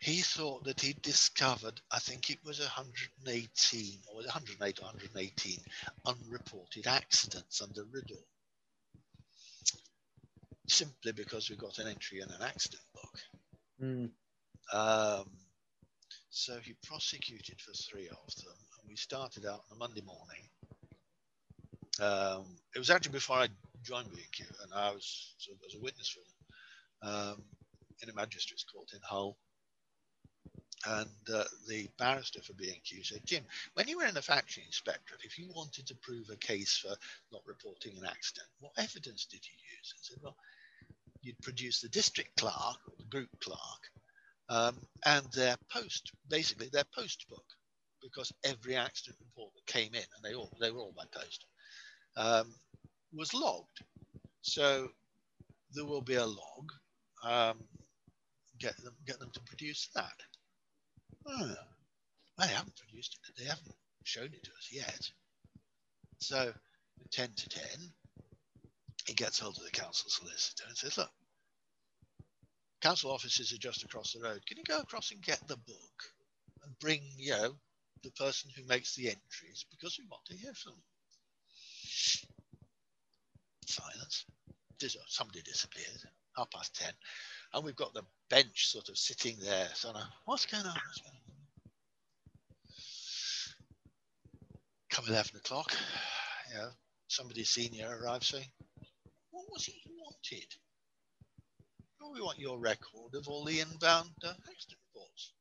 He 0.00 0.20
thought 0.20 0.64
that 0.64 0.80
he'd 0.80 1.02
discovered, 1.02 1.80
I 1.90 1.98
think 1.98 2.30
it 2.30 2.38
was 2.44 2.60
118 2.60 3.98
or 4.08 4.16
108 4.16 4.78
or 4.80 4.84
118 4.84 5.58
unreported 6.06 6.86
accidents 6.86 7.60
under 7.60 7.84
RIDDOR. 7.84 8.22
Simply 10.68 11.12
because 11.12 11.50
we 11.50 11.56
got 11.56 11.78
an 11.78 11.88
entry 11.88 12.20
in 12.20 12.30
an 12.30 12.42
accident 12.42 12.82
book. 12.94 13.18
Mm. 13.82 14.10
Um, 14.72 15.30
so 16.30 16.58
he 16.58 16.74
prosecuted 16.84 17.60
for 17.60 17.72
three 17.72 18.08
of 18.08 18.36
them, 18.36 18.54
and 18.80 18.88
we 18.88 18.96
started 18.96 19.46
out 19.46 19.64
on 19.70 19.76
a 19.76 19.78
Monday 19.78 20.02
morning. 20.02 20.48
Um, 22.00 22.46
it 22.74 22.78
was 22.78 22.90
actually 22.90 23.12
before 23.12 23.38
I 23.38 23.48
joined 23.82 24.12
B&Q, 24.12 24.46
and 24.62 24.72
I 24.72 24.92
was 24.92 25.34
sort 25.38 25.56
of 25.56 25.64
as 25.66 25.74
a 25.74 25.80
witness 25.80 26.08
for 26.08 26.20
them 26.20 27.12
um, 27.12 27.42
in 28.02 28.10
a 28.10 28.14
magistrate's 28.14 28.62
court 28.62 28.92
in 28.92 29.00
Hull 29.02 29.36
and 30.86 31.08
uh, 31.34 31.44
the 31.66 31.88
barrister 31.98 32.40
for 32.42 32.52
B&Q 32.54 33.02
said, 33.02 33.24
Jim, 33.24 33.42
when 33.74 33.88
you 33.88 33.98
were 33.98 34.06
in 34.06 34.14
the 34.14 34.22
factory 34.22 34.62
inspectorate, 34.64 35.24
if 35.24 35.38
you 35.38 35.48
wanted 35.54 35.86
to 35.88 35.96
prove 35.96 36.30
a 36.30 36.36
case 36.36 36.76
for 36.78 36.94
not 37.32 37.42
reporting 37.46 37.96
an 37.98 38.06
accident, 38.06 38.46
what 38.60 38.72
evidence 38.78 39.26
did 39.26 39.40
you 39.44 39.54
use? 39.76 39.94
I 39.94 39.98
said, 40.02 40.18
well, 40.22 40.36
you'd 41.22 41.40
produce 41.42 41.80
the 41.80 41.88
district 41.88 42.36
clerk 42.36 42.78
or 42.86 42.94
the 42.96 43.04
group 43.04 43.28
clerk 43.40 43.58
um, 44.48 44.76
and 45.04 45.26
their 45.32 45.56
post, 45.70 46.12
basically 46.28 46.68
their 46.72 46.86
post 46.94 47.26
book, 47.28 47.44
because 48.02 48.32
every 48.44 48.76
accident 48.76 49.18
report 49.20 49.52
that 49.54 49.72
came 49.72 49.94
in, 49.94 50.00
and 50.00 50.22
they 50.22 50.34
all 50.34 50.50
they 50.60 50.70
were 50.70 50.80
all 50.80 50.94
by 50.96 51.04
post, 51.12 51.44
um, 52.16 52.54
was 53.12 53.34
logged. 53.34 53.80
So 54.42 54.88
there 55.74 55.84
will 55.84 56.02
be 56.02 56.14
a 56.14 56.24
log. 56.24 56.72
Um, 57.24 57.58
get 58.58 58.76
them 58.82 58.94
get 59.06 59.18
them 59.18 59.30
to 59.34 59.40
produce 59.40 59.88
that. 59.94 60.14
They 61.28 62.46
haven't 62.46 62.76
produced 62.76 63.18
it. 63.28 63.36
They 63.36 63.48
haven't 63.48 63.74
shown 64.04 64.26
it 64.26 64.44
to 64.44 64.50
us 64.50 64.68
yet. 64.72 65.10
So, 66.18 66.52
10 67.12 67.30
to 67.36 67.48
10, 67.48 67.64
he 69.06 69.14
gets 69.14 69.38
hold 69.38 69.56
of 69.58 69.64
the 69.64 69.70
council 69.70 70.10
solicitor 70.10 70.64
and 70.68 70.76
says, 70.76 70.98
Look, 70.98 71.10
council 72.80 73.10
offices 73.10 73.52
are 73.52 73.58
just 73.58 73.82
across 73.82 74.12
the 74.12 74.20
road. 74.20 74.46
Can 74.46 74.58
you 74.58 74.64
go 74.64 74.80
across 74.80 75.10
and 75.10 75.22
get 75.22 75.40
the 75.48 75.56
book 75.56 76.04
and 76.64 76.78
bring, 76.80 77.02
you 77.16 77.32
know, 77.32 77.54
the 78.02 78.10
person 78.12 78.50
who 78.56 78.64
makes 78.64 78.94
the 78.94 79.08
entries 79.08 79.64
because 79.70 79.98
we 79.98 80.06
want 80.10 80.24
to 80.26 80.36
hear 80.36 80.54
from 80.54 80.72
them? 80.72 80.82
Silence. 83.66 84.26
Somebody 85.08 85.42
disappeared. 85.42 86.02
Half 86.36 86.50
past 86.52 86.74
10 86.76 86.92
and 87.54 87.64
we've 87.64 87.76
got 87.76 87.94
the 87.94 88.04
bench 88.30 88.68
sort 88.68 88.88
of 88.88 88.98
sitting 88.98 89.36
there. 89.40 89.68
So, 89.74 89.92
what's 90.26 90.46
going 90.46 90.66
on? 90.66 90.76
Come 94.90 95.04
11 95.08 95.36
o'clock, 95.36 95.72
you 96.50 96.58
know, 96.58 96.70
somebody 97.08 97.44
senior 97.44 97.88
arrives 98.02 98.28
saying, 98.28 98.46
What 99.30 99.44
was 99.50 99.68
it 99.68 99.74
you 99.84 99.96
wanted? 100.00 100.46
Well, 102.00 102.12
we 102.12 102.20
want 102.20 102.38
your 102.38 102.58
record 102.58 103.14
of 103.14 103.28
all 103.28 103.44
the 103.44 103.60
inbound 103.60 104.10
uh, 104.24 104.28
accident 104.28 104.78
reports. 104.94 105.32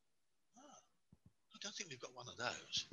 Ah, 0.57 0.61
I 0.61 1.57
don't 1.61 1.73
think 1.75 1.89
we've 1.89 2.01
got 2.01 2.15
one 2.15 2.27
of 2.27 2.37
those. 2.37 2.87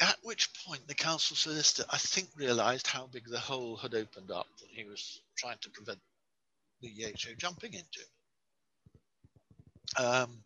At 0.00 0.16
which 0.22 0.48
point, 0.66 0.86
the 0.88 0.94
council 0.94 1.36
solicitor, 1.36 1.84
I 1.90 1.98
think, 1.98 2.28
realised 2.34 2.86
how 2.86 3.06
big 3.06 3.26
the 3.26 3.38
hole 3.38 3.76
had 3.76 3.94
opened 3.94 4.30
up 4.30 4.46
that 4.58 4.68
he 4.70 4.84
was 4.84 5.20
trying 5.36 5.58
to 5.60 5.70
prevent 5.70 5.98
the 6.80 6.88
EHO 6.88 7.36
jumping 7.36 7.74
into. 7.74 8.00
Um, 9.96 10.44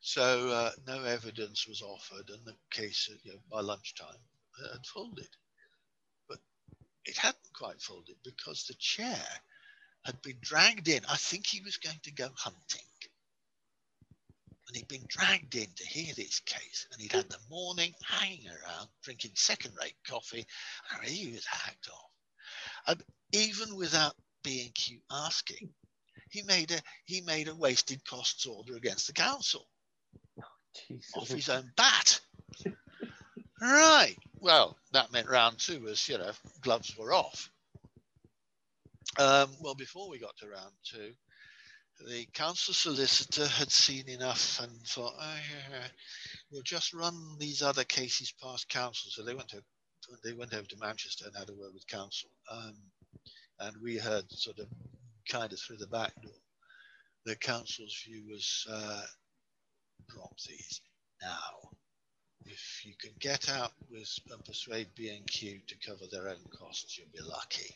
so 0.00 0.50
uh, 0.50 0.70
no 0.86 1.02
evidence 1.04 1.66
was 1.66 1.82
offered, 1.82 2.28
and 2.30 2.44
the 2.44 2.54
case 2.70 3.08
you 3.22 3.32
know, 3.32 3.38
by 3.50 3.60
lunchtime 3.60 4.20
had 4.72 4.86
folded. 4.86 5.28
But 6.28 6.38
it 7.04 7.16
hadn't 7.16 7.52
quite 7.54 7.80
folded 7.80 8.16
because 8.22 8.64
the 8.66 8.74
chair 8.74 9.24
had 10.04 10.20
been 10.22 10.36
dragged 10.40 10.88
in. 10.88 11.00
I 11.08 11.16
think 11.16 11.46
he 11.46 11.62
was 11.62 11.78
going 11.78 12.00
to 12.02 12.12
go 12.12 12.28
hunting. 12.36 12.80
And 14.66 14.76
he'd 14.76 14.88
been 14.88 15.06
dragged 15.08 15.54
in 15.54 15.68
to 15.76 15.86
hear 15.86 16.14
this 16.14 16.40
case, 16.40 16.86
and 16.92 17.00
he'd 17.00 17.12
had 17.12 17.28
the 17.28 17.38
morning 17.50 17.92
hanging 18.02 18.48
around 18.48 18.88
drinking 19.02 19.32
second 19.34 19.72
rate 19.80 19.96
coffee. 20.06 20.46
and 20.90 21.08
he 21.08 21.32
was 21.32 21.46
hacked 21.46 21.88
off. 21.88 22.10
And 22.86 23.02
even 23.32 23.76
without 23.76 24.16
B&Q 24.44 25.00
asking. 25.10 25.70
He 26.28 26.42
made 26.42 26.70
a 26.70 26.80
he 27.04 27.20
made 27.20 27.48
a 27.48 27.54
wasted 27.54 28.04
costs 28.04 28.46
order 28.46 28.76
against 28.76 29.06
the 29.06 29.12
council 29.12 29.66
oh, 30.40 31.20
off 31.20 31.28
his 31.28 31.48
own 31.48 31.70
bat. 31.76 32.20
right. 33.60 34.16
Well, 34.40 34.76
that 34.92 35.12
meant 35.12 35.28
round 35.28 35.58
two 35.58 35.80
was 35.80 36.08
you 36.08 36.18
know 36.18 36.30
gloves 36.60 36.96
were 36.96 37.12
off. 37.12 37.50
Um, 39.18 39.50
well, 39.60 39.74
before 39.74 40.08
we 40.08 40.18
got 40.18 40.36
to 40.38 40.48
round 40.48 40.72
two, 40.84 41.12
the 42.08 42.26
council 42.32 42.74
solicitor 42.74 43.46
had 43.46 43.70
seen 43.70 44.08
enough 44.08 44.60
and 44.60 44.72
thought, 44.86 45.14
oh, 45.16 45.36
yeah, 45.50 45.76
yeah, 45.76 45.86
we'll 46.50 46.62
just 46.62 46.92
run 46.92 47.14
these 47.38 47.62
other 47.62 47.84
cases 47.84 48.34
past 48.42 48.68
council. 48.68 49.10
So 49.10 49.22
they 49.22 49.34
went 49.34 49.48
to 49.50 49.62
they 50.22 50.34
went 50.34 50.52
over 50.52 50.66
to 50.66 50.76
Manchester 50.78 51.26
and 51.26 51.36
had 51.36 51.48
a 51.48 51.54
word 51.54 51.72
with 51.72 51.86
council. 51.86 52.28
Um, 52.50 52.74
and 53.60 53.76
we 53.82 53.96
heard 53.96 54.30
sort 54.30 54.58
of 54.58 54.66
kind 55.28 55.52
of 55.52 55.58
through 55.58 55.76
the 55.76 55.86
back 55.86 56.14
door 56.22 56.32
the 57.24 57.36
council's 57.36 57.96
view 58.06 58.22
was 58.30 58.66
uh, 58.70 59.02
drop 60.08 60.36
these 60.46 60.80
now. 61.22 61.70
If 62.46 62.84
you 62.84 62.92
can 63.00 63.12
get 63.18 63.50
out 63.50 63.72
with 63.90 64.10
and 64.30 64.44
persuade 64.44 64.88
B&Q 64.94 65.60
to 65.66 65.74
cover 65.86 66.04
their 66.10 66.28
own 66.28 66.44
costs, 66.58 66.98
you'll 66.98 67.08
be 67.12 67.26
lucky. 67.26 67.74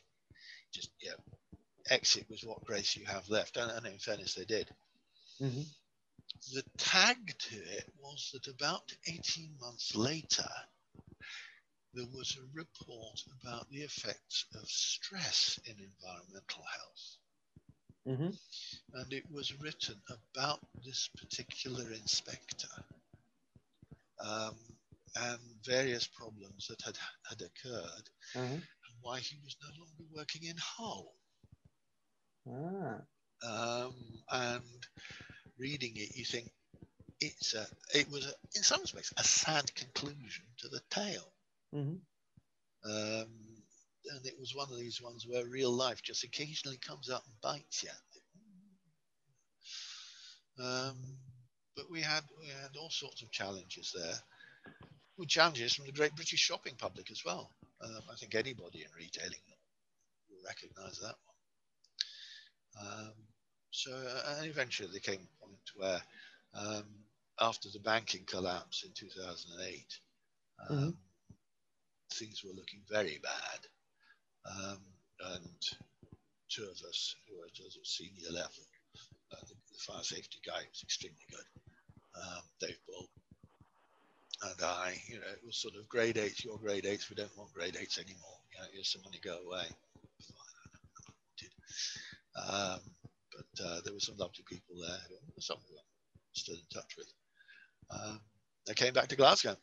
Just 0.72 0.90
yeah, 1.00 1.12
exit 1.88 2.26
with 2.28 2.42
what 2.42 2.64
grace 2.66 2.94
you 2.94 3.06
have 3.06 3.28
left, 3.30 3.56
and, 3.56 3.70
and 3.70 3.86
in 3.86 3.98
fairness, 3.98 4.34
they 4.34 4.44
did. 4.44 4.68
Mm-hmm. 5.40 5.62
The 6.52 6.62
tag 6.76 7.16
to 7.38 7.56
it 7.56 7.90
was 7.98 8.30
that 8.34 8.52
about 8.52 8.92
18 9.06 9.54
months 9.58 9.96
later, 9.96 10.48
there 11.94 12.06
was 12.14 12.36
a 12.36 12.46
report 12.54 13.20
about 13.42 13.68
the 13.70 13.78
effects 13.78 14.46
of 14.54 14.68
stress 14.68 15.58
in 15.64 15.72
environmental 15.72 16.64
health. 16.76 17.16
Mm-hmm. 18.06 18.98
And 19.00 19.12
it 19.12 19.24
was 19.30 19.58
written 19.60 19.96
about 20.34 20.60
this 20.84 21.08
particular 21.18 21.84
inspector 21.92 22.68
um, 24.24 24.54
and 25.16 25.38
various 25.64 26.06
problems 26.06 26.68
that 26.68 26.80
had, 26.82 26.96
had 27.28 27.40
occurred 27.42 28.08
Mm-hmm. 28.34 28.54
and 28.54 28.62
why 29.00 29.20
he 29.20 29.38
was 29.42 29.56
no 29.62 29.68
longer 29.80 30.04
working 30.14 30.44
in 30.44 30.56
Hull. 30.58 31.14
Ah. 32.46 33.00
Um, 33.42 33.94
and 34.30 34.86
reading 35.58 35.92
it, 35.96 36.14
you 36.14 36.24
think 36.26 36.50
it's 37.20 37.54
a, 37.54 37.66
it 37.94 38.10
was 38.10 38.26
a, 38.26 38.32
in 38.54 38.62
some 38.62 38.80
respects 38.82 39.12
a 39.16 39.24
sad 39.24 39.74
conclusion 39.74 40.44
to 40.58 40.68
the 40.68 40.80
tale. 40.90 41.32
Mm-hmm. 41.74 41.96
Um, 42.90 43.28
and 44.10 44.24
it 44.26 44.38
was 44.38 44.54
one 44.54 44.68
of 44.72 44.78
these 44.78 45.02
ones 45.02 45.26
where 45.28 45.44
real 45.46 45.72
life 45.72 46.02
just 46.02 46.24
occasionally 46.24 46.78
comes 46.78 47.10
up 47.10 47.24
and 47.26 47.40
bites 47.42 47.84
you. 47.84 47.90
Um, 50.64 50.96
but 51.76 51.90
we 51.90 52.00
had 52.00 52.24
we 52.40 52.46
had 52.48 52.76
all 52.80 52.90
sorts 52.90 53.22
of 53.22 53.30
challenges 53.30 53.94
there. 53.96 54.14
With 55.16 55.28
challenges 55.28 55.74
from 55.74 55.86
the 55.86 55.92
great 55.92 56.14
British 56.14 56.38
shopping 56.40 56.74
public 56.78 57.10
as 57.10 57.24
well. 57.24 57.50
Um, 57.80 58.02
I 58.10 58.14
think 58.16 58.34
anybody 58.34 58.82
in 58.82 58.90
retailing 58.96 59.40
will 60.30 60.38
recognise 60.46 60.98
that 61.00 61.16
one. 62.76 62.86
Um, 62.86 63.12
so 63.70 63.92
uh, 63.92 64.42
eventually 64.44 64.88
there 64.90 65.00
came 65.00 65.20
a 65.20 65.44
point 65.44 65.60
where 65.76 66.00
um, 66.54 66.84
after 67.40 67.68
the 67.68 67.80
banking 67.80 68.24
collapse 68.26 68.84
in 68.84 68.92
2008, 68.92 69.86
um, 70.70 70.76
Mhm. 70.76 70.96
Things 72.12 72.42
were 72.44 72.54
looking 72.54 72.80
very 72.90 73.20
bad. 73.22 73.60
Um, 74.46 74.80
and 75.34 75.62
two 76.48 76.64
of 76.64 76.78
us 76.88 77.14
who 77.28 77.38
were 77.38 77.46
at 77.46 77.58
a 77.58 77.84
senior 77.84 78.30
level, 78.32 78.64
uh, 79.32 79.40
the, 79.48 79.54
the 79.54 79.78
fire 79.86 80.02
safety 80.02 80.38
guy 80.46 80.60
was 80.68 80.82
extremely 80.82 81.26
good, 81.30 82.20
um, 82.22 82.42
Dave 82.60 82.78
Bull, 82.86 83.08
and 84.42 84.62
I, 84.62 84.94
you 85.08 85.16
know, 85.16 85.26
it 85.32 85.44
was 85.44 85.56
sort 85.56 85.74
of 85.76 85.88
grade 85.88 86.16
eights, 86.16 86.44
your 86.44 86.58
grade 86.58 86.86
eights, 86.86 87.10
we 87.10 87.16
don't 87.16 87.36
want 87.36 87.52
grade 87.52 87.76
eights 87.80 87.98
anymore. 87.98 88.38
You 88.52 88.60
know, 88.60 88.68
here's 88.72 88.92
some 88.92 89.02
money, 89.02 89.18
go 89.22 89.38
away. 89.46 89.66
Um, 92.36 92.80
but 93.34 93.64
uh, 93.66 93.80
there 93.84 93.92
were 93.92 94.00
some 94.00 94.16
lovely 94.16 94.44
people 94.48 94.76
there 94.80 94.98
who 95.08 95.40
some 95.40 95.56
of 95.56 95.66
them 95.68 95.84
stood 96.32 96.54
in 96.56 96.66
touch 96.72 96.96
with. 96.96 97.12
Um, 97.90 98.20
they 98.66 98.74
came 98.74 98.92
back 98.92 99.08
to 99.08 99.16
Glasgow. 99.16 99.56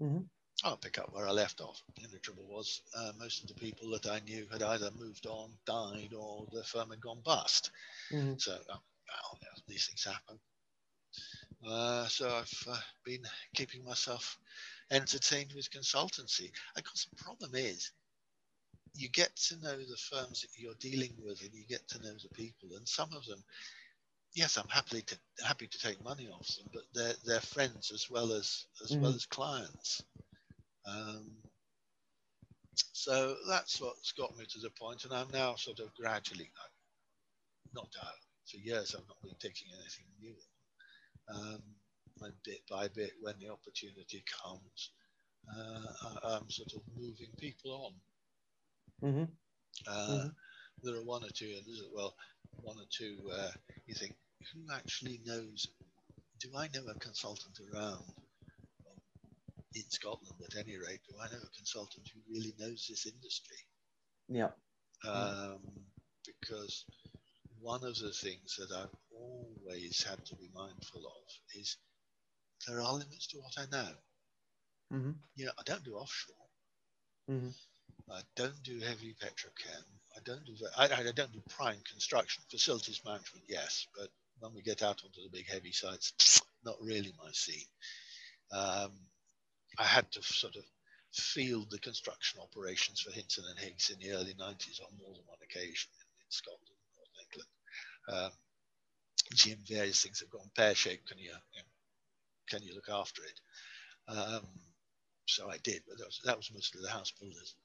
Mhm. 0.00 0.28
I'll 0.62 0.76
pick 0.76 0.98
up 0.98 1.12
where 1.12 1.26
I 1.26 1.30
left 1.30 1.62
off. 1.62 1.82
The 1.96 2.18
trouble 2.18 2.46
was, 2.46 2.82
uh, 2.94 3.12
most 3.16 3.40
of 3.42 3.48
the 3.48 3.54
people 3.54 3.88
that 3.92 4.04
I 4.06 4.20
knew 4.20 4.46
had 4.48 4.62
either 4.62 4.90
moved 4.90 5.26
on, 5.26 5.58
died, 5.64 6.12
or 6.12 6.46
the 6.52 6.62
firm 6.62 6.90
had 6.90 7.00
gone 7.00 7.22
bust. 7.22 7.70
Mhm. 8.10 8.38
So, 8.38 8.54
uh, 8.68 8.80
well, 9.08 9.38
yeah, 9.42 9.62
these 9.68 9.86
things 9.88 10.04
happen. 10.04 10.40
Uh, 11.62 12.08
so 12.08 12.34
I've 12.34 12.64
uh, 12.66 12.80
been 13.04 13.24
keeping 13.54 13.84
myself 13.84 14.38
entertained 14.90 15.52
with 15.54 15.70
consultancy. 15.70 16.50
Of 16.76 16.84
course, 16.84 17.04
the 17.04 17.12
problem 17.22 17.54
is 17.54 17.92
you 18.94 19.08
get 19.08 19.36
to 19.36 19.56
know 19.58 19.76
the 19.78 19.96
firms 19.96 20.40
that 20.40 20.56
you're 20.56 20.74
dealing 20.76 21.14
with, 21.22 21.40
and 21.42 21.52
you 21.54 21.64
get 21.66 21.86
to 21.88 21.98
know 22.00 22.14
the 22.14 22.28
people. 22.30 22.74
And 22.74 22.88
some 22.88 23.12
of 23.12 23.24
them, 23.26 23.44
yes, 24.34 24.56
I'm 24.58 24.68
happily 24.68 25.02
to, 25.02 25.18
happy 25.44 25.68
to 25.68 25.78
take 25.78 26.02
money 26.02 26.28
off 26.28 26.56
them, 26.56 26.68
but 26.72 26.84
they're 26.94 27.14
they're 27.24 27.40
friends 27.40 27.90
as 27.92 28.10
well 28.10 28.32
as 28.32 28.66
as 28.84 28.98
well 29.00 29.12
Mhm. 29.12 29.16
as 29.16 29.26
clients. 29.26 30.04
Um, 30.86 31.42
so 32.92 33.36
that's 33.48 33.80
what's 33.80 34.12
got 34.12 34.36
me 34.36 34.46
to 34.46 34.60
the 34.60 34.70
point, 34.70 35.04
and 35.04 35.12
I'm 35.12 35.30
now 35.30 35.56
sort 35.56 35.80
of 35.80 35.94
gradually, 35.94 36.50
not 37.74 37.88
uh, 38.02 38.12
for 38.50 38.58
years, 38.58 38.94
I've 38.94 39.08
not 39.08 39.22
been 39.22 39.36
taking 39.40 39.68
anything 39.74 40.06
new. 40.20 40.36
Um, 41.28 41.62
and 42.22 42.34
bit 42.44 42.60
by 42.68 42.88
bit, 42.88 43.12
when 43.20 43.38
the 43.38 43.50
opportunity 43.50 44.24
comes, 44.42 44.92
uh, 45.56 45.92
I- 46.04 46.36
I'm 46.36 46.50
sort 46.50 46.72
of 46.74 46.82
moving 46.96 47.34
people 47.38 47.72
on. 47.86 48.02
Mhm. 49.02 49.38
Uh, 49.86 50.28
Mhm. 50.28 50.36
There 50.82 50.96
are 50.96 51.04
one 51.04 51.24
or 51.24 51.30
two, 51.30 51.54
and 51.56 51.66
there's 51.66 51.82
well, 51.92 52.16
one 52.60 52.78
or 52.78 52.86
two 52.90 53.24
where 53.24 53.52
you 53.86 53.94
think, 53.94 54.16
who 54.52 54.70
actually 54.72 55.18
knows? 55.24 55.68
Do 56.40 56.56
I 56.56 56.68
know 56.68 56.86
a 56.88 56.94
consultant 56.96 57.58
around? 57.60 58.14
In 59.76 59.90
Scotland, 59.90 60.40
at 60.42 60.56
any 60.56 60.78
rate, 60.78 61.00
do 61.08 61.14
I 61.20 61.28
know 61.28 61.38
a 61.44 61.56
consultant 61.56 62.08
who 62.14 62.20
really 62.34 62.54
knows 62.58 62.86
this 62.88 63.06
industry? 63.06 63.58
Yeah. 64.28 64.50
um, 65.06 65.60
because 66.26 66.86
one 67.60 67.84
of 67.84 67.96
the 67.98 68.12
things 68.12 68.56
that 68.58 68.72
I've 68.74 68.96
always 69.14 70.02
had 70.02 70.24
to 70.26 70.34
be 70.36 70.48
mindful 70.54 71.00
of 71.06 71.24
is 71.54 71.76
there 72.66 72.80
are 72.80 72.94
limits 72.94 73.28
to 73.28 73.38
what 73.38 73.58
I 73.58 73.66
know. 73.70 73.92
Mhm. 74.92 75.14
You 75.36 75.46
know, 75.46 75.52
I 75.58 75.62
don't 75.64 75.84
do 75.84 75.96
offshore. 75.96 76.36
Mhm. 77.28 77.54
I 78.10 78.22
don't 78.36 78.62
do 78.62 78.80
heavy 78.80 79.14
petrochem. 79.14 79.84
I 80.16 80.20
don't 80.24 80.44
do 80.46 80.56
I, 80.76 80.84
I 80.88 81.12
don't 81.12 81.32
do 81.32 81.42
prime 81.48 81.80
construction. 81.90 82.44
Facilities 82.50 83.04
management, 83.04 83.46
yes, 83.48 83.86
but 83.96 84.10
when 84.38 84.54
we 84.54 84.62
get 84.62 84.82
out 84.82 85.02
onto 85.04 85.22
the 85.22 85.30
big 85.30 85.48
heavy 85.48 85.72
sites, 85.72 86.40
not 86.64 86.80
really 86.82 87.14
my 87.18 87.32
scene. 87.32 87.66
Um, 88.52 88.92
I 89.78 89.84
had 89.84 90.10
to 90.12 90.22
sort 90.22 90.56
of 90.56 90.64
field 91.12 91.70
the 91.70 91.78
construction 91.78 92.40
operations 92.40 93.00
for 93.00 93.10
Hinton 93.12 93.44
and 93.48 93.58
Higgs 93.58 93.90
in 93.90 93.98
the 93.98 94.12
early 94.14 94.34
90s 94.34 94.80
on 94.80 94.96
more 94.98 95.14
than 95.14 95.24
one 95.26 95.38
occasion 95.42 95.90
in, 96.00 96.06
in 96.24 96.30
Scotland 96.30 96.60
and 96.68 96.94
North 96.96 97.22
England. 97.24 97.50
Um, 98.08 98.32
seeing 99.34 99.58
various 99.68 100.02
things 100.02 100.20
have 100.20 100.30
gone 100.30 100.50
pear 100.54 100.74
shaped. 100.74 101.08
Can 101.08 101.18
you, 101.18 101.24
you 101.24 101.30
know, 101.30 101.68
can 102.48 102.62
you 102.62 102.74
look 102.74 102.88
after 102.90 103.22
it? 103.22 103.40
Um, 104.08 104.46
so 105.26 105.50
I 105.50 105.56
did, 105.58 105.82
but 105.88 105.98
that 105.98 106.06
was, 106.06 106.20
that 106.24 106.36
was 106.36 106.50
mostly 106.52 106.80
the 106.82 106.90
house 106.90 107.12
builders. 107.12 107.56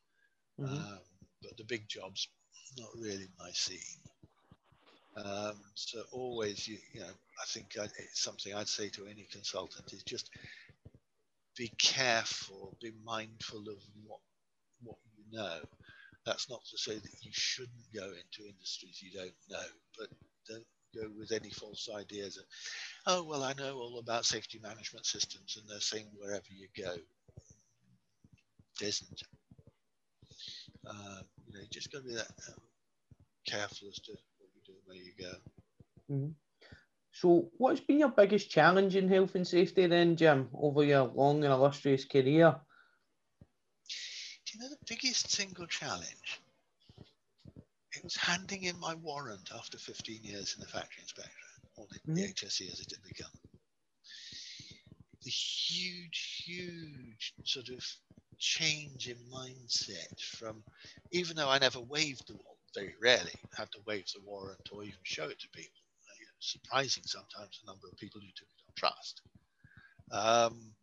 Mhm. 0.59 0.77
Um, 0.77 0.99
but 1.41 1.57
the 1.57 1.63
big 1.63 1.87
jobs, 1.87 2.27
not 2.77 2.89
really 2.97 3.27
my 3.39 3.51
scene. 3.51 4.01
Um, 5.15 5.59
so 5.75 6.03
always, 6.11 6.67
you, 6.67 6.77
you 6.93 7.01
know, 7.01 7.07
I 7.07 7.45
think 7.47 7.77
I, 7.79 7.85
it's 7.85 8.21
something 8.21 8.53
I'd 8.53 8.67
say 8.67 8.89
to 8.89 9.07
any 9.07 9.27
consultant 9.31 9.91
is 9.93 10.03
just 10.03 10.29
be 11.61 11.71
careful, 11.77 12.75
be 12.81 12.91
mindful 13.05 13.59
of 13.69 13.77
what 14.03 14.19
what 14.81 14.97
you 15.15 15.25
know. 15.37 15.59
That's 16.25 16.49
not 16.49 16.61
to 16.71 16.77
say 16.77 16.95
that 16.95 17.15
you 17.21 17.29
shouldn't 17.33 17.93
go 17.95 18.05
into 18.05 18.49
industries 18.49 18.99
you 19.03 19.11
don't 19.11 19.35
know, 19.47 19.67
but 19.99 20.07
don't 20.49 20.65
go 20.95 21.07
with 21.19 21.31
any 21.31 21.51
false 21.51 21.87
ideas 21.95 22.37
of, 22.37 22.45
oh 23.05 23.23
well, 23.23 23.43
I 23.43 23.53
know 23.53 23.75
all 23.77 23.99
about 23.99 24.25
safety 24.25 24.59
management 24.63 25.05
systems, 25.05 25.55
and 25.59 25.69
they're 25.69 25.79
saying 25.81 26.07
wherever 26.17 26.47
you 26.49 26.67
go, 26.75 26.93
it 28.81 28.87
isn't. 28.87 29.21
Uh, 30.87 31.21
you 31.45 31.53
know, 31.53 31.61
you 31.61 31.67
just 31.71 31.91
got 31.91 31.99
to 31.99 32.07
be 32.07 32.15
that 32.15 32.31
um, 32.49 32.55
careful 33.47 33.87
as 33.89 33.99
to 33.99 34.13
what 34.39 34.49
you 34.55 34.61
do, 34.65 34.73
where 34.85 34.97
you 34.97 35.13
go. 35.19 35.33
Mhm. 36.15 36.35
So, 37.21 37.51
what's 37.57 37.81
been 37.81 37.99
your 37.99 38.09
biggest 38.09 38.49
challenge 38.49 38.95
in 38.95 39.07
health 39.07 39.35
and 39.35 39.47
safety 39.47 39.85
then, 39.85 40.15
Jim, 40.17 40.49
over 40.55 40.83
your 40.83 41.03
long 41.05 41.43
and 41.43 41.53
illustrious 41.53 42.03
career? 42.03 42.59
Do 44.45 44.57
you 44.57 44.59
know 44.63 44.69
the 44.69 44.79
biggest 44.87 45.31
single 45.31 45.67
challenge? 45.67 46.41
It 47.93 48.03
was 48.03 48.15
handing 48.15 48.63
in 48.63 48.79
my 48.79 48.95
warrant 48.95 49.51
after 49.51 49.77
15 49.77 50.23
years 50.23 50.53
in 50.55 50.61
the 50.61 50.67
factory 50.67 51.03
inspection, 51.03 51.47
or 51.75 51.87
the, 51.87 51.99
the 52.15 52.23
Mhm. 52.23 52.29
HSE 52.29 52.71
as 52.71 52.79
it 52.79 52.91
had 52.91 53.03
become. 53.03 53.31
The 55.23 55.31
huge, 55.31 56.43
huge 56.45 57.35
sort 57.43 57.69
of 57.69 57.83
change 58.39 59.07
in 59.09 59.17
mindset 59.29 60.19
from, 60.19 60.65
even 61.11 61.35
though 61.37 61.49
I 61.49 61.59
never 61.59 61.81
waved 61.81 62.27
the 62.27 62.35
warrant, 62.35 62.59
very 62.73 62.95
rarely 63.01 63.37
had 63.55 63.71
to 63.73 63.81
wave 63.85 64.07
the 64.13 64.21
warrant 64.21 64.71
or 64.71 64.83
even 64.83 64.99
show 65.03 65.29
it 65.29 65.39
to 65.41 65.49
people. 65.49 65.80
You 66.41 66.47
surprising 66.47 67.03
sometimes 67.05 67.59
the 67.61 67.71
number 67.71 67.87
of 67.87 67.97
people 67.97 68.19
who 68.19 68.27
took 68.35 68.47
it 68.47 68.63
on 68.67 68.73
trust. 68.75 69.21
Um, 70.11 70.73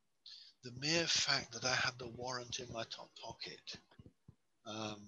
the 0.62 0.72
mere 0.78 1.06
fact 1.06 1.52
that 1.52 1.64
I 1.64 1.74
had 1.74 1.98
the 1.98 2.08
warrant 2.08 2.60
in 2.60 2.72
my 2.72 2.84
top 2.84 3.10
pocket, 3.20 3.76
um, 4.66 5.02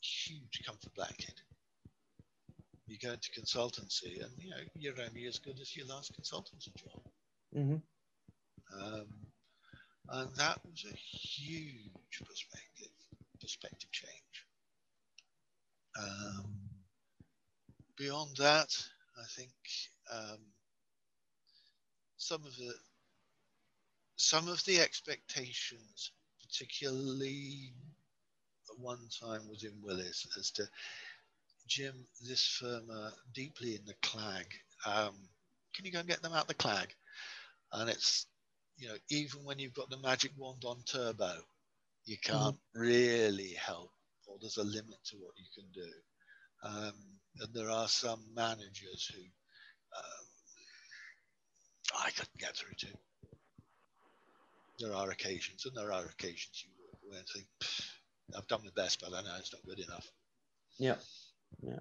huge 0.00 0.62
comfort 0.66 0.94
blanket. 0.94 1.34
You 2.86 2.98
go 2.98 3.12
into 3.12 3.30
consultancy, 3.30 4.22
and 4.22 4.32
you 4.38 4.50
know 4.50 4.56
you're 4.74 5.00
only 5.06 5.26
as 5.26 5.38
good 5.38 5.58
as 5.60 5.76
your 5.76 5.86
last 5.86 6.12
consultancy 6.18 6.74
job. 6.74 7.00
Mm-hmm. 7.56 8.82
Um, 8.82 9.06
and 10.08 10.34
that 10.36 10.58
was 10.64 10.84
a 10.84 10.96
huge 10.96 12.22
perspective 12.26 12.92
perspective 13.40 13.90
change. 13.92 14.46
Um, 15.98 16.54
beyond 17.96 18.36
that, 18.38 18.74
I 19.18 19.24
think 19.36 19.50
um, 20.12 20.38
some 22.16 22.44
of 22.44 22.56
the 22.56 22.72
some 24.16 24.48
of 24.48 24.64
the 24.64 24.80
expectations, 24.80 26.12
particularly 26.40 27.72
at 28.70 28.78
one 28.78 29.00
time 29.20 29.48
within 29.48 29.72
Willis, 29.82 30.26
as 30.38 30.50
to 30.52 30.68
Jim, 31.66 31.94
this 32.28 32.46
firm 32.46 32.90
are 32.90 33.12
deeply 33.34 33.74
in 33.74 33.84
the 33.84 33.94
clag. 34.02 34.46
Um, 34.86 35.14
can 35.74 35.84
you 35.84 35.92
go 35.92 36.00
and 36.00 36.08
get 36.08 36.22
them 36.22 36.34
out 36.34 36.48
the 36.48 36.54
clag? 36.54 36.94
And 37.72 37.88
it's, 37.88 38.26
you 38.76 38.88
know, 38.88 38.96
even 39.10 39.44
when 39.44 39.58
you've 39.58 39.74
got 39.74 39.90
the 39.90 39.98
magic 39.98 40.32
wand 40.36 40.64
on 40.64 40.82
turbo, 40.86 41.34
you 42.04 42.16
can't 42.22 42.56
mm-hmm. 42.56 42.80
really 42.80 43.54
help, 43.54 43.90
or 44.26 44.36
there's 44.40 44.58
a 44.58 44.64
limit 44.64 44.98
to 45.06 45.16
what 45.16 45.34
you 45.36 45.46
can 45.54 45.66
do. 45.72 45.90
Um, 46.64 46.94
and 47.40 47.54
there 47.54 47.70
are 47.70 47.88
some 47.88 48.20
managers 48.34 49.10
who 49.12 49.20
um, 49.96 50.26
I 52.04 52.10
couldn't 52.10 52.38
get 52.38 52.56
through 52.56 52.74
to. 52.78 52.86
There 54.78 54.94
are 54.94 55.10
occasions, 55.10 55.66
and 55.66 55.76
there 55.76 55.92
are 55.92 56.04
occasions 56.04 56.64
you 56.64 56.70
walk 56.86 57.00
away 57.06 57.18
and 57.18 57.28
think, 57.28 57.46
I've 58.36 58.48
done 58.48 58.62
my 58.64 58.70
best, 58.74 59.00
but 59.00 59.14
I 59.14 59.22
know 59.22 59.36
it's 59.38 59.52
not 59.52 59.64
good 59.66 59.78
enough. 59.78 60.10
Yeah. 60.78 60.96
Yeah. 61.62 61.80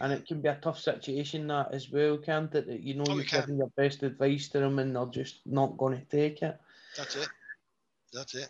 And 0.00 0.12
it 0.12 0.26
can 0.26 0.40
be 0.40 0.48
a 0.48 0.54
tough 0.54 0.78
situation 0.78 1.46
that 1.48 1.74
as 1.74 1.90
well, 1.90 2.16
can't 2.18 2.54
it? 2.54 2.66
That 2.66 2.80
you 2.80 2.94
know 2.94 3.04
oh, 3.08 3.14
you're 3.14 3.24
giving 3.24 3.58
your 3.58 3.70
best 3.76 4.02
advice 4.02 4.48
to 4.48 4.60
them 4.60 4.78
and 4.78 4.96
they're 4.96 5.06
just 5.06 5.40
not 5.44 5.76
going 5.76 5.98
to 5.98 6.04
take 6.04 6.40
it. 6.42 6.58
That's 6.96 7.16
it. 7.16 7.28
That's 8.12 8.34
it. 8.34 8.48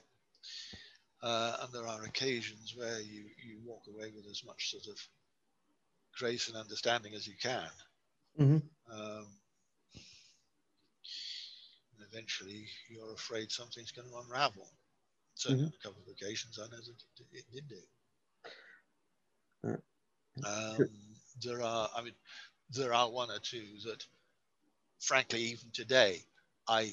Uh, 1.23 1.57
and 1.63 1.73
there 1.73 1.87
are 1.87 2.05
occasions 2.05 2.75
where 2.77 3.01
you, 3.01 3.25
you 3.45 3.59
walk 3.65 3.83
away 3.89 4.13
with 4.15 4.27
as 4.31 4.45
much 4.45 4.71
sort 4.71 4.87
of 4.87 5.09
grace 6.19 6.49
and 6.49 6.57
understanding 6.57 7.15
as 7.15 7.27
you 7.27 7.35
can. 7.41 7.69
Mm-hmm. 8.39 8.59
Um, 8.93 9.27
and 11.97 12.07
eventually 12.13 12.67
you're 12.89 13.13
afraid 13.13 13.51
something's 13.51 13.93
going 13.93 14.09
to 14.09 14.19
unravel. 14.19 14.69
So 15.35 15.51
mm-hmm. 15.51 15.65
a 15.65 15.83
couple 15.83 16.03
of 16.03 16.13
occasions, 16.13 16.59
I 16.59 16.65
know 16.71 16.77
that 16.77 17.05
it 17.33 17.45
did 17.53 17.69
do. 17.69 17.83
Um, 20.47 20.89
there 21.43 21.63
are, 21.63 21.89
I 21.97 22.03
mean, 22.03 22.15
there 22.71 22.93
are 22.95 23.11
one 23.11 23.31
or 23.31 23.39
two 23.39 23.65
that, 23.85 24.05
frankly, 25.01 25.43
even 25.43 25.71
today, 25.73 26.23
I, 26.69 26.93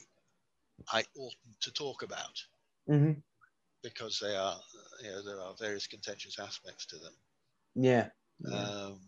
I 0.91 1.03
oughtn't 1.17 1.61
to 1.61 1.71
talk 1.73 2.03
about 2.03 2.43
mm-hmm. 2.89 3.19
because 3.83 4.19
they 4.19 4.35
are, 4.35 4.59
you 5.03 5.09
know, 5.09 5.21
there 5.23 5.41
are 5.41 5.53
various 5.59 5.87
contentious 5.87 6.39
aspects 6.39 6.85
to 6.87 6.97
them. 6.97 7.13
Yeah. 7.75 8.07
Yeah. 8.39 8.57
Um, 8.57 8.99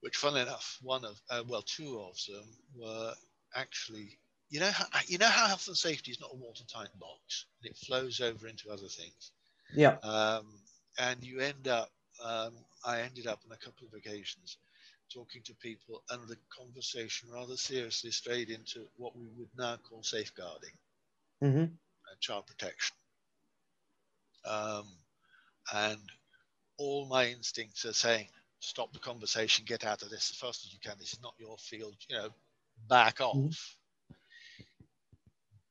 which, 0.00 0.16
funnily 0.16 0.42
enough, 0.42 0.78
one 0.80 1.04
of, 1.04 1.20
uh, 1.28 1.42
well, 1.48 1.62
two 1.62 1.98
of 2.00 2.16
them 2.28 2.46
were 2.76 3.12
actually, 3.56 4.18
you 4.48 4.60
know, 4.60 4.70
how, 4.70 4.86
you 5.06 5.18
know 5.18 5.26
how 5.26 5.48
health 5.48 5.66
and 5.66 5.76
safety 5.76 6.12
is 6.12 6.20
not 6.20 6.30
a 6.32 6.36
watertight 6.36 6.88
box; 7.00 7.46
and 7.60 7.70
it 7.70 7.76
flows 7.76 8.20
over 8.20 8.46
into 8.46 8.70
other 8.70 8.86
things. 8.86 9.32
Yeah. 9.74 9.96
Um, 10.04 10.46
and 10.98 11.22
you 11.22 11.40
end 11.40 11.68
up 11.68 11.90
um, 12.24 12.52
i 12.84 13.00
ended 13.00 13.26
up 13.26 13.40
on 13.46 13.52
a 13.52 13.64
couple 13.64 13.86
of 13.86 13.94
occasions 13.94 14.58
talking 15.12 15.42
to 15.42 15.54
people 15.54 16.02
and 16.10 16.28
the 16.28 16.36
conversation 16.56 17.30
rather 17.32 17.56
seriously 17.56 18.10
strayed 18.10 18.50
into 18.50 18.86
what 18.96 19.16
we 19.16 19.26
would 19.38 19.48
now 19.56 19.76
call 19.88 20.02
safeguarding 20.02 20.74
mm-hmm. 21.42 21.58
and 21.60 22.20
child 22.20 22.46
protection 22.46 22.94
um, 24.44 24.86
and 25.72 26.00
all 26.78 27.06
my 27.06 27.26
instincts 27.26 27.84
are 27.84 27.92
saying 27.92 28.28
stop 28.60 28.92
the 28.92 28.98
conversation 28.98 29.64
get 29.66 29.84
out 29.84 30.02
of 30.02 30.10
this 30.10 30.30
as 30.30 30.36
fast 30.36 30.64
as 30.64 30.72
you 30.72 30.78
can 30.82 30.98
this 30.98 31.12
is 31.12 31.22
not 31.22 31.34
your 31.38 31.56
field 31.58 31.96
you 32.08 32.16
know 32.16 32.28
back 32.88 33.16
mm-hmm. 33.18 33.38
off 33.46 33.76
mm-hmm. 34.10 34.14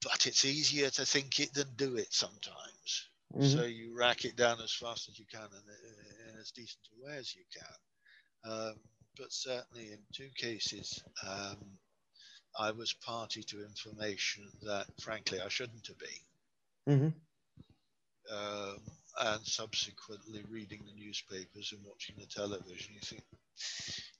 but 0.04 0.28
it's 0.28 0.46
easier 0.46 0.90
to 0.90 1.06
think 1.06 1.40
it 1.40 1.54
than 1.54 1.68
do 1.76 1.98
it 1.98 2.14
sometimes 2.14 3.08
Mm-hmm. 3.36 3.58
So 3.58 3.66
you 3.66 3.96
rack 3.96 4.26
it 4.26 4.36
down 4.36 4.60
as 4.64 4.74
fast 4.74 5.10
as 5.10 5.20
you 5.20 5.26
can 5.30 5.42
and 5.42 5.52
in 5.52 6.38
uh, 6.38 6.42
as 6.42 6.52
decent 6.52 6.80
a 6.94 7.06
way 7.06 7.18
as 7.18 7.36
you 7.36 7.44
can. 7.54 8.52
Um, 8.52 8.76
but 9.18 9.34
certainly 9.34 9.92
in 9.92 10.00
two 10.14 10.30
cases, 10.36 11.04
um, 11.28 11.58
I 12.58 12.72
was 12.72 12.94
party 12.94 13.44
to 13.44 13.64
information 13.64 14.48
that, 14.64 14.88
frankly, 15.02 15.42
I 15.42 15.50
shouldn't 15.50 15.88
have 15.88 15.98
been. 15.98 16.96
Mm-hmm. 16.96 18.36
Um, 18.36 18.80
and 19.20 19.46
subsequently 19.46 20.44
reading 20.50 20.82
the 20.86 21.04
newspapers 21.04 21.74
and 21.74 21.84
watching 21.86 22.16
the 22.20 22.26
television, 22.26 22.94
you 22.94 23.02
think 23.02 23.24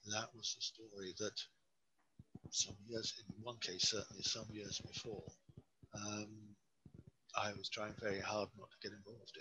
that 0.08 0.30
was 0.36 0.56
the 0.56 0.62
story 0.62 1.14
that 1.20 1.40
some 2.52 2.76
years, 2.88 3.14
in 3.20 3.44
one 3.44 3.58
case, 3.58 3.90
certainly 3.90 4.24
some 4.24 4.46
years 4.52 4.80
before, 4.80 5.24
um, 5.94 6.28
I 7.36 7.52
was 7.58 7.70
trying 7.70 7.94
very 8.02 8.20
hard 8.20 8.50
not 8.58 8.70
to 8.72 8.90
get 8.90 8.98
involved 8.98 9.38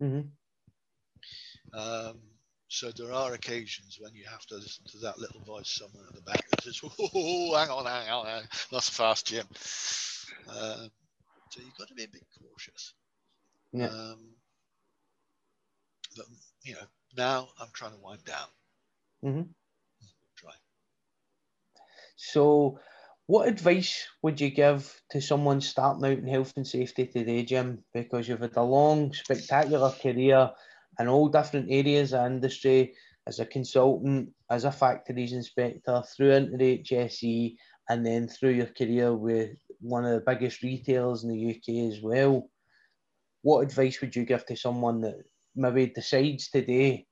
in. 0.00 0.06
Mm-hmm. 0.06 1.78
Um, 1.78 2.18
so 2.68 2.90
there 2.90 3.12
are 3.12 3.32
occasions 3.32 3.98
when 3.98 4.14
you 4.14 4.24
have 4.30 4.44
to 4.46 4.56
listen 4.56 4.84
to 4.88 4.98
that 4.98 5.18
little 5.18 5.40
voice 5.40 5.70
somewhere 5.70 6.04
at 6.06 6.14
the 6.14 6.20
back 6.22 6.48
that 6.50 6.62
says, 6.62 6.80
"Oh, 6.84 7.56
hang 7.56 7.70
on, 7.70 7.86
hang 7.86 8.10
on, 8.10 8.26
hang 8.26 8.42
on. 8.42 8.48
that's 8.70 8.90
fast, 8.90 9.26
Jim." 9.26 9.46
Um, 10.48 10.90
so 11.50 11.60
you've 11.60 11.76
got 11.78 11.88
to 11.88 11.94
be 11.94 12.04
a 12.04 12.08
bit 12.08 12.24
cautious. 12.38 12.94
Yeah. 13.72 13.86
Um, 13.86 14.18
but 16.18 16.26
you 16.62 16.74
know, 16.74 16.86
now 17.16 17.48
I'm 17.60 17.68
trying 17.72 17.92
to 17.92 17.98
wind 18.02 18.24
down. 18.24 18.48
Mm-hmm. 19.24 19.50
Try. 20.36 20.52
So 22.16 22.78
what 23.26 23.48
advice 23.48 24.06
would 24.22 24.40
you 24.40 24.50
give 24.50 25.00
to 25.10 25.20
someone 25.20 25.60
starting 25.60 26.04
out 26.04 26.18
in 26.18 26.26
health 26.26 26.52
and 26.56 26.66
safety 26.66 27.06
today, 27.06 27.42
Jim? 27.44 27.84
Because 27.94 28.28
you've 28.28 28.40
had 28.40 28.56
a 28.56 28.62
long, 28.62 29.12
spectacular 29.12 29.90
career 29.90 30.50
in 30.98 31.08
all 31.08 31.28
different 31.28 31.68
areas 31.70 32.12
of 32.14 32.26
industry 32.26 32.94
as 33.26 33.38
a 33.38 33.46
consultant, 33.46 34.30
as 34.48 34.64
a 34.64 34.72
factories 34.72 35.34
inspector, 35.34 36.02
through 36.16 36.32
into 36.32 36.56
the 36.56 36.78
HSE, 36.78 37.56
and 37.90 38.04
then 38.04 38.28
through 38.28 38.52
your 38.52 38.66
career 38.66 39.14
with 39.14 39.56
one 39.80 40.06
of 40.06 40.12
the 40.12 40.24
biggest 40.26 40.62
retailers 40.62 41.22
in 41.22 41.30
the 41.30 41.50
UK 41.50 41.92
as 41.92 42.00
well. 42.00 42.48
What 43.42 43.60
advice 43.60 44.00
would 44.00 44.16
you 44.16 44.24
give 44.24 44.46
to 44.46 44.56
someone 44.56 45.02
that 45.02 45.22
maybe 45.58 45.86
decides 45.86 46.48
today, 46.48 47.06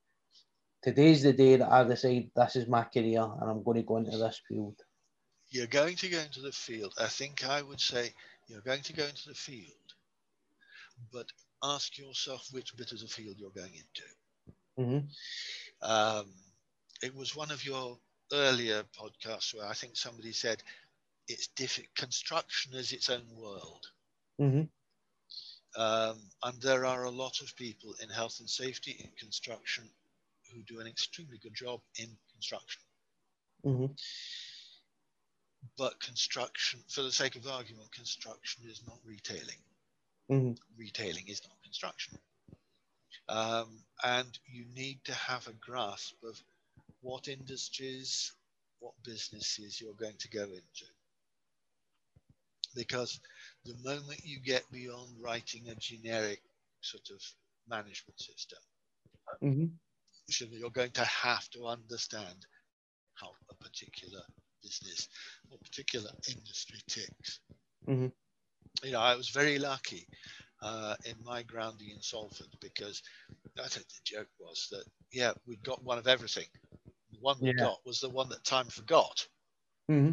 today's 0.83 1.23
the 1.23 1.33
day 1.33 1.57
that 1.57 1.71
I 1.71 1.85
decide 1.85 2.31
this 2.35 2.57
is 2.57 2.69
my 2.69 2.85
career 2.85 3.23
and 3.23 3.51
I'm 3.51 3.63
going 3.63 3.77
to 3.77 3.83
go 3.83 3.97
into 3.99 4.17
this 4.17 4.41
field? 4.49 4.77
you're 5.51 5.67
going 5.67 5.97
to 5.97 6.09
go 6.09 6.19
into 6.19 6.41
the 6.41 6.53
field. 6.53 6.95
I 6.99 7.07
think 7.07 7.47
I 7.47 7.63
would 7.63 7.81
say 7.81 8.13
you're 8.49 8.61
going 8.61 8.83
to 8.83 8.93
go 8.93 9.05
into 9.05 9.29
the 9.29 9.35
field, 9.35 9.73
but 11.13 11.27
ask 11.63 11.99
yourself 11.99 12.49
which 12.53 12.77
bit 12.77 12.93
of 12.93 13.01
the 13.01 13.07
field 13.07 13.37
you're 13.39 13.51
going 13.51 13.73
into. 13.75 14.79
Mm-hmm. 14.79 15.91
Um, 15.91 16.27
it 17.03 17.15
was 17.15 17.37
one 17.37 17.51
of 17.51 17.65
your 17.65 17.99
earlier 18.33 18.83
podcasts 18.99 19.55
where 19.55 19.67
I 19.67 19.73
think 19.73 19.97
somebody 19.97 20.33
said 20.33 20.63
it's 21.29 21.49
difficult. 21.49 21.95
Construction 21.97 22.75
is 22.75 22.93
its 22.93 23.11
own 23.11 23.25
world. 23.35 23.87
Mm-hmm. 24.41 24.63
Um, 25.77 26.19
and 26.43 26.61
there 26.63 26.87
are 26.87 27.05
a 27.05 27.11
lot 27.11 27.41
of 27.43 27.55
people 27.57 27.95
in 28.03 28.09
health 28.09 28.41
and 28.41 28.49
safety 28.49 28.97
in 28.99 29.11
construction 29.19 29.85
who 30.55 30.63
do 30.63 30.81
an 30.81 30.87
extremely 30.87 31.39
good 31.39 31.55
job 31.55 31.81
in 31.99 32.09
construction. 32.33 32.83
Mm-hmm. 33.65 33.93
But 35.77 36.01
construction, 36.01 36.81
for 36.89 37.03
the 37.03 37.13
sake 37.13 37.37
of 37.37 37.47
argument, 37.47 37.93
construction 37.93 38.65
is 38.69 38.83
not 38.87 38.99
retailing. 39.05 39.61
Mm-hmm. 40.31 40.53
Retailing 40.79 41.25
is 41.29 41.43
not 41.45 41.63
construction. 41.63 42.19
Um, 43.29 43.69
and 44.05 44.39
you 44.47 44.65
need 44.75 45.01
to 45.05 45.15
have 45.15 45.47
a 45.47 45.53
grasp 45.53 46.15
of 46.25 46.41
what 47.01 47.29
industries, 47.29 48.33
what 48.79 48.95
businesses 49.05 49.81
you're 49.81 49.95
going 49.95 50.17
to 50.19 50.29
go 50.29 50.45
into. 50.45 50.87
Because 52.75 53.21
the 53.67 53.77
moment 53.91 54.21
you 54.25 54.41
get 54.41 54.71
beyond 54.73 55.11
writing 55.21 55.69
a 55.69 55.77
generic 55.77 56.43
sort 56.83 57.11
of 57.11 57.23
management 57.69 58.21
system, 58.21 58.59
mm-hmm. 59.43 59.67
you're 60.53 60.71
going 60.71 60.93
to 60.93 61.05
have 61.05 61.49
to 61.51 61.67
understand 61.67 62.47
how 63.15 63.33
a 63.51 63.55
particular 63.57 64.23
business 64.63 65.09
or 65.51 65.59
particular 65.59 66.11
industry 66.29 66.81
ticks. 66.89 67.41
Mm-hmm. 67.89 68.09
You 68.85 68.93
know, 68.93 69.01
I 69.01 69.17
was 69.17 69.31
very 69.31 69.59
lucky. 69.59 70.07
uh, 70.63 70.97
in 71.07 71.17
my 71.25 71.43
grounding 71.45 71.91
in 71.91 72.03
Salford 72.03 72.49
because 72.61 73.03
I 73.63 73.69
think 73.69 73.87
the 73.89 74.01
joke 74.05 74.29
was 74.41 74.69
that 74.73 74.85
yeah 75.13 75.33
we 75.47 75.57
got 75.59 75.85
one 75.85 75.99
of 75.99 76.09
everything. 76.09 76.47
The 77.13 77.19
one 77.21 77.39
we 77.43 77.53
Yeah. 77.57 77.59
got 77.59 77.79
was 77.87 78.01
the 78.01 78.11
one 78.11 78.31
that 78.31 78.45
time 78.45 78.69
forgot. 78.69 79.27
hmm 79.89 80.13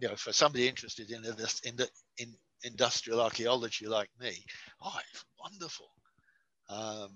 You 0.00 0.08
know, 0.08 0.16
for 0.16 0.32
somebody 0.32 0.68
interested 0.68 1.10
in 1.10 1.22
this 1.22 1.60
in 1.60 1.76
the 1.76 1.88
in 2.18 2.34
industrial 2.64 3.20
archaeology 3.20 3.86
like 3.86 4.10
me, 4.20 4.44
oh, 4.82 4.98
it's 5.12 5.24
wonderful. 5.38 5.90
Um, 6.68 7.12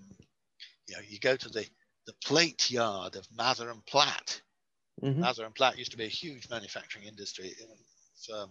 you 0.89 0.97
know, 0.97 1.03
you 1.07 1.19
go 1.19 1.37
to 1.37 1.49
the 1.49 1.67
the 2.07 2.15
plate 2.25 2.71
yard 2.71 3.17
of 3.17 3.27
Mather 3.37 3.71
and 3.71 3.85
Platt. 3.87 4.43
hmm 5.01 5.21
Mather 5.21 5.45
and 5.45 5.55
Platt 5.55 5.79
used 5.79 5.93
to 5.93 5.97
be 5.97 6.05
a 6.05 6.09
huge 6.09 6.49
manufacturing 6.51 7.07
industry 7.07 7.55
in, 7.61 8.35
um, 8.35 8.51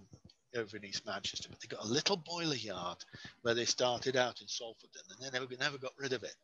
over 0.56 0.78
in 0.78 0.86
East 0.86 1.06
Manchester, 1.06 1.50
but 1.50 1.60
they 1.60 1.68
got 1.68 1.84
a 1.84 1.88
little 1.88 2.18
boiler 2.18 2.56
yard 2.56 2.98
where 3.42 3.54
they 3.54 3.66
started 3.66 4.16
out 4.16 4.42
in 4.42 4.48
Salford, 4.48 4.90
and 4.96 5.20
they 5.20 5.38
never 5.40 5.54
never 5.58 5.78
got 5.78 5.94
rid 5.98 6.14
of 6.14 6.24
it. 6.24 6.36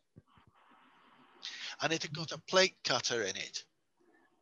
And 1.80 1.92
it 1.92 2.02
had 2.02 2.14
got 2.14 2.32
a 2.32 2.38
plate 2.38 2.76
cutter 2.84 3.22
in 3.22 3.36
it, 3.36 3.64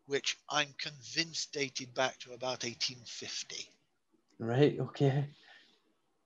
which 0.07 0.37
I'm 0.51 0.73
convinced 0.79 1.53
dated 1.53 1.95
back 1.95 2.19
to 2.21 2.33
about 2.33 2.65
1850. 2.65 3.69
Right. 4.39 4.79
Okay. 4.79 5.29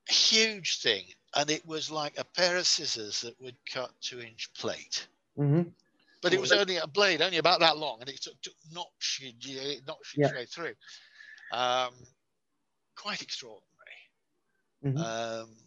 Huge 0.09 0.79
thing, 0.79 1.05
and 1.35 1.49
it 1.49 1.65
was 1.65 1.89
like 1.91 2.17
a 2.17 2.23
pair 2.23 2.57
of 2.57 2.67
scissors 2.67 3.21
that 3.21 3.39
would 3.39 3.55
cut 3.71 3.91
two-inch 4.01 4.53
plate. 4.53 5.07
hmm 5.35 5.63
But 6.21 6.33
it 6.33 6.41
was 6.41 6.51
only 6.51 6.77
a 6.77 6.87
blade, 6.87 7.21
only 7.21 7.37
about 7.37 7.59
that 7.61 7.77
long, 7.77 8.01
and 8.01 8.09
it 8.09 8.21
took, 8.21 8.39
took 8.41 8.53
notch, 8.71 9.21
it 9.23 9.87
notched 9.87 10.17
Yeah. 10.17 10.33
way 10.33 10.45
through. 10.45 10.75
Um, 11.51 11.93
quite 12.95 13.21
extraordinary. 13.21 13.69
Mhm. 14.83 14.97
Um, 14.97 15.57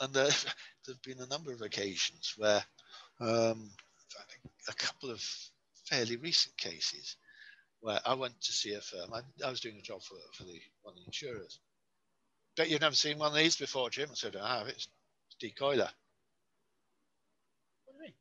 and 0.00 0.14
there, 0.14 0.30
there've 0.86 1.02
been 1.02 1.20
a 1.20 1.26
number 1.26 1.52
of 1.52 1.62
occasions 1.62 2.34
where, 2.36 2.64
um, 3.20 3.70
a 4.68 4.72
couple 4.74 5.10
of 5.10 5.22
fairly 5.86 6.16
recent 6.16 6.56
cases 6.56 7.16
where 7.80 8.00
I 8.04 8.14
went 8.14 8.40
to 8.42 8.52
see 8.52 8.74
a 8.74 8.80
firm. 8.80 9.12
I, 9.12 9.22
I 9.44 9.50
was 9.50 9.60
doing 9.60 9.78
a 9.78 9.82
job 9.82 10.02
for, 10.02 10.16
for 10.34 10.44
the 10.44 10.60
one 10.82 10.92
of 10.92 10.98
the 10.98 11.06
insurers. 11.06 11.60
Bet 12.60 12.68
you've 12.68 12.82
never 12.82 12.94
seen 12.94 13.18
one 13.18 13.28
of 13.28 13.38
these 13.38 13.56
before, 13.56 13.88
Jim. 13.88 14.10
I 14.10 14.14
said, 14.14 14.36
I 14.36 14.58
have. 14.58 14.68
It's 14.68 14.86
decoiler. 15.42 15.88
What 17.86 17.96
do 17.96 17.96
you 17.96 18.02
mean? 18.02 18.12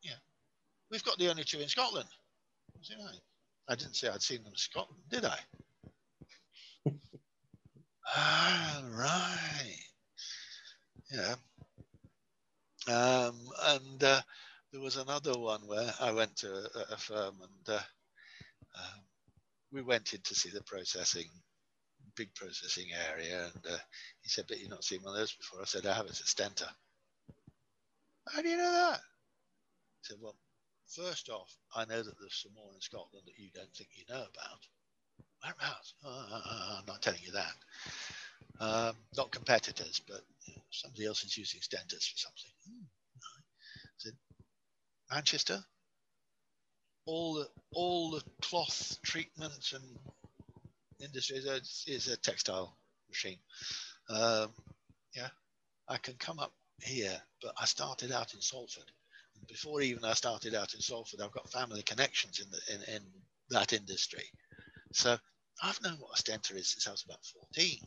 Yeah. 0.00 0.14
We've 0.90 1.04
got 1.04 1.18
the 1.18 1.28
only 1.28 1.44
two 1.44 1.60
in 1.60 1.68
Scotland. 1.68 2.08
I 2.74 2.78
said, 2.80 2.96
"Right." 3.04 3.20
I 3.68 3.74
didn't 3.74 3.96
say 3.96 4.08
I'd 4.08 4.22
seen 4.22 4.44
them 4.44 4.52
in 4.52 4.56
Scotland, 4.56 5.02
did 5.10 5.26
I? 5.26 5.38
ah, 8.16 8.82
right. 8.92 9.76
Yeah. 11.12 11.34
Um, 12.86 13.36
and 13.62 14.04
uh, 14.04 14.22
there 14.72 14.80
was 14.80 14.96
another 14.96 15.38
one 15.38 15.66
where 15.66 15.92
I 16.00 16.12
went 16.12 16.34
to 16.36 16.50
a, 16.50 16.94
a 16.94 16.96
firm 16.96 17.34
and 17.42 17.76
uh, 17.76 17.82
um, 18.74 19.00
we 19.70 19.82
went 19.82 20.14
in 20.14 20.22
to 20.22 20.34
see 20.34 20.48
the 20.48 20.62
processing, 20.62 21.28
big 22.18 22.34
processing 22.34 22.88
area. 23.12 23.44
And 23.54 23.72
uh, 23.72 23.78
he 24.20 24.28
said, 24.28 24.46
But 24.48 24.60
you've 24.60 24.70
not 24.70 24.84
seen 24.84 25.00
one 25.02 25.14
of 25.14 25.20
those 25.20 25.32
before. 25.32 25.60
I 25.62 25.64
said, 25.64 25.86
I 25.86 25.94
have. 25.94 26.06
It's 26.06 26.20
a 26.20 26.26
stenter. 26.26 26.68
How 28.28 28.42
do 28.42 28.48
you 28.48 28.56
know 28.56 28.72
that? 28.72 28.98
I 28.98 30.02
said, 30.02 30.16
Well, 30.20 30.34
first 30.94 31.28
off, 31.30 31.54
I 31.74 31.84
know 31.84 32.02
that 32.02 32.18
there's 32.20 32.42
some 32.42 32.52
more 32.54 32.74
in 32.74 32.80
Scotland 32.80 33.24
that 33.26 33.38
you 33.38 33.50
don't 33.54 33.72
think 33.74 33.90
you 33.94 34.04
know 34.10 34.20
about. 34.20 34.60
Whereabouts? 35.42 35.94
Uh, 36.04 36.78
I'm 36.78 36.86
not 36.86 37.00
telling 37.00 37.20
you 37.22 37.32
that. 37.32 37.54
Um, 38.60 38.96
not 39.16 39.30
competitors, 39.30 40.00
but 40.08 40.22
you 40.46 40.54
know, 40.56 40.62
somebody 40.70 41.06
else 41.06 41.22
is 41.22 41.38
using 41.38 41.60
stenters 41.60 42.10
for 42.10 42.18
something. 42.18 42.50
Hmm. 42.66 42.84
Said, 43.98 44.12
Manchester, 45.12 45.64
all 47.06 47.34
the 47.34 47.48
all 47.72 48.10
the 48.10 48.22
cloth 48.42 48.98
treatment 49.02 49.72
and 49.72 49.84
industry 51.00 51.38
is 51.38 51.46
a, 51.46 51.56
is 51.92 52.08
a 52.08 52.16
textile 52.16 52.76
machine. 53.08 53.38
Um, 54.10 54.48
yeah, 55.14 55.28
I 55.88 55.98
can 55.98 56.14
come 56.18 56.38
up 56.38 56.52
here, 56.82 57.16
but 57.42 57.54
I 57.60 57.64
started 57.66 58.12
out 58.12 58.34
in 58.34 58.40
Salford. 58.40 58.90
Before 59.48 59.80
even 59.82 60.04
I 60.04 60.14
started 60.14 60.54
out 60.54 60.74
in 60.74 60.80
Salford, 60.80 61.20
I've 61.22 61.32
got 61.32 61.50
family 61.52 61.82
connections 61.82 62.40
in 62.40 62.48
the 62.50 62.74
in, 62.74 62.96
in 62.96 63.02
that 63.50 63.72
industry. 63.72 64.24
So 64.92 65.16
I've 65.62 65.82
known 65.82 65.98
what 65.98 66.16
a 66.16 66.18
stenter 66.18 66.56
is 66.56 66.68
since 66.72 66.86
I 66.88 66.92
was 66.92 67.04
about 67.04 67.24
14. 67.54 67.78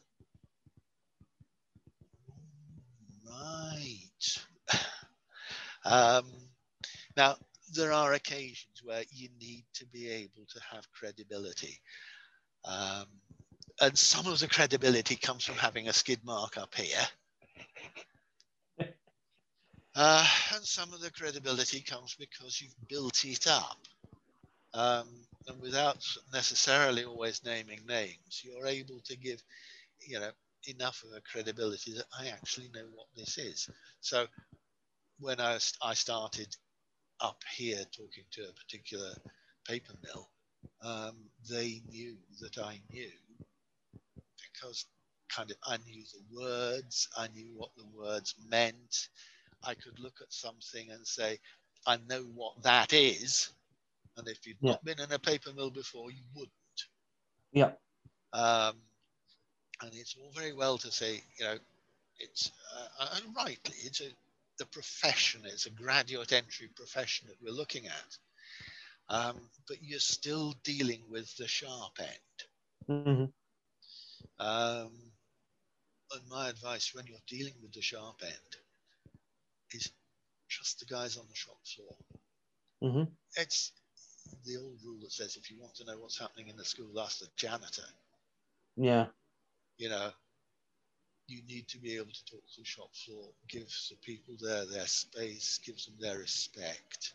Right. 3.29 4.79
Um, 5.85 6.25
now, 7.17 7.37
there 7.73 7.91
are 7.93 8.13
occasions 8.13 8.81
where 8.83 9.03
you 9.11 9.29
need 9.39 9.65
to 9.75 9.85
be 9.87 10.09
able 10.09 10.45
to 10.53 10.61
have 10.71 10.91
credibility. 10.91 11.79
Um, 12.65 13.05
and 13.79 13.97
some 13.97 14.27
of 14.27 14.39
the 14.39 14.47
credibility 14.47 15.15
comes 15.15 15.43
from 15.43 15.55
having 15.55 15.87
a 15.87 15.93
skid 15.93 16.19
mark 16.23 16.57
up 16.57 16.75
here. 16.75 17.07
Uh, 19.93 20.25
and 20.53 20.63
some 20.63 20.93
of 20.93 21.01
the 21.01 21.11
credibility 21.11 21.81
comes 21.81 22.15
because 22.17 22.61
you've 22.61 22.87
built 22.87 23.25
it 23.25 23.47
up. 23.47 23.77
Um, 24.73 25.07
and 25.47 25.59
without 25.61 26.05
necessarily 26.31 27.03
always 27.03 27.43
naming 27.43 27.79
names, 27.87 28.41
you're 28.43 28.67
able 28.67 29.01
to 29.05 29.17
give, 29.17 29.43
you 29.99 30.19
know, 30.19 30.31
enough 30.67 31.03
of 31.03 31.17
a 31.17 31.21
credibility 31.21 31.93
that 31.93 32.05
I 32.17 32.27
actually 32.27 32.69
know 32.73 32.85
what 32.93 33.07
this 33.15 33.37
is. 33.37 33.69
So 33.99 34.27
when 35.19 35.41
I, 35.41 35.57
I 35.83 35.93
started 35.93 36.55
up 37.19 37.41
here 37.55 37.83
talking 37.91 38.23
to 38.31 38.43
a 38.43 38.53
particular 38.53 39.11
paper 39.67 39.93
mill, 40.03 40.29
um, 40.83 41.15
they 41.49 41.81
knew 41.89 42.17
that 42.41 42.57
I 42.57 42.79
knew 42.91 43.11
because 44.53 44.85
kind 45.29 45.51
of 45.51 45.57
I 45.65 45.77
knew 45.77 46.03
the 46.03 46.41
words, 46.41 47.09
I 47.17 47.27
knew 47.29 47.49
what 47.55 47.71
the 47.77 47.85
words 47.97 48.35
meant. 48.49 49.09
I 49.63 49.75
could 49.75 49.99
look 49.99 50.15
at 50.21 50.33
something 50.33 50.91
and 50.91 51.05
say, 51.05 51.39
I 51.87 51.97
know 52.09 52.21
what 52.35 52.63
that 52.63 52.93
is. 52.93 53.51
And 54.17 54.27
if 54.27 54.45
you've 54.47 54.61
Yeah. 54.61 54.71
not 54.71 54.83
been 54.83 54.99
in 54.99 55.11
a 55.11 55.19
paper 55.19 55.53
mill 55.53 55.71
before, 55.71 56.11
you 56.11 56.23
wouldn't. 56.35 56.51
Yeah. 57.53 57.71
Um, 58.33 58.75
and 59.81 59.93
it's 59.93 60.15
all 60.21 60.31
very 60.31 60.53
well 60.53 60.77
to 60.79 60.91
say, 60.91 61.23
you 61.37 61.45
know, 61.45 61.57
it's 62.19 62.51
uh, 62.99 63.07
and 63.15 63.35
rightly, 63.35 63.75
it's 63.83 64.01
a 64.01 64.09
the 64.59 64.65
profession, 64.67 65.41
it's 65.45 65.65
a 65.65 65.71
graduate 65.71 66.33
entry 66.33 66.69
profession 66.75 67.27
that 67.27 67.37
we're 67.41 67.51
looking 67.53 67.87
at. 67.87 68.17
Um, 69.11 69.51
but 69.67 69.83
you're 69.83 69.99
still 69.99 70.55
dealing 70.63 71.03
with 71.11 71.37
the 71.37 71.47
sharp 71.47 71.99
end. 71.99 72.47
hmm 72.87 73.25
Um, 74.39 74.91
and 76.13 76.29
my 76.29 76.49
advice 76.49 76.93
when 76.93 77.07
you're 77.07 77.19
dealing 77.27 77.55
with 77.61 77.73
the 77.73 77.81
sharp 77.81 78.21
end 78.23 78.57
is 79.73 79.91
trust 80.49 80.79
the 80.79 80.85
guys 80.85 81.17
on 81.17 81.25
the 81.29 81.35
shop 81.35 81.57
floor. 81.65 81.95
hmm 82.81 83.03
It's 83.37 83.73
the 84.45 84.57
old 84.57 84.79
rule 84.83 84.99
that 85.01 85.11
says 85.13 85.37
if 85.37 85.51
you 85.51 85.59
want 85.59 85.75
to 85.75 85.85
know 85.85 85.99
what's 85.99 86.19
happening 86.19 86.49
in 86.49 86.57
the 86.57 86.65
school, 86.65 86.99
ask 86.99 87.19
the 87.19 87.27
janitor. 87.35 87.83
Yeah. 88.77 89.07
You 89.77 89.89
know, 89.89 90.11
you 91.27 91.41
need 91.47 91.67
to 91.69 91.79
be 91.79 91.95
able 91.97 92.11
to 92.11 92.25
talk 92.25 92.43
to 92.55 92.61
the 92.61 92.65
shop 92.65 92.93
floor, 92.95 93.33
give 93.49 93.67
the 93.89 93.95
people 94.01 94.35
there 94.41 94.65
their 94.65 94.87
space, 94.87 95.59
gives 95.65 95.85
them 95.85 95.95
their 95.99 96.19
respect, 96.19 97.13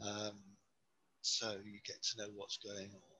um, 0.00 0.34
so 1.22 1.56
you 1.64 1.80
get 1.86 2.02
to 2.02 2.18
know 2.22 2.30
what's 2.34 2.58
going 2.58 2.90
on. 2.94 3.18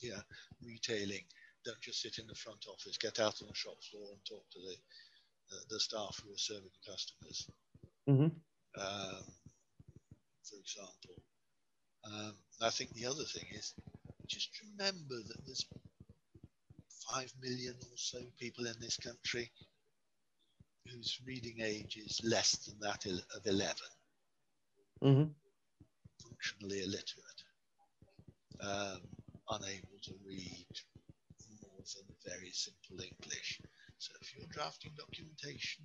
Yeah, 0.00 0.20
retailing. 0.64 1.24
Don't 1.64 1.80
just 1.80 2.02
sit 2.02 2.18
in 2.18 2.26
the 2.26 2.34
front 2.34 2.66
office. 2.68 2.98
Get 2.98 3.20
out 3.20 3.42
on 3.42 3.48
the 3.48 3.54
shop 3.54 3.76
floor 3.90 4.08
and 4.12 4.24
talk 4.26 4.44
to 4.52 4.60
the 4.60 4.76
the, 5.50 5.56
the 5.70 5.80
staff 5.80 6.20
who 6.24 6.32
are 6.32 6.38
serving 6.38 6.70
the 6.84 6.92
customers. 6.92 7.48
hmm 8.06 8.28
Um, 8.78 9.24
for 10.44 10.56
example, 10.58 11.16
um, 12.06 12.34
I 12.62 12.70
think 12.70 12.92
the 12.94 13.06
other 13.06 13.24
thing 13.24 13.46
is 13.54 13.74
just 14.28 14.50
remember 14.62 15.16
that 15.28 15.38
there's 15.46 15.66
five 17.12 17.32
million 17.42 17.74
or 17.74 17.96
so 17.96 18.20
people 18.38 18.66
in 18.66 18.74
this 18.80 18.96
country 18.98 19.50
whose 20.92 21.20
reading 21.26 21.58
age 21.62 21.96
is 21.96 22.20
less 22.24 22.56
than 22.66 22.78
that 22.80 23.06
of 23.06 23.46
11, 23.46 23.76
hmm 25.02 25.24
functionally 26.38 26.82
illiterate, 26.82 27.42
um, 28.60 29.00
unable 29.50 29.98
to 30.02 30.12
read 30.26 30.66
more 31.62 31.82
than 31.96 32.32
very 32.32 32.50
simple 32.52 33.04
English. 33.04 33.60
So 33.98 34.12
if 34.20 34.34
you're 34.36 34.46
drafting 34.50 34.92
documentation, 34.96 35.84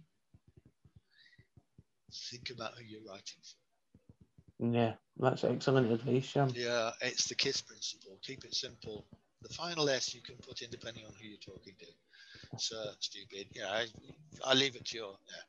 think 2.32 2.50
about 2.52 2.74
who 2.78 2.84
you're 2.84 3.02
writing 3.08 3.42
for. 3.42 4.74
Yeah. 4.74 4.94
That's 5.18 5.44
excellent 5.44 5.92
advice, 5.92 6.30
Sam. 6.30 6.52
Yeah, 6.56 6.92
it's 7.02 7.28
the 7.28 7.36
KISS 7.36 7.62
principle. 7.62 8.18
Keep 8.24 8.46
it 8.46 8.56
simple. 8.56 9.06
The 9.44 9.54
final 9.54 9.90
S 9.90 10.16
you 10.16 10.22
can 10.22 10.36
put 10.38 10.62
in 10.62 10.70
depending 10.72 11.06
on 11.06 11.14
who 11.20 11.28
you're 11.28 11.38
talking 11.38 11.74
to. 11.80 11.86
So 12.58 12.76
stupid. 13.00 13.48
Yeah, 13.54 13.70
I, 13.70 13.86
I 14.44 14.54
leave 14.54 14.76
it 14.76 14.86
to 14.86 14.98
your. 14.98 15.16
Yeah. 15.28 15.44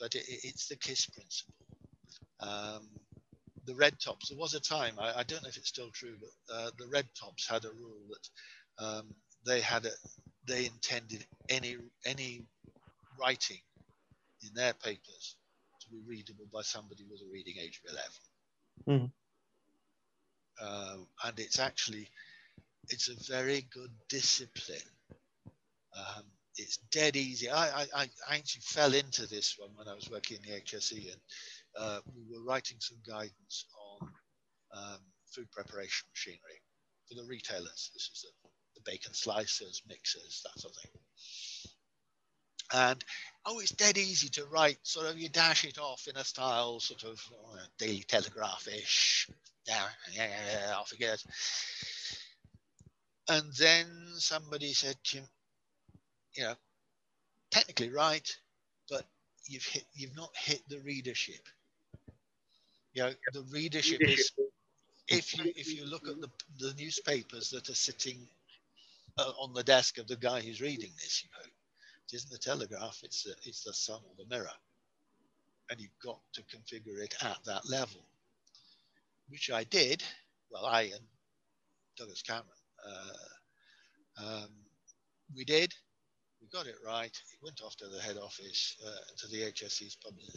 But 0.00 0.14
it, 0.16 0.24
it's 0.26 0.66
the 0.68 0.76
KISS 0.76 1.06
principle. 1.06 1.54
Um, 2.40 2.88
the 3.66 3.74
red 3.74 3.98
tops. 4.00 4.28
There 4.28 4.38
was 4.38 4.54
a 4.54 4.60
time. 4.60 4.94
I, 4.98 5.20
I, 5.20 5.22
don't 5.22 5.42
know 5.42 5.48
if 5.48 5.56
it's 5.56 5.68
still 5.68 5.90
true, 5.92 6.16
but 6.20 6.54
uh, 6.54 6.70
the 6.78 6.86
red 6.92 7.06
tops 7.18 7.48
had 7.48 7.64
a 7.64 7.70
rule 7.70 8.00
that 8.10 8.84
um, 8.84 9.14
they 9.46 9.60
had 9.60 9.86
a. 9.86 9.90
They 10.46 10.66
intended 10.66 11.24
any 11.48 11.76
any 12.04 12.44
writing 13.18 13.60
in 14.42 14.50
their 14.54 14.74
papers 14.74 15.36
to 15.80 15.90
be 15.90 16.00
readable 16.06 16.46
by 16.52 16.62
somebody 16.62 17.04
with 17.10 17.20
a 17.22 17.32
reading 17.32 17.54
age 17.60 17.80
of 17.84 17.96
11. 18.86 19.10
Mm. 19.10 19.10
Uh, 20.60 20.96
and 21.26 21.38
it's 21.38 21.58
actually 21.58 22.08
it's 22.90 23.08
a 23.08 23.32
very 23.32 23.66
good 23.72 23.90
discipline. 24.08 24.76
Um, 25.96 26.24
it's 26.56 26.78
dead 26.90 27.16
easy. 27.16 27.50
I, 27.50 27.82
I, 27.82 27.86
I 27.94 28.36
actually 28.36 28.62
fell 28.62 28.94
into 28.94 29.26
this 29.26 29.56
one 29.58 29.70
when 29.74 29.88
I 29.88 29.94
was 29.94 30.10
working 30.10 30.38
in 30.38 30.50
the 30.50 30.60
HSE, 30.60 31.12
and 31.12 31.20
uh, 31.78 32.00
we 32.14 32.22
were 32.30 32.44
writing 32.44 32.78
some 32.80 32.98
guidance 33.06 33.66
on 34.00 34.08
um, 34.76 34.98
food 35.34 35.50
preparation 35.50 36.06
machinery 36.12 36.60
for 37.08 37.14
the 37.14 37.28
retailers. 37.28 37.90
This 37.92 38.10
is 38.12 38.24
the, 38.24 38.48
the 38.76 38.90
bacon 38.90 39.12
slicers, 39.12 39.82
mixers, 39.88 40.42
that 40.44 40.60
sort 40.60 40.74
of 40.74 40.82
thing. 40.82 41.00
And 42.72 43.04
oh, 43.46 43.60
it's 43.60 43.72
dead 43.72 43.98
easy 43.98 44.28
to 44.30 44.46
write. 44.46 44.78
Sort 44.82 45.06
of, 45.06 45.18
you 45.18 45.28
dash 45.28 45.64
it 45.64 45.78
off 45.78 46.06
in 46.08 46.16
a 46.16 46.24
style, 46.24 46.80
sort 46.80 47.04
of 47.04 47.20
uh, 47.52 47.58
Daily 47.78 48.04
Telegraph-ish. 48.08 49.28
Yeah, 49.66 49.84
yeah, 50.12 50.28
yeah, 50.52 50.74
I 50.78 50.84
forget. 50.84 51.22
And 53.28 53.52
then 53.58 53.86
somebody 54.16 54.72
said 54.72 54.96
to 55.04 55.18
him, 55.18 55.24
you 56.36 56.44
know, 56.44 56.54
technically 57.50 57.90
right, 57.90 58.36
but 58.90 59.04
you've 59.46 59.64
hit, 59.64 59.84
you've 59.94 60.16
not 60.16 60.30
hit 60.36 60.62
the 60.68 60.80
readership. 60.80 61.48
You 62.94 63.02
know, 63.04 63.12
the 63.32 63.42
readership 63.52 64.00
is 64.02 64.32
if 65.08 65.36
you 65.36 65.52
if 65.56 65.74
you 65.74 65.86
look 65.86 66.08
at 66.08 66.20
the, 66.20 66.30
the 66.58 66.74
newspapers 66.78 67.50
that 67.50 67.68
are 67.68 67.74
sitting 67.74 68.18
uh, 69.18 69.32
on 69.40 69.52
the 69.54 69.64
desk 69.64 69.98
of 69.98 70.06
the 70.06 70.16
guy 70.16 70.40
who's 70.40 70.60
reading 70.60 70.90
this, 71.02 71.24
you 71.24 71.30
know, 71.32 71.44
it 71.46 72.16
isn't 72.16 72.30
the 72.30 72.38
Telegraph, 72.38 73.00
it's 73.02 73.24
the, 73.24 73.34
it's 73.44 73.64
the 73.64 73.74
Sun 73.74 74.00
or 74.04 74.14
the 74.16 74.34
Mirror, 74.34 74.50
and 75.70 75.80
you've 75.80 75.98
got 76.04 76.20
to 76.34 76.42
configure 76.42 77.02
it 77.02 77.14
at 77.22 77.38
that 77.46 77.68
level, 77.68 78.00
which 79.28 79.50
I 79.50 79.64
did. 79.64 80.02
Well, 80.50 80.66
I 80.66 80.82
and 80.82 81.04
Douglas 81.98 82.22
Cameron, 82.22 82.46
uh, 82.86 84.24
um, 84.24 84.48
we 85.36 85.44
did 85.44 85.74
we 86.44 86.48
got 86.58 86.66
it 86.66 86.76
right. 86.84 87.06
It 87.06 87.42
went 87.42 87.62
off 87.62 87.76
to 87.76 87.88
the 87.88 88.00
head 88.00 88.18
office, 88.18 88.76
uh, 88.86 88.90
to 89.16 89.28
the 89.28 89.50
HSE's 89.50 89.96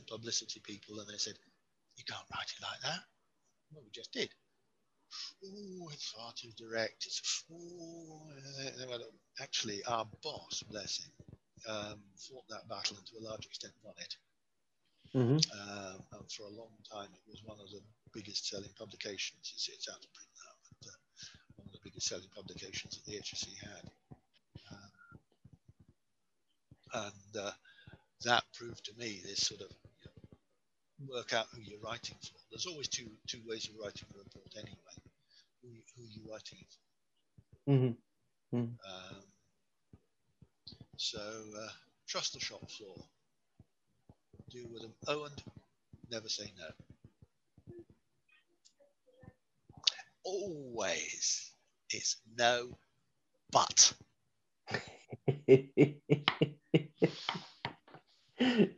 publicity 0.09 0.61
people, 0.61 0.99
and 0.99 1.09
they 1.09 1.17
said, 1.17 1.35
You 1.97 2.03
can't 2.05 2.25
write 2.33 2.51
it 2.53 2.61
like 2.61 2.81
that. 2.81 3.01
Well, 3.71 3.83
we 3.83 3.91
just 3.91 4.13
did. 4.13 4.29
Oh, 5.43 5.89
it's 5.91 6.09
far 6.09 6.31
too 6.35 6.51
direct. 6.57 7.05
It's, 7.05 7.43
oh, 7.51 8.29
well, 8.87 8.99
actually, 9.41 9.83
our 9.85 10.05
boss, 10.23 10.63
bless 10.69 10.99
him, 10.99 11.11
um, 11.67 11.99
fought 12.17 12.47
that 12.49 12.67
battle 12.69 12.97
and 12.97 13.05
to 13.07 13.17
a 13.19 13.27
large 13.27 13.45
extent 13.45 13.73
won 13.83 13.95
it. 13.99 14.15
Mm-hmm. 15.15 15.39
Um, 15.59 16.03
and 16.13 16.31
for 16.31 16.43
a 16.43 16.57
long 16.57 16.75
time, 16.91 17.09
it 17.13 17.23
was 17.29 17.41
one 17.43 17.59
of 17.59 17.69
the 17.71 17.81
biggest 18.13 18.47
selling 18.47 18.73
publications. 18.77 19.51
It's, 19.55 19.69
it's 19.69 19.89
out 19.89 20.03
of 20.03 20.13
print 20.13 20.29
now, 20.43 20.53
but 20.63 20.91
uh, 20.91 20.99
one 21.55 21.67
of 21.67 21.73
the 21.73 21.83
biggest 21.83 22.07
selling 22.07 22.29
publications 22.35 22.97
that 22.97 23.05
the 23.09 23.17
HSE 23.17 23.55
had 23.63 23.89
and 26.93 27.37
uh, 27.39 27.51
that 28.23 28.43
proved 28.53 28.85
to 28.85 28.91
me 28.97 29.21
this 29.23 29.39
sort 29.39 29.61
of 29.61 29.71
work 31.05 31.33
out 31.33 31.47
who 31.53 31.61
you're 31.61 31.79
writing 31.79 32.15
for. 32.21 32.39
There's 32.49 32.65
always 32.65 32.87
two 32.87 33.09
two 33.27 33.41
ways 33.45 33.69
of 33.69 33.75
writing 33.81 34.07
a 34.13 34.17
report 34.17 34.53
anyway. 34.55 34.97
Who, 35.61 35.69
who 35.95 36.03
are 36.03 36.11
you 36.11 36.21
writing 36.31 36.59
it 36.61 36.73
for? 37.65 37.71
Mm-hmm. 37.71 38.57
Mm-hmm. 38.57 39.15
Um, 39.15 39.23
so 40.97 41.19
uh, 41.19 41.69
trust 42.07 42.33
the 42.33 42.39
shop 42.39 42.69
floor. 42.69 42.95
Deal 44.49 44.67
with 44.71 44.81
them. 44.81 44.93
Oh, 45.07 45.25
and 45.25 45.43
never 46.11 46.29
say 46.29 46.51
no. 46.57 46.65
Always, 50.23 51.51
it's 51.89 52.17
no, 52.37 52.77
but. 53.51 53.93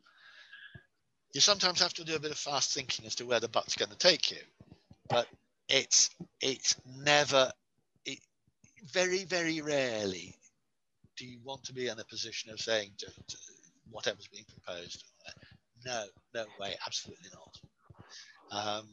you 1.40 1.42
sometimes 1.42 1.82
have 1.82 1.94
to 1.94 2.04
do 2.04 2.18
a 2.18 2.20
bit 2.20 2.32
of 2.32 2.38
fast 2.38 2.74
thinking 2.74 3.06
as 3.06 3.16
to 3.16 3.26
where 3.26 3.40
the 3.40 3.48
butt's 3.48 3.78
going 3.78 3.90
to 3.90 3.98
take 3.98 4.30
you, 4.30 4.42
but 5.08 5.26
it's 5.70 6.10
it's 6.42 6.76
never, 6.98 7.50
it, 8.04 8.20
very 8.92 9.24
very 9.24 9.62
rarely 9.62 10.36
do 11.16 11.26
you 11.26 11.40
want 11.46 11.64
to 11.64 11.74
be 11.74 11.88
in 11.88 11.98
a 11.98 12.04
position 12.04 12.52
of 12.52 12.60
saying 12.60 12.92
to, 12.98 13.06
to 13.06 13.38
whatever's 13.90 14.28
being 14.28 14.44
proposed, 14.46 15.06
no, 15.86 16.04
no 16.34 16.44
way, 16.60 16.76
absolutely 16.86 17.30
not. 17.34 17.60
Um, 18.52 18.88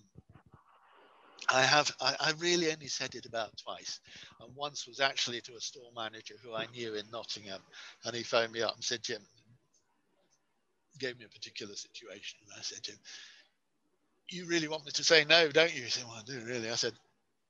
I 1.49 1.63
have, 1.63 1.91
I, 2.01 2.15
I, 2.21 2.33
really 2.39 2.71
only 2.73 2.89
said 2.89 3.15
it 3.15 3.27
about 3.27 3.57
twice. 3.57 4.01
And 4.41 4.55
once 4.55 4.87
was 4.87 5.01
actually 5.01 5.41
to 5.43 5.55
a 5.55 5.61
store 5.61 5.91
manager 5.95 6.35
who 6.43 6.55
I 6.55 6.67
knew 6.67 6.95
in 6.95 7.05
Nottingham. 7.13 7.61
And 8.05 8.17
he 8.17 8.25
phoned 8.25 8.53
me 8.53 8.63
up 8.63 8.75
and 8.75 8.83
said, 8.83 9.03
Jim, 9.03 9.23
gave 10.99 11.19
me 11.19 11.25
a 11.25 11.29
particular 11.29 11.75
situation. 11.75 12.39
And 12.45 12.59
I 12.59 12.63
said 12.63 12.83
to 12.85 12.93
him, 12.93 12.99
You 14.31 14.47
really 14.47 14.69
want 14.69 14.85
me 14.85 14.93
to 14.93 15.05
say 15.05 15.25
no, 15.25 15.51
don't 15.51 15.75
you? 15.75 15.83
He 15.83 15.91
said, 15.91 16.05
Well, 16.07 16.19
I 16.19 16.23
do 16.25 16.41
really. 16.47 16.71
I 16.71 16.75
said, 16.75 16.95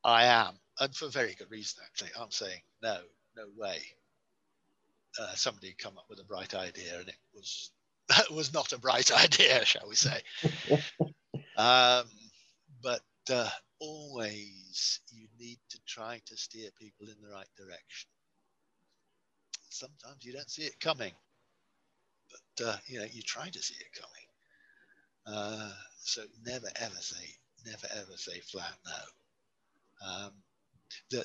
I 0.05 0.27
am. 0.27 0.55
And 0.81 0.95
for 0.95 1.09
very 1.09 1.35
good 1.35 1.51
reason, 1.51 1.83
actually. 1.85 2.11
I'm 2.19 2.31
saying, 2.31 2.61
No, 2.83 2.99
no 3.37 3.45
way. 3.57 3.79
Uh, 5.21 5.35
somebody 5.35 5.75
come 5.79 5.97
up 5.97 6.05
with 6.11 6.21
a 6.21 6.25
bright 6.25 6.55
idea, 6.55 6.99
and 6.99 7.09
it 7.09 7.17
was 7.35 7.71
that 8.09 8.31
was 8.31 8.53
not 8.53 8.73
a 8.73 8.79
bright 8.79 9.11
idea, 9.25 9.65
shall 9.65 9.89
we 9.89 9.97
say? 9.97 10.21
um, 11.57 12.05
but 12.83 13.03
uh, 13.31 13.49
always 13.81 15.01
you 15.11 15.27
need 15.39 15.59
to 15.71 15.79
try 15.87 16.21
to 16.27 16.37
steer 16.37 16.71
people 16.79 17.07
in 17.09 17.17
the 17.23 17.35
right 17.35 17.49
direction. 17.57 18.09
Sometimes 19.71 20.25
you 20.25 20.33
don't 20.33 20.51
see 20.51 20.63
it 20.63 20.79
coming, 20.81 21.13
but 22.59 22.67
uh, 22.67 22.77
you 22.87 22.99
know 22.99 23.07
you 23.11 23.23
try 23.23 23.49
to 23.49 23.63
see 23.63 23.75
it 23.75 24.01
coming. 24.01 25.39
Uh, 25.39 25.73
so 25.99 26.23
never 26.45 26.69
ever 26.81 27.01
say, 27.01 27.27
never 27.65 27.89
ever 27.95 28.17
say 28.17 28.41
flat 28.41 28.77
no. 28.87 30.09
Um, 30.09 30.33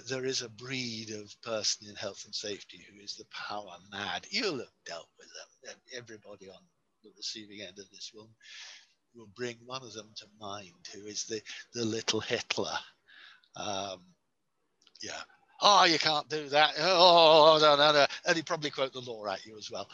there 0.08 0.26
is 0.26 0.42
a 0.42 0.50
breed 0.50 1.12
of 1.12 1.42
person 1.44 1.88
in 1.88 1.96
health 1.96 2.24
and 2.26 2.34
safety 2.34 2.84
who 2.90 3.00
is 3.00 3.16
the 3.16 3.26
power 3.26 3.76
mad. 3.92 4.26
You'll 4.30 4.58
have 4.60 4.68
dealt 4.86 5.10
with 5.20 5.28
them. 5.28 5.76
Everybody 5.96 6.50
on 6.50 6.62
the 7.04 7.12
receiving 7.16 7.62
end 7.62 7.78
of 7.80 7.90
this 7.92 8.12
will 8.14 8.30
will 9.16 9.30
bring 9.36 9.58
one 9.66 9.84
of 9.84 9.94
them 9.94 10.10
to 10.16 10.26
mind, 10.40 10.88
who 10.94 11.06
is 11.06 11.26
the 11.26 11.42
the 11.74 11.86
little 11.86 12.20
Hitler. 12.20 12.78
Um, 13.56 14.02
yeah. 15.02 15.22
Oh, 15.62 15.86
you 15.86 16.00
can't 16.00 16.28
do 16.28 16.50
that. 16.50 16.74
Oh, 16.80 17.60
no, 17.62 17.76
no, 17.76 17.94
no. 17.94 18.06
And 18.26 18.36
he 18.36 18.42
probably 18.42 18.72
quote 18.72 18.94
the 18.94 19.02
law 19.02 19.28
at 19.28 19.46
you 19.46 19.58
as 19.58 19.70
well. 19.70 19.88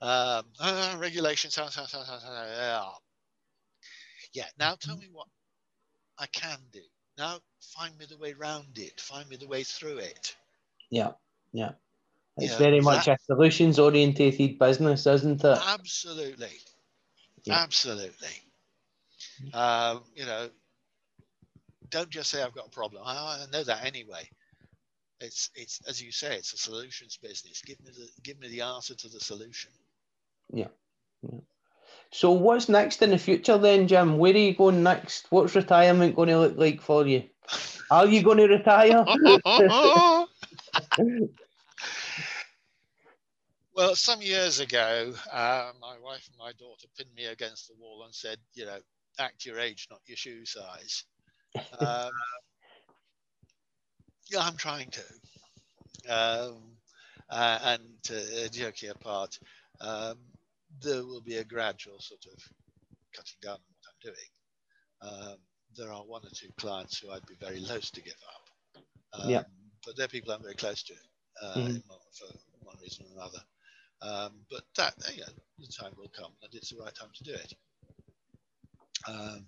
Um, 0.00 0.44
uh, 0.60 0.96
regulations. 0.98 1.56
Yeah. 1.56 2.82
yeah. 4.32 4.44
Now 4.58 4.74
tell 4.74 4.96
me 4.96 5.08
what 5.12 5.28
I 6.18 6.26
can 6.26 6.58
do. 6.72 6.80
Now 7.16 7.38
find 7.60 7.96
me 7.98 8.06
the 8.08 8.18
way 8.18 8.32
round 8.32 8.76
it. 8.76 9.00
Find 9.00 9.28
me 9.28 9.36
the 9.36 9.46
way 9.46 9.62
through 9.62 9.98
it. 9.98 10.36
Yeah. 10.90 11.12
Yeah. 11.52 11.72
It's 12.36 12.56
very 12.56 12.80
much 12.80 13.06
that, 13.06 13.20
a 13.20 13.24
solutions 13.24 13.78
orientated 13.78 14.58
business, 14.58 15.06
isn't 15.06 15.44
it? 15.44 15.58
Absolutely. 15.68 16.50
Yeah. 17.44 17.62
Absolutely. 17.62 18.42
Um, 19.52 20.02
you 20.16 20.26
know, 20.26 20.48
don't 21.90 22.10
just 22.10 22.30
say 22.30 22.42
I've 22.42 22.54
got 22.54 22.66
a 22.66 22.70
problem. 22.70 23.02
I, 23.04 23.14
I, 23.14 23.46
know 23.52 23.62
that 23.64 23.84
anyway. 23.84 24.28
It's 25.20 25.50
it's 25.54 25.80
as 25.88 26.02
you 26.02 26.10
say, 26.10 26.36
it's 26.36 26.52
a 26.52 26.56
solutions 26.56 27.16
business. 27.16 27.62
Give 27.62 27.80
me 27.84 27.90
the 27.96 28.08
give 28.22 28.38
me 28.40 28.48
the 28.48 28.62
answer 28.62 28.94
to 28.94 29.08
the 29.08 29.20
solution. 29.20 29.70
Yeah. 30.52 30.68
yeah. 31.22 31.40
So 32.12 32.32
what's 32.32 32.68
next 32.68 33.02
in 33.02 33.10
the 33.10 33.18
future 33.18 33.58
then, 33.58 33.88
Jim? 33.88 34.18
Where 34.18 34.34
are 34.34 34.38
you 34.38 34.54
going 34.54 34.82
next? 34.82 35.26
What's 35.30 35.54
retirement 35.54 36.16
going 36.16 36.28
to 36.28 36.38
look 36.38 36.56
like 36.56 36.80
for 36.80 37.06
you? 37.06 37.24
Are 37.90 38.06
you 38.06 38.22
going 38.22 38.38
to 38.38 38.46
retire? 38.48 39.04
well, 43.74 43.94
some 43.96 44.22
years 44.22 44.60
ago, 44.60 45.14
uh, 45.32 45.72
my 45.80 45.98
wife 45.98 46.28
and 46.28 46.38
my 46.38 46.52
daughter 46.52 46.86
pinned 46.96 47.14
me 47.16 47.26
against 47.26 47.68
the 47.68 47.74
wall 47.80 48.04
and 48.04 48.14
said, 48.14 48.38
you 48.54 48.64
know, 48.66 48.78
act 49.18 49.44
your 49.44 49.58
age, 49.58 49.88
not 49.90 50.00
your 50.06 50.16
shoe 50.16 50.44
size. 50.44 51.04
Um, 51.78 52.10
yeah, 54.30 54.40
I'm 54.40 54.56
trying 54.56 54.90
to. 54.90 55.02
Um, 56.08 56.76
Uh, 57.30 57.58
and 57.64 58.10
uh, 58.10 58.48
joking 58.52 58.90
apart, 58.90 59.38
um, 59.80 60.18
there 60.82 61.04
will 61.04 61.20
be 61.20 61.36
a 61.36 61.44
gradual 61.44 61.98
sort 62.00 62.24
of 62.32 62.42
cutting 63.14 63.38
down 63.42 63.54
on 63.54 63.60
what 63.68 63.88
I'm 63.88 64.12
doing. 64.12 64.30
Um, 65.32 65.36
there 65.76 65.92
are 65.92 66.02
one 66.02 66.22
or 66.24 66.30
two 66.30 66.50
clients 66.56 66.98
who 66.98 67.10
I'd 67.10 67.26
be 67.26 67.36
very 67.40 67.60
loath 67.60 67.90
to 67.92 68.02
give 68.02 68.14
up. 68.28 68.82
Um, 69.20 69.30
yeah. 69.30 69.42
But 69.84 69.96
they're 69.96 70.08
people 70.08 70.32
I'm 70.32 70.42
very 70.42 70.54
close 70.54 70.82
to 70.84 70.94
uh, 71.42 71.54
mm. 71.56 71.82
for 71.84 72.36
one 72.60 72.76
reason 72.80 73.06
or 73.06 73.20
another. 73.20 73.38
Um, 74.02 74.32
but 74.50 74.62
that, 74.76 74.94
you 75.14 75.20
know, 75.20 75.32
the 75.58 75.66
time 75.66 75.92
will 75.96 76.10
come 76.16 76.32
and 76.42 76.54
it's 76.54 76.70
the 76.70 76.82
right 76.82 76.94
time 76.94 77.10
to 77.14 77.24
do 77.24 77.32
it. 77.32 77.52
Um, 79.08 79.46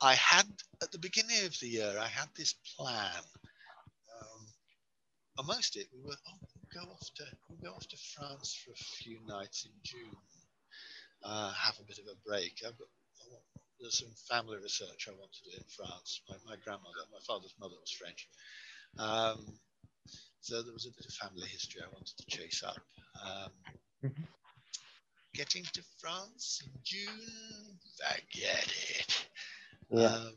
I 0.00 0.14
had, 0.14 0.46
at 0.82 0.90
the 0.92 0.98
beginning 0.98 1.44
of 1.44 1.58
the 1.60 1.68
year, 1.68 1.94
I 2.00 2.06
had 2.06 2.28
this 2.36 2.54
plan. 2.76 3.22
Um, 4.20 4.46
amongst 5.38 5.76
it, 5.76 5.86
we 5.92 6.02
were, 6.02 6.16
oh, 6.28 6.38
we'll 6.40 6.84
go 6.84 6.90
off 6.90 7.08
to, 7.16 7.24
we'll 7.48 7.70
go 7.70 7.76
off 7.76 7.86
to 7.88 7.96
France 8.16 8.58
for 8.64 8.72
a 8.72 8.84
few 9.02 9.18
nights 9.26 9.66
in 9.66 9.72
June, 9.82 10.16
uh, 11.24 11.52
have 11.52 11.78
a 11.80 11.84
bit 11.84 11.98
of 11.98 12.06
a 12.06 12.28
break. 12.28 12.62
I've 12.66 12.78
got, 12.78 12.88
there's 13.80 13.98
some 13.98 14.14
family 14.28 14.56
research 14.62 15.08
I 15.08 15.12
want 15.18 15.32
to 15.32 15.50
do 15.50 15.56
in 15.56 15.64
France. 15.68 16.20
My, 16.28 16.36
my 16.46 16.56
grandmother, 16.64 17.04
my 17.12 17.18
father's 17.26 17.54
mother 17.58 17.74
was 17.80 17.90
French. 17.90 18.28
Um, 18.98 19.58
so 20.40 20.62
there 20.62 20.72
was 20.72 20.86
a 20.86 20.90
bit 20.96 21.06
of 21.06 21.12
family 21.14 21.48
history 21.48 21.80
I 21.82 21.92
wanted 21.92 22.16
to 22.18 22.26
chase 22.26 22.62
up. 22.62 22.76
Um, 23.24 23.50
mm-hmm. 24.04 24.22
Getting 25.34 25.64
to 25.72 25.82
France 25.98 26.62
in 26.64 26.70
June, 26.84 27.78
forget 27.96 28.72
it. 28.90 29.26
Yeah. 29.90 30.06
Um, 30.06 30.34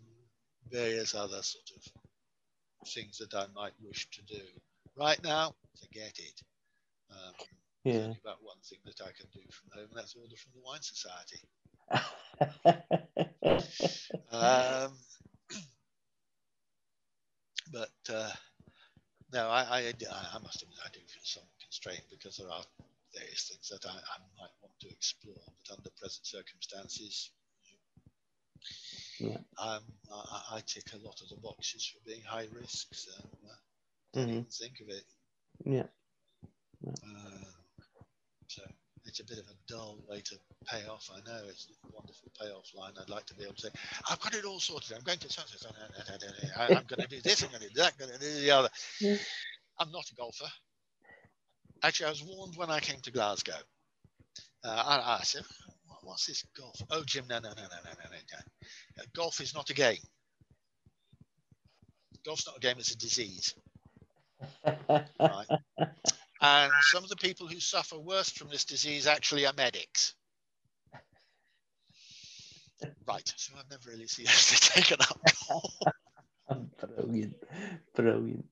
various 0.72 1.14
other 1.14 1.42
sort 1.44 1.70
of 1.76 2.88
things 2.90 3.18
that 3.20 3.34
I 3.34 3.46
might 3.54 3.74
wish 3.82 4.10
to 4.12 4.22
do. 4.24 4.42
Right 4.98 5.22
now, 5.24 5.54
forget 5.80 6.14
it. 6.18 6.42
Um, 7.12 7.34
yeah. 7.84 8.14
about 8.24 8.44
one 8.44 8.58
thing 8.64 8.80
that 8.86 9.02
I 9.02 9.12
can 9.12 9.28
do 9.34 9.42
from 9.52 9.72
home, 9.74 9.90
and 9.90 9.98
that's 9.98 10.16
order 10.16 10.36
from 10.36 10.54
the 10.56 10.62
Wine 10.62 10.82
Society. 10.82 11.42
um, 14.32 14.92
but 17.72 18.14
uh, 18.14 18.32
no, 19.34 19.50
I, 19.50 19.62
I, 19.62 19.94
I 20.34 20.40
must 20.40 20.62
admit 20.62 20.80
I 20.84 20.90
do 20.94 21.00
feel 21.00 21.24
some 21.24 21.44
constraint 21.62 22.04
because 22.10 22.38
there 22.38 22.50
are 22.52 22.64
various 23.14 23.50
things 23.50 23.70
that 23.70 23.86
I, 23.88 23.96
I 23.96 24.18
might 24.40 24.56
want 24.62 24.74
to 24.82 24.90
explore, 24.90 25.36
but 25.68 25.78
under 25.78 25.90
present 26.00 26.26
circumstances, 26.26 27.32
yeah. 29.20 29.38
um, 29.60 29.82
I, 30.12 30.56
I, 30.56 30.62
tick 30.66 30.84
a 30.94 31.06
lot 31.06 31.22
of 31.22 31.30
the 31.30 31.42
boxes 31.42 31.86
for 31.86 32.00
being 32.08 32.22
high 32.24 32.48
risk, 32.54 32.94
so 32.94 33.12
uh, 33.20 34.20
mm-hmm. 34.20 34.30
even 34.30 34.46
think 34.46 34.80
of 34.82 34.90
it. 34.90 35.04
Yeah. 35.66 35.88
yeah. 36.82 36.92
Uh, 36.92 37.46
so 38.48 38.64
it's 39.06 39.20
a 39.20 39.26
bit 39.26 39.38
of 39.38 39.46
a 39.46 39.56
dull 39.74 40.00
way 40.08 40.22
to 40.22 40.36
pay 40.66 40.86
off. 40.88 41.10
I 41.14 41.20
know 41.30 41.42
it's 41.48 41.68
a 41.70 41.88
wonderful 41.94 42.32
payoff 42.40 42.70
line. 42.76 42.94
I'd 43.00 43.10
like 43.10 43.26
to 43.28 43.36
be 43.36 43.44
able 43.44 43.56
to 43.56 43.62
say, 43.62 43.70
I've 44.10 44.20
got 44.20 44.36
it 44.36 44.46
all 44.46 44.60
sorted. 44.60 44.98
I'm 44.98 45.04
going 45.04 45.20
to 45.20 45.30
I'm 46.60 46.84
going 46.88 47.02
to 47.02 47.08
do 47.08 47.22
this. 47.22 47.44
I'm 47.44 47.50
going 47.50 47.62
to 47.62 47.70
do 47.70 47.76
that. 47.76 47.94
I'm 47.94 48.08
going 48.08 48.20
to 48.20 48.26
do 48.26 48.42
the 48.42 48.52
other. 48.52 48.70
I'm 49.80 49.92
not 49.92 50.10
a 50.12 50.16
golfer. 50.16 50.52
Actually, 51.84 52.08
I 52.08 52.10
was 52.10 52.24
warned 52.24 52.58
when 52.58 52.70
I 52.70 52.80
came 52.80 53.00
to 53.02 53.12
Glasgow. 53.12 53.54
Uh, 54.64 54.70
I, 54.70 55.18
I, 55.20 55.24
said, 55.24 55.44
"What's 56.02 56.26
this 56.26 56.44
golf?" 56.58 56.76
Oh, 56.90 57.04
Jim, 57.06 57.26
no, 57.30 57.40
no, 57.40 57.50
no, 57.50 57.56
no, 57.56 57.62
no, 57.62 57.92
no, 57.92 58.10
no. 58.10 59.02
Uh, 59.02 59.06
golf 59.16 59.40
is 59.40 59.54
not 59.54 59.70
a 59.70 59.74
game. 59.74 59.98
Golf's 62.26 62.48
not 62.48 62.58
a 62.58 62.60
game. 62.60 62.76
It's 62.80 62.92
a 62.92 62.98
disease. 62.98 63.54
right? 64.90 65.48
And 66.42 66.72
some 66.92 67.04
of 67.04 67.10
the 67.10 67.16
people 67.16 67.48
who 67.48 67.60
suffer 67.60 67.98
worst 67.98 68.38
from 68.38 68.50
this 68.50 68.66
disease 68.66 69.08
actually 69.08 69.46
are 69.46 69.54
medics. 69.58 70.14
Right, 73.08 73.34
so 73.36 73.54
I've 73.58 73.70
never 73.72 73.90
really 73.90 74.08
seen 74.08 74.28
anything 74.30 74.84
taken 74.84 74.98
up. 75.02 76.64
brilliant, 76.96 77.36
brilliant. 77.96 78.46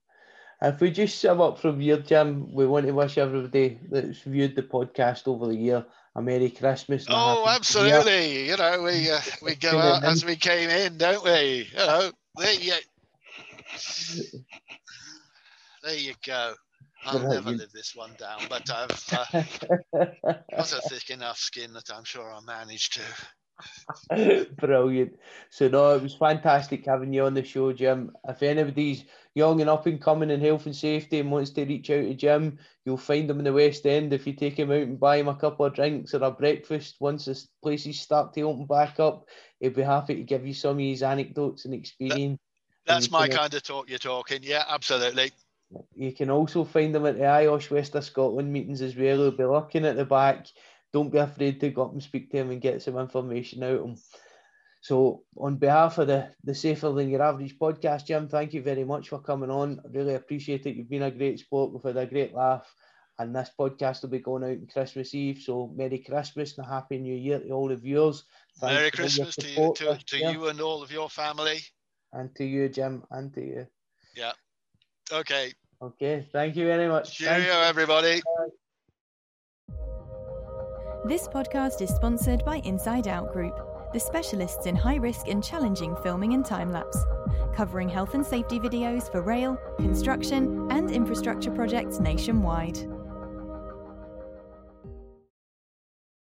If 0.62 0.82
we 0.82 0.90
just 0.90 1.20
sum 1.20 1.42
up 1.42 1.60
from 1.60 1.82
your 1.82 1.98
Jim, 1.98 2.52
we 2.54 2.66
want 2.66 2.86
to 2.88 2.92
wish 2.94 3.18
everybody 3.18 3.80
that's 3.92 4.22
viewed 4.22 4.56
the 4.56 4.64
podcast 4.64 5.28
over 5.28 5.48
the 5.48 5.56
year 5.56 5.86
a 6.16 6.22
Merry 6.22 6.50
Christmas. 6.50 7.06
Oh, 7.10 7.46
absolutely. 7.48 8.48
You 8.48 8.56
know, 8.56 8.82
we 8.84 9.12
uh, 9.12 9.20
we 9.42 9.56
go 9.56 9.78
out 9.78 10.04
as 10.04 10.24
we 10.24 10.38
came 10.38 10.70
in, 10.70 10.98
don't 10.98 11.24
we? 11.24 11.68
You 11.72 11.78
know, 11.78 12.12
there 12.38 12.54
you, 12.54 12.74
there 15.84 15.96
you 15.96 16.14
go. 16.26 16.56
I'll 17.06 17.20
never 17.20 17.52
live 17.52 17.72
this 17.72 17.96
one 17.96 18.12
down, 18.18 18.42
but 18.50 18.70
I've 18.70 18.90
uh, 19.14 19.44
got 20.52 20.74
a 20.74 20.82
thick 20.90 21.10
enough 21.10 21.38
skin 21.38 21.74
that 21.74 21.92
I'm 21.94 22.04
sure 22.04 22.32
I'll 22.32 22.42
manage 22.42 22.90
to. 22.92 23.02
Brilliant. 24.58 25.18
So 25.50 25.68
no, 25.68 25.96
it 25.96 26.04
was 26.04 26.16
fantastic 26.16 26.86
having 26.86 27.14
you 27.14 27.26
on 27.26 27.34
the 27.34 27.44
show, 27.44 27.72
Jim. 27.74 28.12
If 28.28 28.44
anybody's 28.44 29.06
young 29.34 29.62
and 29.62 29.70
up 29.70 29.86
and 29.86 30.02
coming 30.02 30.30
in 30.30 30.42
health 30.42 30.66
and 30.66 30.76
safety 30.76 31.20
and 31.20 31.32
wants 31.32 31.52
to 31.52 31.66
reach 31.66 31.90
out 31.90 32.04
to 32.04 32.14
Jim, 32.14 32.58
you'll 32.86 32.98
find 32.98 33.30
him 33.30 33.40
in 33.40 33.46
the 33.46 33.54
West 33.54 33.86
End 33.86 34.12
if 34.14 34.28
you 34.28 34.34
take 34.34 34.58
him 34.60 34.72
out 34.72 34.82
and 34.82 35.00
buy 35.00 35.18
him 35.18 35.28
a 35.28 35.36
couple 35.36 35.66
of 35.66 35.74
drinks 35.74 36.14
or 36.14 36.24
a 36.24 36.32
breakfast. 36.32 36.96
Once 37.00 37.26
the 37.26 37.42
places 37.62 38.00
start 38.00 38.34
to 38.34 38.42
open 38.42 38.66
back 38.66 39.00
up, 39.00 39.28
he'll 39.60 39.72
be 39.72 39.82
happy 39.82 40.16
to 40.16 40.24
give 40.24 40.46
you 40.46 40.54
some 40.54 40.78
of 40.78 40.80
his 40.80 41.04
anecdotes 41.04 41.66
and 41.66 41.74
experience. 41.74 42.40
That, 42.86 42.96
that's 42.96 43.12
my 43.12 43.28
kind 43.28 43.54
of 43.54 43.64
talk 43.64 43.90
you're 43.90 43.98
talking. 44.00 44.40
Yeah, 44.44 44.64
absolutely. 44.68 45.32
You 45.96 46.12
can 46.14 46.30
also 46.30 46.64
find 46.64 46.94
them 46.94 47.06
at 47.06 47.18
the 47.18 47.24
IOSH 47.24 47.72
West 47.72 47.96
of 47.96 48.04
Scotland 48.04 48.52
meetings 48.52 48.82
as 48.82 48.96
well. 48.96 49.18
He'll 49.18 49.32
be 49.32 49.46
looking 49.46 49.86
at 49.86 49.96
the 49.96 50.06
back. 50.06 50.48
Don't 50.94 51.12
be 51.12 51.18
afraid 51.18 51.60
to 51.60 51.70
go 51.70 51.86
up 51.86 51.94
and 51.94 52.04
speak 52.04 52.32
to 52.32 52.38
them 52.38 52.52
and 52.52 52.62
get 52.62 52.82
some 52.82 52.98
information 52.98 53.64
out 53.64 53.80
of 53.80 53.86
him. 53.86 53.98
So, 54.82 55.24
on 55.36 55.56
behalf 55.56 55.98
of 55.98 56.08
the, 56.08 56.30
the 56.44 56.54
Safer 56.54 56.92
Than 56.92 57.10
Your 57.10 57.24
Average 57.24 57.58
podcast, 57.58 58.06
Jim, 58.06 58.28
thank 58.28 58.54
you 58.54 58.62
very 58.62 58.84
much 58.84 59.10
for 59.10 59.20
coming 59.20 59.50
on. 59.50 59.82
I 59.84 59.98
really 59.98 60.14
appreciate 60.14 60.68
it. 60.68 60.76
You've 60.76 60.90
been 60.90 61.02
a 61.02 61.10
great 61.10 61.40
sport. 61.40 61.74
We've 61.74 61.82
had 61.84 61.98
a 61.98 62.06
great 62.06 62.36
laugh. 62.36 62.72
And 63.18 63.36
this 63.36 63.50
podcast 63.60 64.04
will 64.04 64.10
be 64.10 64.20
going 64.20 64.44
out 64.44 64.50
on 64.52 64.68
Christmas 64.72 65.16
Eve. 65.16 65.42
So, 65.42 65.74
Merry 65.76 65.98
Christmas 65.98 66.56
and 66.56 66.68
a 66.68 66.70
Happy 66.70 67.00
New 67.00 67.16
Year 67.16 67.40
to 67.40 67.50
all 67.50 67.68
the 67.68 67.78
viewers. 67.78 68.26
Thanks 68.60 68.76
Merry 68.76 68.92
Christmas 68.92 69.36
to 69.38 69.48
you, 69.48 69.74
to, 69.78 70.00
to 70.06 70.18
you 70.18 70.48
and 70.50 70.62
all 70.62 70.84
of 70.84 70.92
your 70.92 71.10
family. 71.10 71.62
And 72.14 72.34
to 72.36 72.46
you, 72.46 72.70
Jim, 72.70 73.04
and 73.10 73.34
to 73.34 73.42
you. 73.42 73.68
Yeah. 74.16 74.34
Okay. 75.12 75.54
Okay. 75.82 76.28
Thank 76.32 76.56
you 76.56 76.66
very 76.66 76.88
much. 76.88 77.18
Cheerio, 77.18 77.60
everybody. 77.62 78.22
This 81.06 81.28
podcast 81.28 81.82
is 81.82 81.94
sponsored 81.94 82.44
by 82.44 82.58
Inside 82.58 83.08
Out 83.08 83.32
Group, 83.32 83.56
the 83.94 84.00
specialists 84.00 84.66
in 84.66 84.76
high 84.76 84.96
risk 84.96 85.28
and 85.28 85.44
challenging 85.44 85.96
filming 85.98 86.34
and 86.34 86.44
time 86.44 86.72
lapse, 86.72 86.98
covering 87.54 87.88
health 87.88 88.16
and 88.16 88.26
safety 88.26 88.60
videos 88.60 89.12
for 89.12 89.22
rail, 89.22 89.58
construction, 89.78 90.68
and 90.72 90.90
infrastructure 90.90 91.52
projects 91.52 92.00
nationwide. 92.00 92.80